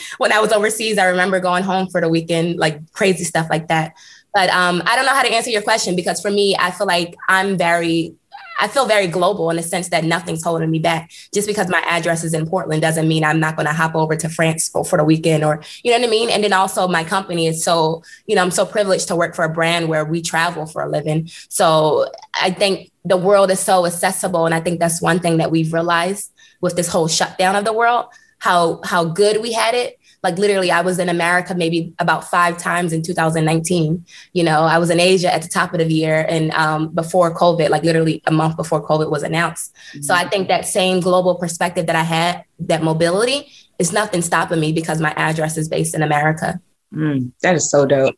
when 0.17 0.33
I 0.33 0.39
was 0.39 0.51
overseas, 0.51 0.97
I 0.97 1.05
remember 1.05 1.39
going 1.39 1.61
home 1.63 1.89
for 1.89 2.01
the 2.01 2.09
weekend, 2.09 2.57
like 2.57 2.91
crazy 2.93 3.23
stuff 3.23 3.51
like 3.51 3.67
that. 3.67 3.93
But 4.33 4.49
um, 4.49 4.81
I 4.87 4.95
don't 4.95 5.05
know 5.05 5.13
how 5.13 5.21
to 5.21 5.31
answer 5.31 5.51
your 5.51 5.61
question 5.61 5.95
because 5.95 6.21
for 6.21 6.31
me, 6.31 6.55
I 6.59 6.71
feel 6.71 6.87
like 6.87 7.15
I'm 7.29 7.55
very 7.55 8.15
I 8.59 8.67
feel 8.67 8.85
very 8.85 9.07
global 9.07 9.49
in 9.49 9.57
the 9.57 9.63
sense 9.63 9.89
that 9.89 10.03
nothing's 10.03 10.43
holding 10.43 10.71
me 10.71 10.79
back. 10.79 11.11
Just 11.33 11.47
because 11.47 11.69
my 11.69 11.79
address 11.81 12.23
is 12.23 12.33
in 12.33 12.47
Portland 12.47 12.81
doesn't 12.81 13.07
mean 13.07 13.23
I'm 13.23 13.39
not 13.39 13.55
going 13.55 13.67
to 13.67 13.73
hop 13.73 13.95
over 13.95 14.15
to 14.15 14.29
France 14.29 14.69
for, 14.69 14.83
for 14.83 14.97
the 14.97 15.03
weekend 15.03 15.43
or, 15.43 15.61
you 15.83 15.91
know 15.91 15.99
what 15.99 16.07
I 16.07 16.09
mean? 16.09 16.29
And 16.29 16.43
then 16.43 16.53
also 16.53 16.87
my 16.87 17.03
company 17.03 17.47
is 17.47 17.63
so, 17.63 18.03
you 18.25 18.35
know, 18.35 18.41
I'm 18.41 18.51
so 18.51 18.65
privileged 18.65 19.07
to 19.09 19.15
work 19.15 19.35
for 19.35 19.45
a 19.45 19.49
brand 19.49 19.87
where 19.87 20.05
we 20.05 20.21
travel 20.21 20.65
for 20.65 20.81
a 20.81 20.89
living. 20.89 21.29
So 21.49 22.09
I 22.33 22.51
think 22.51 22.91
the 23.05 23.17
world 23.17 23.51
is 23.51 23.59
so 23.59 23.85
accessible. 23.85 24.45
And 24.45 24.55
I 24.55 24.59
think 24.59 24.79
that's 24.79 25.01
one 25.01 25.19
thing 25.19 25.37
that 25.37 25.51
we've 25.51 25.73
realized 25.73 26.31
with 26.61 26.75
this 26.75 26.87
whole 26.87 27.07
shutdown 27.07 27.55
of 27.55 27.65
the 27.65 27.73
world, 27.73 28.07
how, 28.39 28.81
how 28.83 29.05
good 29.05 29.41
we 29.41 29.53
had 29.53 29.75
it 29.75 29.99
like 30.27 30.37
literally, 30.37 30.71
I 30.71 30.81
was 30.81 30.99
in 30.99 31.07
America 31.07 31.55
maybe 31.55 31.93
about 31.99 32.25
five 32.25 32.57
times 32.57 32.91
in 32.91 33.01
2019. 33.01 34.05
You 34.33 34.43
know, 34.43 34.63
I 34.63 34.77
was 34.77 34.89
in 34.89 34.99
Asia 34.99 35.33
at 35.33 35.41
the 35.41 35.47
top 35.47 35.71
of 35.71 35.79
the 35.79 35.85
year 35.85 36.25
and 36.27 36.51
um, 36.51 36.89
before 36.89 37.33
COVID, 37.33 37.69
like 37.69 37.83
literally 37.83 38.21
a 38.27 38.31
month 38.33 38.57
before 38.57 38.85
COVID 38.85 39.09
was 39.09 39.23
announced. 39.23 39.73
Mm-hmm. 39.73 40.01
So 40.01 40.13
I 40.13 40.27
think 40.27 40.49
that 40.49 40.65
same 40.65 40.99
global 40.99 41.35
perspective 41.35 41.85
that 41.85 41.95
I 41.95 42.03
had, 42.03 42.43
that 42.59 42.83
mobility, 42.83 43.47
is 43.79 43.93
nothing 43.93 44.21
stopping 44.21 44.59
me 44.59 44.73
because 44.73 44.99
my 44.99 45.13
address 45.15 45.55
is 45.55 45.69
based 45.69 45.95
in 45.95 46.03
America. 46.03 46.59
Mm, 46.93 47.31
that 47.41 47.55
is 47.55 47.71
so 47.71 47.85
dope. 47.85 48.15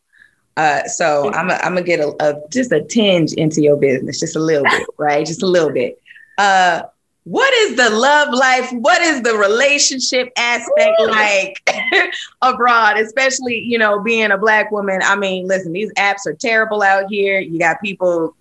Uh, 0.58 0.84
so 0.86 1.32
I'm 1.32 1.48
gonna 1.48 1.84
get 1.84 2.00
a, 2.00 2.16
a, 2.20 2.42
just 2.50 2.72
a 2.72 2.82
tinge 2.82 3.34
into 3.34 3.62
your 3.62 3.78
business, 3.78 4.20
just 4.20 4.36
a 4.36 4.40
little 4.40 4.64
bit, 4.64 4.88
right? 4.98 5.28
Just 5.28 5.44
a 5.44 5.48
little 5.48 5.72
bit. 5.72 6.02
Uh, 6.40 6.82
what 7.30 7.54
is 7.54 7.76
the 7.76 7.92
love 7.92 8.34
life? 8.34 8.72
What 8.72 9.04
is 9.04 9.22
the 9.22 9.36
relationship 9.36 10.32
aspect 10.36 11.00
Ooh. 11.00 11.12
like 11.12 11.62
abroad, 12.42 12.98
especially, 12.98 13.60
you 13.60 13.78
know, 13.78 14.02
being 14.02 14.32
a 14.32 14.38
black 14.38 14.72
woman? 14.72 15.02
I 15.04 15.16
mean, 15.16 15.48
listen, 15.48 15.72
these 15.72 15.94
apps 15.94 16.26
are 16.26 16.34
terrible 16.34 16.82
out 16.82 17.06
here. 17.08 17.40
You 17.40 17.60
got 17.60 17.82
people 17.82 18.36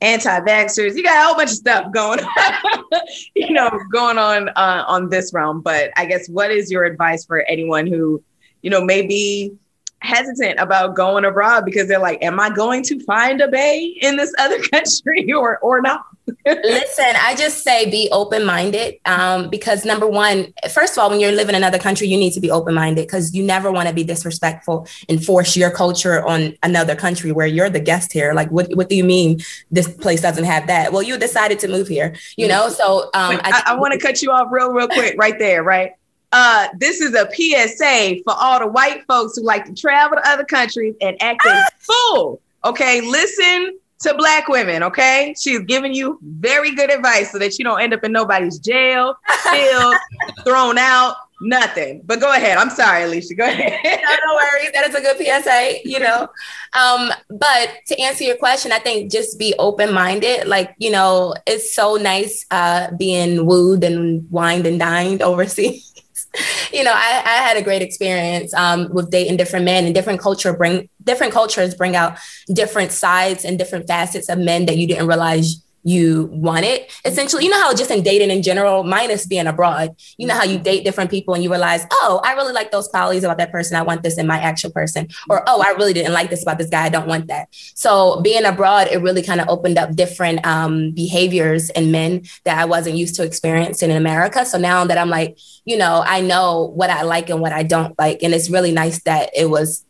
anti-vaxxers. 0.00 0.96
You 0.96 1.02
got 1.02 1.22
a 1.22 1.26
whole 1.26 1.36
bunch 1.36 1.50
of 1.50 1.56
stuff 1.56 1.92
going 1.92 2.20
on, 2.20 3.00
you 3.34 3.52
know, 3.52 3.70
going 3.92 4.16
on 4.16 4.48
uh, 4.48 4.84
on 4.88 5.10
this 5.10 5.34
realm. 5.34 5.60
But 5.60 5.90
I 5.98 6.06
guess 6.06 6.26
what 6.26 6.50
is 6.50 6.70
your 6.70 6.84
advice 6.84 7.26
for 7.26 7.42
anyone 7.42 7.86
who, 7.86 8.22
you 8.62 8.70
know, 8.70 8.82
may 8.82 9.06
be 9.06 9.58
hesitant 10.02 10.58
about 10.58 10.94
going 10.94 11.24
abroad 11.24 11.64
because 11.64 11.88
they're 11.88 11.98
like, 11.98 12.22
am 12.22 12.38
I 12.40 12.50
going 12.50 12.82
to 12.84 13.02
find 13.04 13.40
a 13.40 13.48
bae 13.48 13.94
in 14.00 14.16
this 14.16 14.32
other 14.38 14.60
country 14.72 15.32
or 15.32 15.58
or 15.58 15.80
not? 15.80 16.04
Listen, 16.46 17.14
I 17.16 17.34
just 17.36 17.64
say 17.64 17.90
be 17.90 18.08
open 18.12 18.44
minded 18.44 18.96
um, 19.06 19.50
because 19.50 19.84
number 19.84 20.06
one, 20.06 20.52
first 20.72 20.96
of 20.96 21.02
all, 21.02 21.10
when 21.10 21.20
you're 21.20 21.32
living 21.32 21.54
in 21.54 21.62
another 21.62 21.78
country, 21.78 22.06
you 22.06 22.16
need 22.16 22.32
to 22.32 22.40
be 22.40 22.50
open 22.50 22.74
minded 22.74 23.06
because 23.06 23.34
you 23.34 23.42
never 23.42 23.72
want 23.72 23.88
to 23.88 23.94
be 23.94 24.04
disrespectful 24.04 24.86
and 25.08 25.24
force 25.24 25.56
your 25.56 25.70
culture 25.70 26.24
on 26.26 26.56
another 26.62 26.94
country 26.94 27.32
where 27.32 27.46
you're 27.46 27.70
the 27.70 27.80
guest 27.80 28.12
here. 28.12 28.34
Like, 28.34 28.50
what, 28.50 28.74
what 28.76 28.88
do 28.88 28.96
you 28.96 29.04
mean 29.04 29.40
this 29.70 29.88
place 29.88 30.20
doesn't 30.20 30.44
have 30.44 30.66
that? 30.68 30.92
Well, 30.92 31.02
you 31.02 31.18
decided 31.18 31.58
to 31.60 31.68
move 31.68 31.88
here, 31.88 32.14
you 32.36 32.48
know? 32.48 32.68
So 32.68 33.04
um, 33.14 33.40
I, 33.42 33.62
I, 33.66 33.72
I 33.72 33.76
want 33.76 33.92
to 33.92 33.98
cut 33.98 34.22
you 34.22 34.30
off 34.30 34.48
real, 34.50 34.72
real 34.72 34.88
quick 34.88 35.16
right 35.18 35.38
there, 35.38 35.62
right? 35.62 35.92
Uh, 36.32 36.68
this 36.78 37.00
is 37.00 37.14
a 37.14 37.28
PSA 37.30 38.22
for 38.24 38.34
all 38.34 38.58
the 38.58 38.66
white 38.66 39.04
folks 39.06 39.36
who 39.36 39.44
like 39.44 39.64
to 39.66 39.74
travel 39.74 40.16
to 40.16 40.28
other 40.28 40.44
countries 40.44 40.94
and 41.00 41.20
act 41.22 41.44
a 41.46 41.50
ah! 41.50 41.68
fool. 41.78 42.40
Okay, 42.64 43.00
listen 43.02 43.78
to 44.00 44.14
black 44.14 44.48
women, 44.48 44.82
okay? 44.82 45.34
She's 45.38 45.60
giving 45.60 45.94
you 45.94 46.18
very 46.22 46.74
good 46.74 46.90
advice 46.90 47.32
so 47.32 47.38
that 47.38 47.58
you 47.58 47.64
don't 47.64 47.80
end 47.80 47.94
up 47.94 48.04
in 48.04 48.12
nobody's 48.12 48.58
jail, 48.58 49.16
killed, 49.50 49.96
thrown 50.44 50.78
out, 50.78 51.16
nothing. 51.40 52.02
But 52.04 52.20
go 52.20 52.32
ahead. 52.32 52.56
I'm 52.56 52.70
sorry, 52.70 53.04
Alicia. 53.04 53.34
Go 53.34 53.44
ahead. 53.44 53.78
no, 53.84 54.16
no 54.26 54.34
worries. 54.34 54.72
That 54.72 54.88
is 54.88 54.94
a 54.94 55.00
good 55.00 55.18
PSA, 55.18 55.88
you 55.88 56.00
know. 56.00 56.28
Um, 56.72 57.10
but 57.28 57.70
to 57.88 58.00
answer 58.00 58.24
your 58.24 58.36
question, 58.36 58.72
I 58.72 58.78
think 58.78 59.10
just 59.10 59.38
be 59.38 59.54
open-minded. 59.58 60.46
Like, 60.46 60.74
you 60.78 60.90
know, 60.90 61.34
it's 61.46 61.74
so 61.74 61.96
nice 61.96 62.46
uh 62.50 62.90
being 62.96 63.46
wooed 63.46 63.84
and 63.84 64.30
wined 64.30 64.66
and 64.66 64.78
dined 64.78 65.22
overseas. 65.22 65.90
you 66.72 66.82
know, 66.82 66.92
I, 66.92 67.22
I, 67.24 67.36
had 67.42 67.56
a 67.56 67.62
great 67.62 67.82
experience 67.82 68.54
um, 68.54 68.88
with 68.92 69.10
dating 69.10 69.36
different 69.36 69.64
men 69.64 69.84
and 69.84 69.94
different 69.94 70.20
culture 70.20 70.52
bring 70.52 70.88
different 71.04 71.32
cultures 71.32 71.74
bring 71.74 71.94
out 71.94 72.18
different 72.52 72.92
sides 72.92 73.44
and 73.44 73.58
different 73.58 73.86
facets 73.86 74.28
of 74.28 74.38
men 74.38 74.66
that 74.66 74.78
you 74.78 74.86
didn't 74.86 75.06
realize 75.06 75.62
you 75.82 76.28
want 76.32 76.64
it. 76.64 76.92
Essentially, 77.04 77.44
you 77.44 77.50
know 77.50 77.60
how 77.60 77.74
just 77.74 77.90
in 77.90 78.02
dating 78.02 78.30
in 78.30 78.42
general, 78.42 78.84
minus 78.84 79.26
being 79.26 79.46
abroad, 79.46 79.96
you 80.16 80.26
know 80.26 80.34
how 80.34 80.44
you 80.44 80.58
date 80.58 80.84
different 80.84 81.10
people 81.10 81.34
and 81.34 81.42
you 81.42 81.50
realize, 81.50 81.84
oh, 81.90 82.20
I 82.24 82.34
really 82.34 82.52
like 82.52 82.70
those 82.70 82.88
qualities 82.88 83.24
about 83.24 83.38
that 83.38 83.50
person. 83.50 83.76
I 83.76 83.82
want 83.82 84.02
this 84.02 84.18
in 84.18 84.26
my 84.26 84.38
actual 84.38 84.70
person. 84.70 85.08
Or, 85.28 85.42
oh, 85.46 85.62
I 85.62 85.70
really 85.70 85.92
didn't 85.92 86.12
like 86.12 86.30
this 86.30 86.42
about 86.42 86.58
this 86.58 86.70
guy. 86.70 86.84
I 86.84 86.88
don't 86.88 87.08
want 87.08 87.26
that. 87.28 87.48
So 87.74 88.20
being 88.22 88.44
abroad, 88.44 88.88
it 88.90 88.98
really 88.98 89.22
kind 89.22 89.40
of 89.40 89.48
opened 89.48 89.78
up 89.78 89.94
different 89.94 90.44
um, 90.46 90.92
behaviors 90.92 91.70
in 91.70 91.90
men 91.90 92.22
that 92.44 92.58
I 92.58 92.64
wasn't 92.64 92.96
used 92.96 93.16
to 93.16 93.24
experiencing 93.24 93.90
in 93.90 93.96
America. 93.96 94.44
So 94.44 94.58
now 94.58 94.84
that 94.84 94.98
I'm 94.98 95.10
like, 95.10 95.38
you 95.64 95.76
know, 95.76 96.02
I 96.04 96.20
know 96.20 96.72
what 96.74 96.90
I 96.90 97.02
like 97.02 97.30
and 97.30 97.40
what 97.40 97.52
I 97.52 97.62
don't 97.62 97.98
like. 97.98 98.22
And 98.22 98.34
it's 98.34 98.50
really 98.50 98.72
nice 98.72 99.02
that 99.04 99.30
it 99.36 99.50
was 99.50 99.84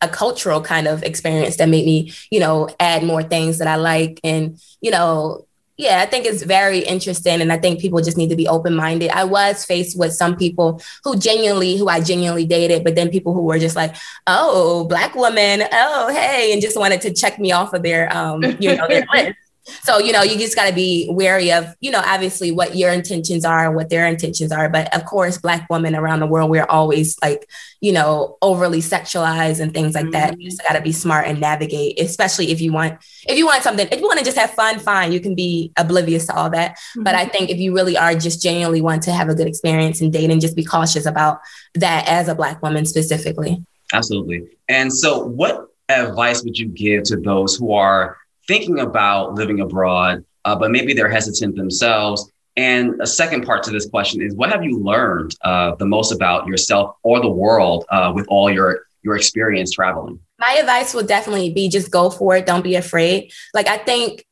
a 0.00 0.08
cultural 0.08 0.60
kind 0.60 0.86
of 0.86 1.02
experience 1.02 1.56
that 1.56 1.68
made 1.68 1.86
me, 1.86 2.12
you 2.30 2.40
know, 2.40 2.68
add 2.80 3.02
more 3.02 3.22
things 3.22 3.58
that 3.58 3.68
I 3.68 3.76
like. 3.76 4.20
And, 4.22 4.60
you 4.80 4.90
know, 4.90 5.46
yeah, 5.78 6.00
I 6.00 6.06
think 6.06 6.24
it's 6.24 6.42
very 6.42 6.80
interesting. 6.80 7.40
And 7.40 7.52
I 7.52 7.58
think 7.58 7.80
people 7.80 8.00
just 8.00 8.16
need 8.16 8.30
to 8.30 8.36
be 8.36 8.48
open 8.48 8.74
minded. 8.74 9.10
I 9.10 9.24
was 9.24 9.64
faced 9.64 9.98
with 9.98 10.12
some 10.12 10.36
people 10.36 10.80
who 11.04 11.18
genuinely, 11.18 11.76
who 11.76 11.88
I 11.88 12.00
genuinely 12.00 12.46
dated, 12.46 12.82
but 12.82 12.94
then 12.94 13.10
people 13.10 13.34
who 13.34 13.42
were 13.42 13.58
just 13.58 13.76
like, 13.76 13.94
oh, 14.26 14.84
black 14.84 15.14
woman, 15.14 15.62
oh, 15.70 16.12
hey, 16.12 16.52
and 16.52 16.62
just 16.62 16.78
wanted 16.78 17.02
to 17.02 17.12
check 17.12 17.38
me 17.38 17.52
off 17.52 17.74
of 17.74 17.82
their, 17.82 18.14
um, 18.16 18.42
you 18.58 18.74
know, 18.74 18.88
their 18.88 19.06
list. 19.14 19.36
So, 19.82 19.98
you 19.98 20.12
know, 20.12 20.22
you 20.22 20.38
just 20.38 20.54
got 20.54 20.68
to 20.68 20.74
be 20.74 21.08
wary 21.10 21.52
of, 21.52 21.74
you 21.80 21.90
know, 21.90 22.02
obviously 22.04 22.50
what 22.50 22.76
your 22.76 22.92
intentions 22.92 23.44
are 23.44 23.66
and 23.66 23.74
what 23.74 23.90
their 23.90 24.06
intentions 24.06 24.52
are. 24.52 24.68
But 24.68 24.94
of 24.94 25.04
course, 25.04 25.38
Black 25.38 25.66
women 25.68 25.94
around 25.94 26.20
the 26.20 26.26
world, 26.26 26.50
we're 26.50 26.66
always 26.66 27.16
like, 27.22 27.48
you 27.80 27.92
know, 27.92 28.38
overly 28.42 28.80
sexualized 28.80 29.60
and 29.60 29.74
things 29.74 29.94
like 29.94 30.04
mm-hmm. 30.04 30.12
that. 30.12 30.40
You 30.40 30.50
just 30.50 30.62
got 30.62 30.74
to 30.74 30.80
be 30.80 30.92
smart 30.92 31.26
and 31.26 31.40
navigate, 31.40 32.00
especially 32.00 32.52
if 32.52 32.60
you 32.60 32.72
want, 32.72 32.98
if 33.28 33.36
you 33.36 33.46
want 33.46 33.62
something, 33.62 33.88
if 33.90 34.00
you 34.00 34.06
want 34.06 34.18
to 34.18 34.24
just 34.24 34.38
have 34.38 34.50
fun, 34.50 34.78
fine, 34.78 35.12
you 35.12 35.20
can 35.20 35.34
be 35.34 35.72
oblivious 35.76 36.26
to 36.26 36.36
all 36.36 36.50
that. 36.50 36.72
Mm-hmm. 36.72 37.02
But 37.02 37.14
I 37.14 37.26
think 37.26 37.50
if 37.50 37.58
you 37.58 37.74
really 37.74 37.96
are 37.96 38.14
just 38.14 38.42
genuinely 38.42 38.80
want 38.80 39.02
to 39.04 39.12
have 39.12 39.28
a 39.28 39.34
good 39.34 39.48
experience 39.48 40.00
in 40.00 40.10
dating, 40.10 40.40
just 40.40 40.56
be 40.56 40.64
cautious 40.64 41.06
about 41.06 41.40
that 41.74 42.06
as 42.08 42.28
a 42.28 42.34
Black 42.34 42.62
woman 42.62 42.86
specifically. 42.86 43.64
Absolutely. 43.92 44.46
And 44.68 44.92
so, 44.92 45.24
what 45.24 45.68
advice 45.88 46.42
would 46.42 46.58
you 46.58 46.66
give 46.66 47.04
to 47.04 47.16
those 47.16 47.56
who 47.56 47.72
are 47.72 48.16
thinking 48.46 48.80
about 48.80 49.34
living 49.34 49.60
abroad, 49.60 50.24
uh, 50.44 50.56
but 50.56 50.70
maybe 50.70 50.94
they're 50.94 51.10
hesitant 51.10 51.56
themselves. 51.56 52.30
And 52.56 53.00
a 53.02 53.06
second 53.06 53.44
part 53.44 53.62
to 53.64 53.70
this 53.70 53.88
question 53.88 54.22
is 54.22 54.34
what 54.34 54.50
have 54.50 54.64
you 54.64 54.78
learned 54.78 55.36
uh, 55.42 55.74
the 55.74 55.84
most 55.86 56.10
about 56.10 56.46
yourself 56.46 56.96
or 57.02 57.20
the 57.20 57.28
world 57.28 57.84
uh, 57.90 58.12
with 58.14 58.26
all 58.28 58.50
your 58.50 58.86
your 59.02 59.16
experience 59.16 59.72
traveling? 59.72 60.18
My 60.38 60.56
advice 60.58 60.92
would 60.94 61.06
definitely 61.06 61.52
be 61.52 61.68
just 61.68 61.90
go 61.90 62.10
for 62.10 62.36
it. 62.36 62.46
Don't 62.46 62.64
be 62.64 62.74
afraid. 62.74 63.30
Like 63.54 63.68
I 63.68 63.78
think 63.78 64.24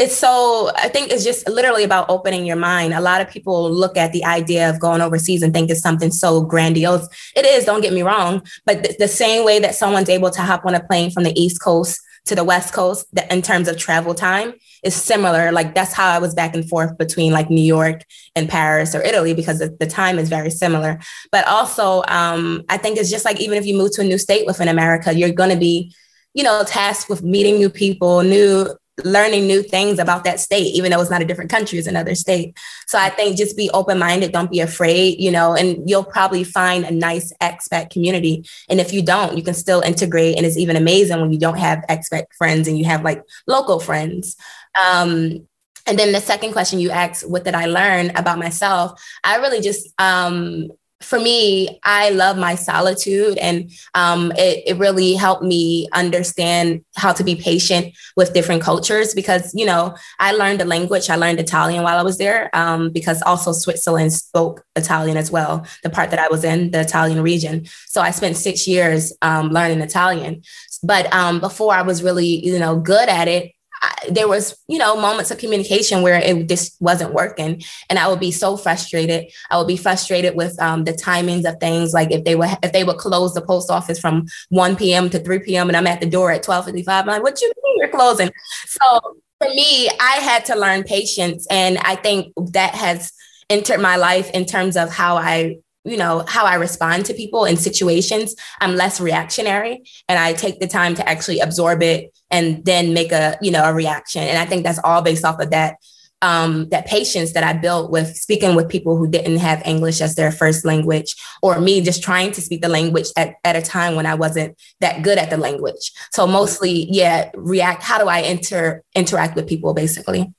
it's 0.00 0.16
so 0.16 0.70
i 0.76 0.88
think 0.88 1.12
it's 1.12 1.24
just 1.24 1.46
literally 1.46 1.84
about 1.84 2.08
opening 2.08 2.46
your 2.46 2.56
mind 2.56 2.94
a 2.94 3.00
lot 3.00 3.20
of 3.20 3.28
people 3.28 3.70
look 3.70 3.96
at 3.98 4.12
the 4.12 4.24
idea 4.24 4.70
of 4.70 4.80
going 4.80 5.02
overseas 5.02 5.42
and 5.42 5.52
think 5.52 5.70
it's 5.70 5.82
something 5.82 6.10
so 6.10 6.40
grandiose 6.40 7.06
it 7.36 7.44
is 7.44 7.66
don't 7.66 7.82
get 7.82 7.92
me 7.92 8.02
wrong 8.02 8.42
but 8.64 8.82
th- 8.82 8.96
the 8.96 9.06
same 9.06 9.44
way 9.44 9.58
that 9.58 9.74
someone's 9.74 10.08
able 10.08 10.30
to 10.30 10.40
hop 10.40 10.64
on 10.64 10.74
a 10.74 10.82
plane 10.82 11.10
from 11.10 11.22
the 11.22 11.38
east 11.38 11.60
coast 11.60 12.00
to 12.30 12.36
the 12.36 12.44
West 12.44 12.72
Coast 12.72 13.06
in 13.28 13.42
terms 13.42 13.66
of 13.66 13.76
travel 13.76 14.14
time 14.14 14.54
is 14.84 14.94
similar. 14.94 15.50
Like 15.50 15.74
that's 15.74 15.92
how 15.92 16.08
I 16.08 16.20
was 16.20 16.32
back 16.32 16.54
and 16.54 16.66
forth 16.66 16.96
between 16.96 17.32
like 17.32 17.50
New 17.50 17.60
York 17.60 18.04
and 18.36 18.48
Paris 18.48 18.94
or 18.94 19.02
Italy 19.02 19.34
because 19.34 19.58
the, 19.58 19.76
the 19.80 19.86
time 19.86 20.16
is 20.16 20.28
very 20.28 20.48
similar. 20.48 21.00
But 21.32 21.46
also, 21.48 22.04
um, 22.06 22.62
I 22.68 22.76
think 22.76 22.98
it's 22.98 23.10
just 23.10 23.24
like 23.24 23.40
even 23.40 23.58
if 23.58 23.66
you 23.66 23.76
move 23.76 23.92
to 23.94 24.02
a 24.02 24.04
new 24.04 24.16
state 24.16 24.46
within 24.46 24.68
America, 24.68 25.12
you're 25.12 25.32
going 25.32 25.50
to 25.50 25.56
be, 25.56 25.92
you 26.32 26.44
know, 26.44 26.62
tasked 26.64 27.10
with 27.10 27.24
meeting 27.24 27.56
new 27.56 27.68
people, 27.68 28.22
new 28.22 28.68
learning 29.04 29.46
new 29.46 29.62
things 29.62 29.98
about 29.98 30.24
that 30.24 30.40
state, 30.40 30.74
even 30.74 30.90
though 30.90 31.00
it's 31.00 31.10
not 31.10 31.22
a 31.22 31.24
different 31.24 31.50
country, 31.50 31.78
it's 31.78 31.86
another 31.86 32.14
state. 32.14 32.56
So 32.86 32.98
I 32.98 33.10
think 33.10 33.36
just 33.36 33.56
be 33.56 33.70
open 33.70 33.98
minded, 33.98 34.32
don't 34.32 34.50
be 34.50 34.60
afraid, 34.60 35.20
you 35.20 35.30
know, 35.30 35.54
and 35.54 35.88
you'll 35.88 36.04
probably 36.04 36.44
find 36.44 36.84
a 36.84 36.90
nice 36.90 37.32
expat 37.42 37.90
community. 37.90 38.44
And 38.68 38.80
if 38.80 38.92
you 38.92 39.02
don't, 39.02 39.36
you 39.36 39.42
can 39.42 39.54
still 39.54 39.80
integrate. 39.80 40.36
And 40.36 40.46
it's 40.46 40.56
even 40.56 40.76
amazing 40.76 41.20
when 41.20 41.32
you 41.32 41.38
don't 41.38 41.58
have 41.58 41.84
expat 41.88 42.24
friends 42.36 42.68
and 42.68 42.78
you 42.78 42.84
have 42.84 43.04
like 43.04 43.22
local 43.46 43.80
friends. 43.80 44.36
Um, 44.82 45.46
and 45.86 45.98
then 45.98 46.12
the 46.12 46.20
second 46.20 46.52
question 46.52 46.78
you 46.78 46.90
asked, 46.90 47.28
what 47.28 47.44
did 47.44 47.54
I 47.54 47.66
learn 47.66 48.10
about 48.16 48.38
myself? 48.38 49.00
I 49.24 49.36
really 49.36 49.60
just 49.60 49.88
um, 49.98 50.68
for 51.00 51.18
me, 51.18 51.80
I 51.82 52.10
love 52.10 52.36
my 52.36 52.54
solitude, 52.54 53.38
and 53.38 53.70
um, 53.94 54.32
it, 54.36 54.62
it 54.66 54.76
really 54.76 55.14
helped 55.14 55.42
me 55.42 55.88
understand 55.92 56.84
how 56.96 57.12
to 57.12 57.24
be 57.24 57.34
patient 57.34 57.96
with 58.16 58.34
different 58.34 58.62
cultures 58.62 59.14
because, 59.14 59.54
you 59.54 59.64
know, 59.64 59.96
I 60.18 60.32
learned 60.32 60.60
a 60.60 60.66
language. 60.66 61.08
I 61.08 61.16
learned 61.16 61.40
Italian 61.40 61.82
while 61.82 61.98
I 61.98 62.02
was 62.02 62.18
there 62.18 62.50
um, 62.54 62.90
because 62.90 63.22
also 63.22 63.52
Switzerland 63.52 64.12
spoke 64.12 64.62
Italian 64.76 65.16
as 65.16 65.30
well, 65.30 65.66
the 65.82 65.90
part 65.90 66.10
that 66.10 66.18
I 66.18 66.28
was 66.28 66.44
in, 66.44 66.70
the 66.70 66.80
Italian 66.80 67.22
region. 67.22 67.66
So 67.86 68.02
I 68.02 68.10
spent 68.10 68.36
six 68.36 68.68
years 68.68 69.12
um, 69.22 69.48
learning 69.48 69.80
Italian. 69.80 70.42
But 70.82 71.12
um, 71.12 71.40
before 71.40 71.74
I 71.74 71.82
was 71.82 72.02
really, 72.02 72.44
you 72.44 72.58
know, 72.58 72.78
good 72.78 73.08
at 73.08 73.26
it, 73.26 73.52
I, 73.82 73.94
there 74.10 74.28
was, 74.28 74.56
you 74.68 74.78
know, 74.78 75.00
moments 75.00 75.30
of 75.30 75.38
communication 75.38 76.02
where 76.02 76.18
it 76.18 76.48
just 76.48 76.80
wasn't 76.80 77.14
working, 77.14 77.62
and 77.88 77.98
I 77.98 78.08
would 78.08 78.20
be 78.20 78.32
so 78.32 78.56
frustrated. 78.56 79.30
I 79.50 79.58
would 79.58 79.66
be 79.66 79.76
frustrated 79.76 80.36
with 80.36 80.60
um, 80.60 80.84
the 80.84 80.92
timings 80.92 81.48
of 81.48 81.58
things, 81.60 81.92
like 81.92 82.10
if 82.10 82.24
they 82.24 82.34
would 82.34 82.50
if 82.62 82.72
they 82.72 82.84
would 82.84 82.98
close 82.98 83.34
the 83.34 83.42
post 83.42 83.70
office 83.70 83.98
from 83.98 84.26
1 84.50 84.76
p.m. 84.76 85.10
to 85.10 85.18
3 85.18 85.40
p.m. 85.40 85.68
and 85.68 85.76
I'm 85.76 85.86
at 85.86 86.00
the 86.00 86.06
door 86.06 86.30
at 86.30 86.44
12:55. 86.44 86.84
I'm 86.88 87.06
like, 87.06 87.22
what 87.22 87.40
you 87.40 87.52
mean 87.64 87.78
you're 87.78 87.88
closing? 87.88 88.30
So 88.66 89.16
for 89.38 89.48
me, 89.48 89.88
I 90.00 90.16
had 90.20 90.44
to 90.46 90.56
learn 90.56 90.82
patience, 90.84 91.46
and 91.50 91.78
I 91.78 91.96
think 91.96 92.32
that 92.52 92.74
has 92.74 93.12
entered 93.48 93.80
my 93.80 93.96
life 93.96 94.30
in 94.30 94.46
terms 94.46 94.76
of 94.76 94.90
how 94.90 95.16
I 95.16 95.56
you 95.84 95.96
know 95.96 96.24
how 96.28 96.44
i 96.44 96.54
respond 96.54 97.04
to 97.06 97.14
people 97.14 97.44
in 97.44 97.56
situations 97.56 98.34
i'm 98.60 98.76
less 98.76 99.00
reactionary 99.00 99.82
and 100.08 100.18
i 100.18 100.32
take 100.32 100.60
the 100.60 100.66
time 100.66 100.94
to 100.94 101.08
actually 101.08 101.40
absorb 101.40 101.82
it 101.82 102.12
and 102.30 102.64
then 102.64 102.92
make 102.92 103.12
a 103.12 103.36
you 103.40 103.50
know 103.50 103.64
a 103.64 103.72
reaction 103.72 104.22
and 104.22 104.38
i 104.38 104.44
think 104.44 104.64
that's 104.64 104.80
all 104.84 105.02
based 105.02 105.24
off 105.24 105.40
of 105.40 105.50
that 105.50 105.76
um, 106.22 106.68
that 106.68 106.86
patience 106.86 107.32
that 107.32 107.44
I 107.44 107.54
built 107.54 107.90
with 107.90 108.14
speaking 108.16 108.54
with 108.54 108.68
people 108.68 108.96
who 108.96 109.08
didn't 109.08 109.38
have 109.38 109.62
English 109.64 110.00
as 110.00 110.14
their 110.16 110.30
first 110.30 110.64
language, 110.64 111.14
or 111.42 111.60
me 111.60 111.80
just 111.80 112.02
trying 112.02 112.32
to 112.32 112.40
speak 112.40 112.60
the 112.60 112.68
language 112.68 113.06
at, 113.16 113.36
at 113.44 113.56
a 113.56 113.62
time 113.62 113.94
when 113.94 114.06
I 114.06 114.14
wasn't 114.14 114.58
that 114.80 115.02
good 115.02 115.18
at 115.18 115.30
the 115.30 115.36
language. 115.36 115.92
So 116.12 116.26
mostly, 116.26 116.86
yeah, 116.90 117.30
react. 117.34 117.82
How 117.82 117.98
do 117.98 118.08
I 118.08 118.18
inter 118.18 118.82
interact 118.94 119.34
with 119.34 119.48
people, 119.48 119.72
basically? 119.72 120.32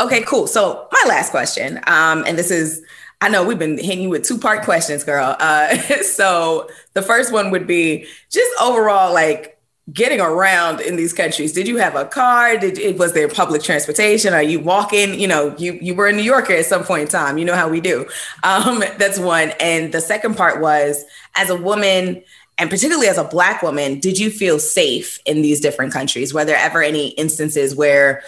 Okay, 0.00 0.22
cool. 0.22 0.46
So 0.46 0.88
my 0.90 1.08
last 1.08 1.30
question, 1.30 1.80
um, 1.86 2.24
and 2.26 2.38
this 2.38 2.50
is 2.50 2.82
I 3.20 3.28
know 3.28 3.44
we've 3.44 3.58
been 3.58 3.78
hitting 3.78 4.02
you 4.02 4.10
with 4.10 4.24
two 4.24 4.38
part 4.38 4.62
questions, 4.64 5.04
girl. 5.04 5.36
Uh, 5.38 5.76
so 6.02 6.68
the 6.92 7.02
first 7.02 7.32
one 7.32 7.50
would 7.50 7.66
be 7.66 8.06
just 8.30 8.50
overall, 8.60 9.12
like 9.12 9.56
getting 9.92 10.20
around 10.20 10.80
in 10.80 10.96
these 10.96 11.12
countries? 11.12 11.52
Did 11.52 11.68
you 11.68 11.76
have 11.76 11.94
a 11.94 12.04
car? 12.04 12.56
Did 12.56 12.78
it 12.78 12.98
was 12.98 13.12
there 13.12 13.28
public 13.28 13.62
transportation? 13.62 14.34
Are 14.34 14.42
you 14.42 14.60
walking? 14.60 15.18
You 15.18 15.28
know, 15.28 15.54
you 15.58 15.78
you 15.80 15.94
were 15.94 16.08
a 16.08 16.12
New 16.12 16.22
Yorker 16.22 16.54
at 16.54 16.66
some 16.66 16.84
point 16.84 17.02
in 17.02 17.08
time. 17.08 17.38
You 17.38 17.44
know 17.44 17.54
how 17.54 17.68
we 17.68 17.80
do. 17.80 18.06
Um, 18.42 18.84
that's 18.98 19.18
one. 19.18 19.52
And 19.58 19.92
the 19.92 20.00
second 20.00 20.36
part 20.36 20.60
was 20.60 21.04
as 21.36 21.50
a 21.50 21.56
woman 21.56 22.22
and 22.58 22.70
particularly 22.70 23.08
as 23.08 23.18
a 23.18 23.24
black 23.24 23.62
woman, 23.62 23.98
did 23.98 24.18
you 24.18 24.30
feel 24.30 24.58
safe 24.58 25.18
in 25.26 25.42
these 25.42 25.60
different 25.60 25.92
countries? 25.92 26.32
Were 26.32 26.44
there 26.44 26.56
ever 26.56 26.82
any 26.82 27.08
instances 27.08 27.74
where 27.74 28.22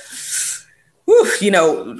whew, 1.09 1.33
you 1.41 1.51
know, 1.51 1.97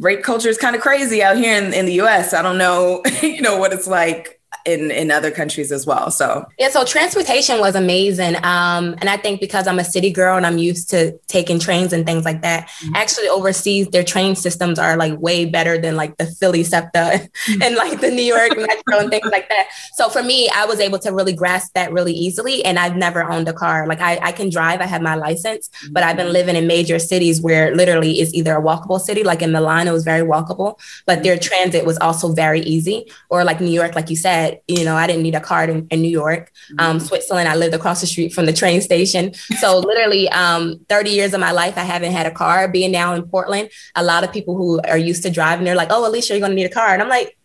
rape 0.00 0.24
culture 0.24 0.48
is 0.48 0.58
kind 0.58 0.74
of 0.74 0.82
crazy 0.82 1.22
out 1.22 1.36
here 1.36 1.56
in, 1.56 1.72
in 1.72 1.86
the 1.86 2.00
US. 2.00 2.34
I 2.34 2.42
don't 2.42 2.58
know, 2.58 3.00
you 3.22 3.40
know, 3.40 3.56
what 3.56 3.72
it's 3.72 3.86
like 3.86 4.39
in 4.64 4.90
in 4.90 5.10
other 5.10 5.30
countries 5.30 5.72
as 5.72 5.86
well. 5.86 6.10
So 6.10 6.44
yeah, 6.58 6.68
so 6.68 6.84
transportation 6.84 7.60
was 7.60 7.74
amazing, 7.74 8.36
um, 8.36 8.94
and 9.00 9.08
I 9.08 9.16
think 9.16 9.40
because 9.40 9.66
I'm 9.66 9.78
a 9.78 9.84
city 9.84 10.10
girl 10.10 10.36
and 10.36 10.46
I'm 10.46 10.58
used 10.58 10.90
to 10.90 11.18
taking 11.28 11.58
trains 11.58 11.92
and 11.92 12.04
things 12.06 12.24
like 12.24 12.42
that. 12.42 12.68
Mm-hmm. 12.68 12.96
Actually, 12.96 13.28
overseas 13.28 13.88
their 13.88 14.04
train 14.04 14.36
systems 14.36 14.78
are 14.78 14.96
like 14.96 15.18
way 15.18 15.44
better 15.44 15.78
than 15.78 15.96
like 15.96 16.16
the 16.18 16.26
Philly 16.26 16.62
SEPTA 16.62 17.28
mm-hmm. 17.48 17.62
and 17.62 17.76
like 17.76 18.00
the 18.00 18.10
New 18.10 18.22
York 18.22 18.56
Metro 18.56 18.98
and 19.00 19.10
things 19.10 19.30
like 19.30 19.48
that. 19.48 19.68
So 19.94 20.08
for 20.08 20.22
me, 20.22 20.48
I 20.54 20.66
was 20.66 20.80
able 20.80 20.98
to 21.00 21.10
really 21.10 21.32
grasp 21.32 21.74
that 21.74 21.92
really 21.92 22.12
easily, 22.12 22.64
and 22.64 22.78
I've 22.78 22.96
never 22.96 23.24
owned 23.24 23.48
a 23.48 23.52
car. 23.52 23.86
Like 23.86 24.00
I, 24.00 24.18
I 24.22 24.32
can 24.32 24.50
drive, 24.50 24.80
I 24.80 24.86
have 24.86 25.02
my 25.02 25.14
license, 25.14 25.68
mm-hmm. 25.68 25.92
but 25.92 26.02
I've 26.02 26.16
been 26.16 26.32
living 26.32 26.56
in 26.56 26.66
major 26.66 26.98
cities 26.98 27.40
where 27.40 27.74
literally 27.74 28.20
it's 28.20 28.34
either 28.34 28.56
a 28.56 28.62
walkable 28.62 29.00
city, 29.00 29.24
like 29.24 29.42
in 29.42 29.52
Milan, 29.52 29.88
it 29.88 29.92
was 29.92 30.04
very 30.04 30.26
walkable, 30.26 30.78
but 31.06 31.22
their 31.22 31.38
transit 31.38 31.84
was 31.84 31.98
also 31.98 32.32
very 32.32 32.60
easy, 32.60 33.10
or 33.28 33.44
like 33.44 33.60
New 33.60 33.70
York, 33.70 33.94
like 33.94 34.10
you 34.10 34.16
said 34.16 34.59
you 34.66 34.84
know, 34.84 34.96
I 34.96 35.06
didn't 35.06 35.22
need 35.22 35.34
a 35.34 35.40
card 35.40 35.70
in, 35.70 35.86
in 35.88 36.02
New 36.02 36.08
York. 36.08 36.50
Um, 36.78 36.96
mm-hmm. 36.96 37.06
Switzerland, 37.06 37.48
I 37.48 37.56
lived 37.56 37.74
across 37.74 38.00
the 38.00 38.06
street 38.06 38.32
from 38.32 38.46
the 38.46 38.52
train 38.52 38.80
station. 38.80 39.34
So 39.58 39.78
literally 39.90 40.28
um, 40.30 40.84
30 40.88 41.10
years 41.10 41.34
of 41.34 41.40
my 41.40 41.52
life, 41.52 41.76
I 41.76 41.82
haven't 41.82 42.12
had 42.12 42.26
a 42.26 42.30
car. 42.30 42.68
Being 42.68 42.92
now 42.92 43.14
in 43.14 43.22
Portland, 43.22 43.70
a 43.94 44.02
lot 44.02 44.24
of 44.24 44.32
people 44.32 44.56
who 44.56 44.80
are 44.82 44.98
used 44.98 45.22
to 45.24 45.30
driving, 45.30 45.64
they're 45.64 45.74
like, 45.74 45.90
oh, 45.90 46.06
Alicia, 46.06 46.34
you're 46.34 46.40
going 46.40 46.52
to 46.52 46.56
need 46.56 46.64
a 46.64 46.74
car. 46.74 46.92
And 46.92 47.02
I'm 47.02 47.08
like, 47.08 47.36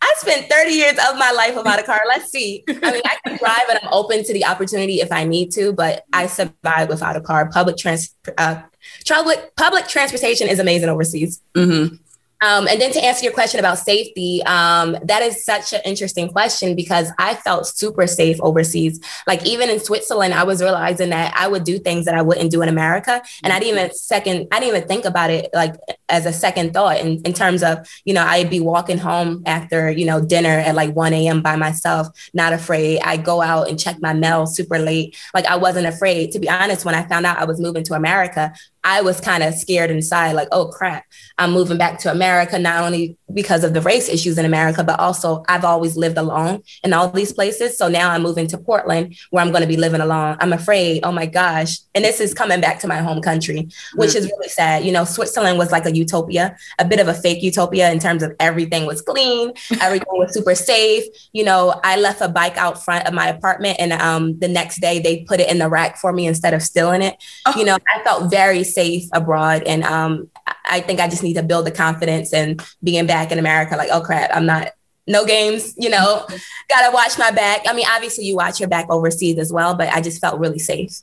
I 0.00 0.14
spent 0.16 0.50
30 0.50 0.70
years 0.72 0.98
of 1.08 1.16
my 1.16 1.30
life 1.30 1.54
without 1.54 1.78
a 1.78 1.84
car. 1.84 2.00
Let's 2.08 2.30
see. 2.30 2.64
I 2.68 2.90
mean, 2.90 3.02
I 3.04 3.16
can 3.24 3.38
drive 3.38 3.62
and 3.70 3.78
I'm 3.82 3.92
open 3.92 4.24
to 4.24 4.32
the 4.32 4.44
opportunity 4.44 5.00
if 5.00 5.12
I 5.12 5.24
need 5.24 5.52
to, 5.52 5.72
but 5.72 6.04
I 6.12 6.26
survive 6.26 6.88
without 6.88 7.16
a 7.16 7.20
car. 7.20 7.48
Public 7.48 7.76
trans, 7.76 8.14
uh, 8.36 8.62
public, 9.06 9.54
public 9.56 9.86
transportation 9.86 10.48
is 10.48 10.58
amazing 10.58 10.88
overseas. 10.88 11.40
Mm-hmm. 11.54 11.96
Um, 12.42 12.66
and 12.66 12.80
then 12.80 12.90
to 12.92 13.02
answer 13.02 13.24
your 13.24 13.32
question 13.32 13.60
about 13.60 13.78
safety, 13.78 14.42
um, 14.42 14.96
that 15.04 15.22
is 15.22 15.44
such 15.44 15.72
an 15.72 15.80
interesting 15.84 16.28
question 16.28 16.74
because 16.74 17.10
I 17.18 17.36
felt 17.36 17.68
super 17.68 18.06
safe 18.08 18.40
overseas. 18.40 19.00
Like 19.28 19.46
even 19.46 19.70
in 19.70 19.78
Switzerland, 19.78 20.34
I 20.34 20.42
was 20.42 20.60
realizing 20.60 21.10
that 21.10 21.32
I 21.36 21.46
would 21.46 21.62
do 21.62 21.78
things 21.78 22.04
that 22.06 22.16
I 22.16 22.22
wouldn't 22.22 22.50
do 22.50 22.60
in 22.60 22.68
America, 22.68 23.22
and 23.44 23.52
I 23.52 23.60
didn't 23.60 23.78
even 23.78 23.94
second, 23.94 24.48
I 24.50 24.58
didn't 24.58 24.76
even 24.76 24.88
think 24.88 25.04
about 25.04 25.30
it 25.30 25.50
like 25.54 25.76
as 26.08 26.26
a 26.26 26.32
second 26.32 26.74
thought 26.74 26.98
in, 26.98 27.22
in 27.22 27.32
terms 27.32 27.62
of 27.62 27.88
you 28.04 28.12
know 28.12 28.24
I'd 28.24 28.50
be 28.50 28.60
walking 28.60 28.98
home 28.98 29.42
after 29.46 29.90
you 29.90 30.04
know 30.04 30.20
dinner 30.20 30.58
at 30.58 30.74
like 30.74 30.94
1 30.94 31.12
a.m. 31.12 31.42
by 31.42 31.54
myself, 31.54 32.08
not 32.34 32.52
afraid. 32.52 33.00
I 33.02 33.18
go 33.18 33.40
out 33.40 33.68
and 33.68 33.78
check 33.78 33.96
my 34.00 34.12
mail 34.12 34.46
super 34.46 34.78
late. 34.80 35.16
Like 35.32 35.46
I 35.46 35.56
wasn't 35.56 35.86
afraid. 35.86 36.32
To 36.32 36.40
be 36.40 36.48
honest, 36.48 36.84
when 36.84 36.96
I 36.96 37.02
found 37.04 37.24
out 37.24 37.38
I 37.38 37.44
was 37.44 37.60
moving 37.60 37.84
to 37.84 37.94
America, 37.94 38.52
I 38.84 39.00
was 39.00 39.20
kind 39.20 39.42
of 39.42 39.54
scared 39.54 39.90
inside, 39.90 40.32
like, 40.32 40.48
oh 40.52 40.68
crap, 40.68 41.04
I'm 41.38 41.52
moving 41.52 41.78
back 41.78 41.98
to 42.00 42.10
America, 42.10 42.58
not 42.58 42.82
only 42.82 43.16
because 43.34 43.64
of 43.64 43.74
the 43.74 43.80
race 43.80 44.08
issues 44.08 44.38
in 44.38 44.44
America, 44.44 44.84
but 44.84 44.98
also 44.98 45.44
I've 45.48 45.64
always 45.64 45.96
lived 45.96 46.18
alone 46.18 46.62
in 46.84 46.92
all 46.92 47.08
these 47.08 47.32
places. 47.32 47.78
So 47.78 47.88
now 47.88 48.10
I'm 48.10 48.22
moving 48.22 48.46
to 48.48 48.58
Portland 48.58 49.16
where 49.30 49.44
I'm 49.44 49.50
going 49.50 49.62
to 49.62 49.68
be 49.68 49.76
living 49.76 50.00
alone. 50.00 50.36
I'm 50.40 50.52
afraid, 50.52 51.00
oh 51.04 51.12
my 51.12 51.26
gosh. 51.26 51.78
And 51.94 52.04
this 52.04 52.20
is 52.20 52.34
coming 52.34 52.60
back 52.60 52.80
to 52.80 52.88
my 52.88 52.98
home 52.98 53.22
country, 53.22 53.68
which 53.94 54.10
mm-hmm. 54.10 54.18
is 54.18 54.26
really 54.26 54.48
sad. 54.48 54.84
You 54.84 54.92
know, 54.92 55.04
Switzerland 55.04 55.58
was 55.58 55.72
like 55.72 55.86
a 55.86 55.94
utopia, 55.94 56.56
a 56.78 56.84
bit 56.84 57.00
of 57.00 57.08
a 57.08 57.14
fake 57.14 57.42
utopia 57.42 57.90
in 57.90 57.98
terms 57.98 58.22
of 58.22 58.34
everything 58.40 58.86
was 58.86 59.00
clean, 59.02 59.52
everything 59.80 60.12
was 60.12 60.34
super 60.34 60.54
safe. 60.54 61.04
You 61.32 61.44
know, 61.44 61.80
I 61.84 61.96
left 61.96 62.20
a 62.20 62.28
bike 62.28 62.56
out 62.56 62.82
front 62.82 63.06
of 63.06 63.14
my 63.14 63.28
apartment 63.28 63.76
and 63.78 63.92
um, 63.92 64.38
the 64.38 64.48
next 64.48 64.80
day 64.80 64.98
they 64.98 65.24
put 65.24 65.40
it 65.40 65.50
in 65.50 65.58
the 65.58 65.68
rack 65.68 65.96
for 65.96 66.12
me 66.12 66.26
instead 66.26 66.54
of 66.54 66.62
stealing 66.62 67.02
it. 67.02 67.22
Oh. 67.46 67.54
You 67.56 67.64
know, 67.64 67.78
I 67.94 68.02
felt 68.02 68.30
very 68.30 68.64
safe 68.74 69.08
abroad. 69.12 69.62
And 69.64 69.84
um, 69.84 70.30
I 70.66 70.80
think 70.80 71.00
I 71.00 71.08
just 71.08 71.22
need 71.22 71.34
to 71.34 71.42
build 71.42 71.66
the 71.66 71.70
confidence 71.70 72.32
and 72.32 72.62
being 72.82 73.06
back 73.06 73.32
in 73.32 73.38
America, 73.38 73.76
like, 73.76 73.90
oh 73.92 74.00
crap, 74.00 74.30
I'm 74.34 74.46
not 74.46 74.68
no 75.06 75.24
games, 75.26 75.74
you 75.76 75.90
know, 75.90 76.26
gotta 76.68 76.92
watch 76.92 77.18
my 77.18 77.30
back. 77.30 77.62
I 77.68 77.72
mean, 77.72 77.86
obviously 77.90 78.24
you 78.24 78.36
watch 78.36 78.60
your 78.60 78.68
back 78.68 78.86
overseas 78.88 79.38
as 79.38 79.52
well, 79.52 79.74
but 79.74 79.88
I 79.92 80.00
just 80.00 80.20
felt 80.20 80.38
really 80.38 80.58
safe. 80.58 81.02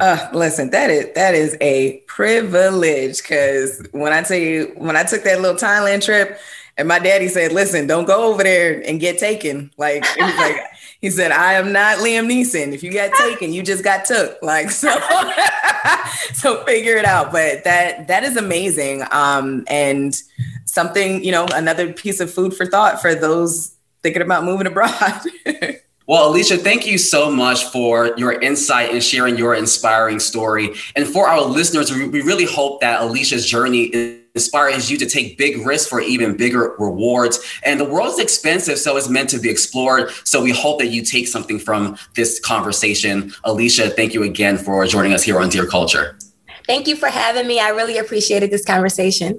Uh, 0.00 0.28
listen, 0.32 0.70
that 0.70 0.90
is 0.90 1.12
that 1.14 1.34
is 1.34 1.56
a 1.60 1.98
privilege 2.08 3.22
because 3.22 3.86
when 3.92 4.12
I 4.12 4.22
tell 4.22 4.38
you 4.38 4.72
when 4.76 4.96
I 4.96 5.04
took 5.04 5.22
that 5.22 5.40
little 5.40 5.56
Thailand 5.56 6.04
trip, 6.04 6.40
and 6.76 6.88
my 6.88 6.98
daddy 6.98 7.28
said, 7.28 7.52
"Listen, 7.52 7.86
don't 7.86 8.04
go 8.04 8.32
over 8.32 8.42
there 8.42 8.82
and 8.84 8.98
get 8.98 9.18
taken." 9.18 9.70
Like, 9.76 10.04
it 10.04 10.22
was 10.22 10.36
like 10.36 10.56
he 11.06 11.10
said, 11.10 11.30
I 11.30 11.52
am 11.52 11.72
not 11.72 11.98
Liam 11.98 12.26
Neeson. 12.26 12.72
If 12.72 12.82
you 12.82 12.92
got 12.92 13.12
taken, 13.14 13.52
you 13.52 13.62
just 13.62 13.84
got 13.84 14.04
took. 14.04 14.38
Like 14.42 14.70
so, 14.70 14.88
so 16.32 16.64
figure 16.64 16.96
it 16.96 17.04
out. 17.04 17.30
But 17.30 17.62
that 17.62 18.08
that 18.08 18.24
is 18.24 18.36
amazing. 18.36 19.04
Um, 19.12 19.64
and 19.68 20.20
something, 20.64 21.22
you 21.22 21.30
know, 21.30 21.46
another 21.54 21.92
piece 21.92 22.18
of 22.18 22.32
food 22.32 22.54
for 22.54 22.66
thought 22.66 23.00
for 23.00 23.14
those 23.14 23.76
thinking 24.02 24.22
about 24.22 24.42
moving 24.44 24.66
abroad. 24.66 25.20
Well, 26.08 26.30
Alicia, 26.30 26.58
thank 26.58 26.86
you 26.86 26.98
so 26.98 27.32
much 27.32 27.64
for 27.64 28.14
your 28.16 28.40
insight 28.40 28.92
and 28.92 29.02
sharing 29.02 29.36
your 29.36 29.56
inspiring 29.56 30.20
story. 30.20 30.72
And 30.94 31.04
for 31.04 31.26
our 31.26 31.42
listeners, 31.42 31.92
we 31.92 32.22
really 32.22 32.44
hope 32.44 32.80
that 32.80 33.00
Alicia's 33.00 33.44
journey 33.44 34.22
inspires 34.36 34.90
you 34.90 34.98
to 34.98 35.06
take 35.06 35.38
big 35.38 35.66
risks 35.66 35.88
for 35.88 36.00
even 36.00 36.36
bigger 36.36 36.74
rewards. 36.78 37.40
And 37.64 37.80
the 37.80 37.84
world 37.84 38.08
is 38.12 38.18
expensive, 38.18 38.78
so 38.78 38.96
it's 38.98 39.08
meant 39.08 39.30
to 39.30 39.38
be 39.38 39.48
explored. 39.48 40.10
So 40.24 40.42
we 40.42 40.52
hope 40.52 40.78
that 40.80 40.88
you 40.88 41.02
take 41.02 41.26
something 41.26 41.58
from 41.58 41.96
this 42.14 42.38
conversation. 42.38 43.32
Alicia, 43.44 43.88
thank 43.88 44.12
you 44.12 44.22
again 44.22 44.58
for 44.58 44.86
joining 44.86 45.14
us 45.14 45.22
here 45.22 45.40
on 45.40 45.48
Dear 45.48 45.66
Culture. 45.66 46.18
Thank 46.66 46.86
you 46.86 46.96
for 46.96 47.08
having 47.08 47.46
me. 47.46 47.60
I 47.60 47.70
really 47.70 47.96
appreciated 47.96 48.50
this 48.50 48.64
conversation. 48.64 49.38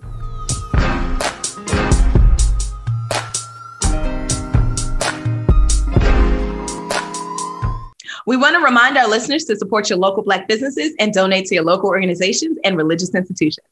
We 8.26 8.36
want 8.36 8.56
to 8.56 8.62
remind 8.62 8.98
our 8.98 9.08
listeners 9.08 9.46
to 9.46 9.56
support 9.56 9.90
your 9.90 10.00
local 10.00 10.24
Black 10.24 10.48
businesses 10.48 10.94
and 11.00 11.14
donate 11.14 11.46
to 11.46 11.56
your 11.56 11.64
local 11.64 11.88
organizations 11.88 12.58
and 12.66 12.76
religious 12.76 13.14
institutions. 13.16 13.68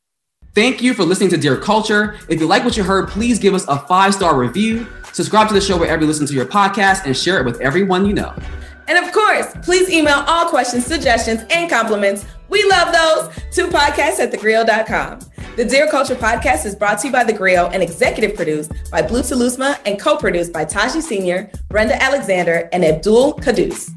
Thank 0.56 0.84
you 0.84 0.94
for 0.94 1.04
listening 1.04 1.32
to 1.32 1.38
Dear 1.38 1.58
Culture. 1.58 2.16
If 2.30 2.40
you 2.40 2.46
like 2.46 2.64
what 2.64 2.78
you 2.78 2.84
heard, 2.84 3.10
please 3.10 3.40
give 3.40 3.56
us 3.56 3.68
a 3.68 3.80
five 3.80 4.14
star 4.14 4.38
review, 4.38 4.86
subscribe 5.12 5.48
to 5.48 5.54
the 5.54 5.62
show 5.62 5.78
wherever 5.78 6.04
you 6.04 6.08
listen 6.08 6.28
to 6.28 6.34
your 6.34 6.46
podcast, 6.46 7.06
and 7.06 7.18
share 7.18 7.40
it 7.40 7.46
with 7.46 7.60
everyone 7.60 8.06
you 8.06 8.14
know. 8.14 8.36
And 8.88 9.04
of 9.04 9.12
course, 9.12 9.48
please 9.64 9.90
email 9.90 10.24
all 10.28 10.48
questions, 10.50 10.86
suggestions, 10.86 11.42
and 11.50 11.68
compliments. 11.70 12.26
We 12.50 12.64
love 12.66 12.94
those 12.94 13.30
to 13.56 13.68
podcast 13.68 14.20
at 14.20 14.32
thegrio.com. 14.32 15.20
The 15.56 15.66
Dear 15.66 15.88
Culture 15.88 16.16
podcast 16.16 16.66
is 16.66 16.74
brought 16.74 16.98
to 17.02 17.08
you 17.08 17.14
by 17.14 17.24
theGrio 17.24 17.72
and 17.72 17.84
executive 17.84 18.36
produced 18.36 18.72
by 18.90 19.04
Blue 19.04 19.22
Telusma 19.22 19.78
and 19.86 20.02
co 20.02 20.18
produced 20.18 20.52
by 20.52 20.66
Taji 20.66 21.00
Sr., 21.00 21.52
Brenda 21.70 22.02
Alexander, 22.02 22.68
and 22.74 22.84
Abdul 22.84 23.36
Kadus. 23.36 23.92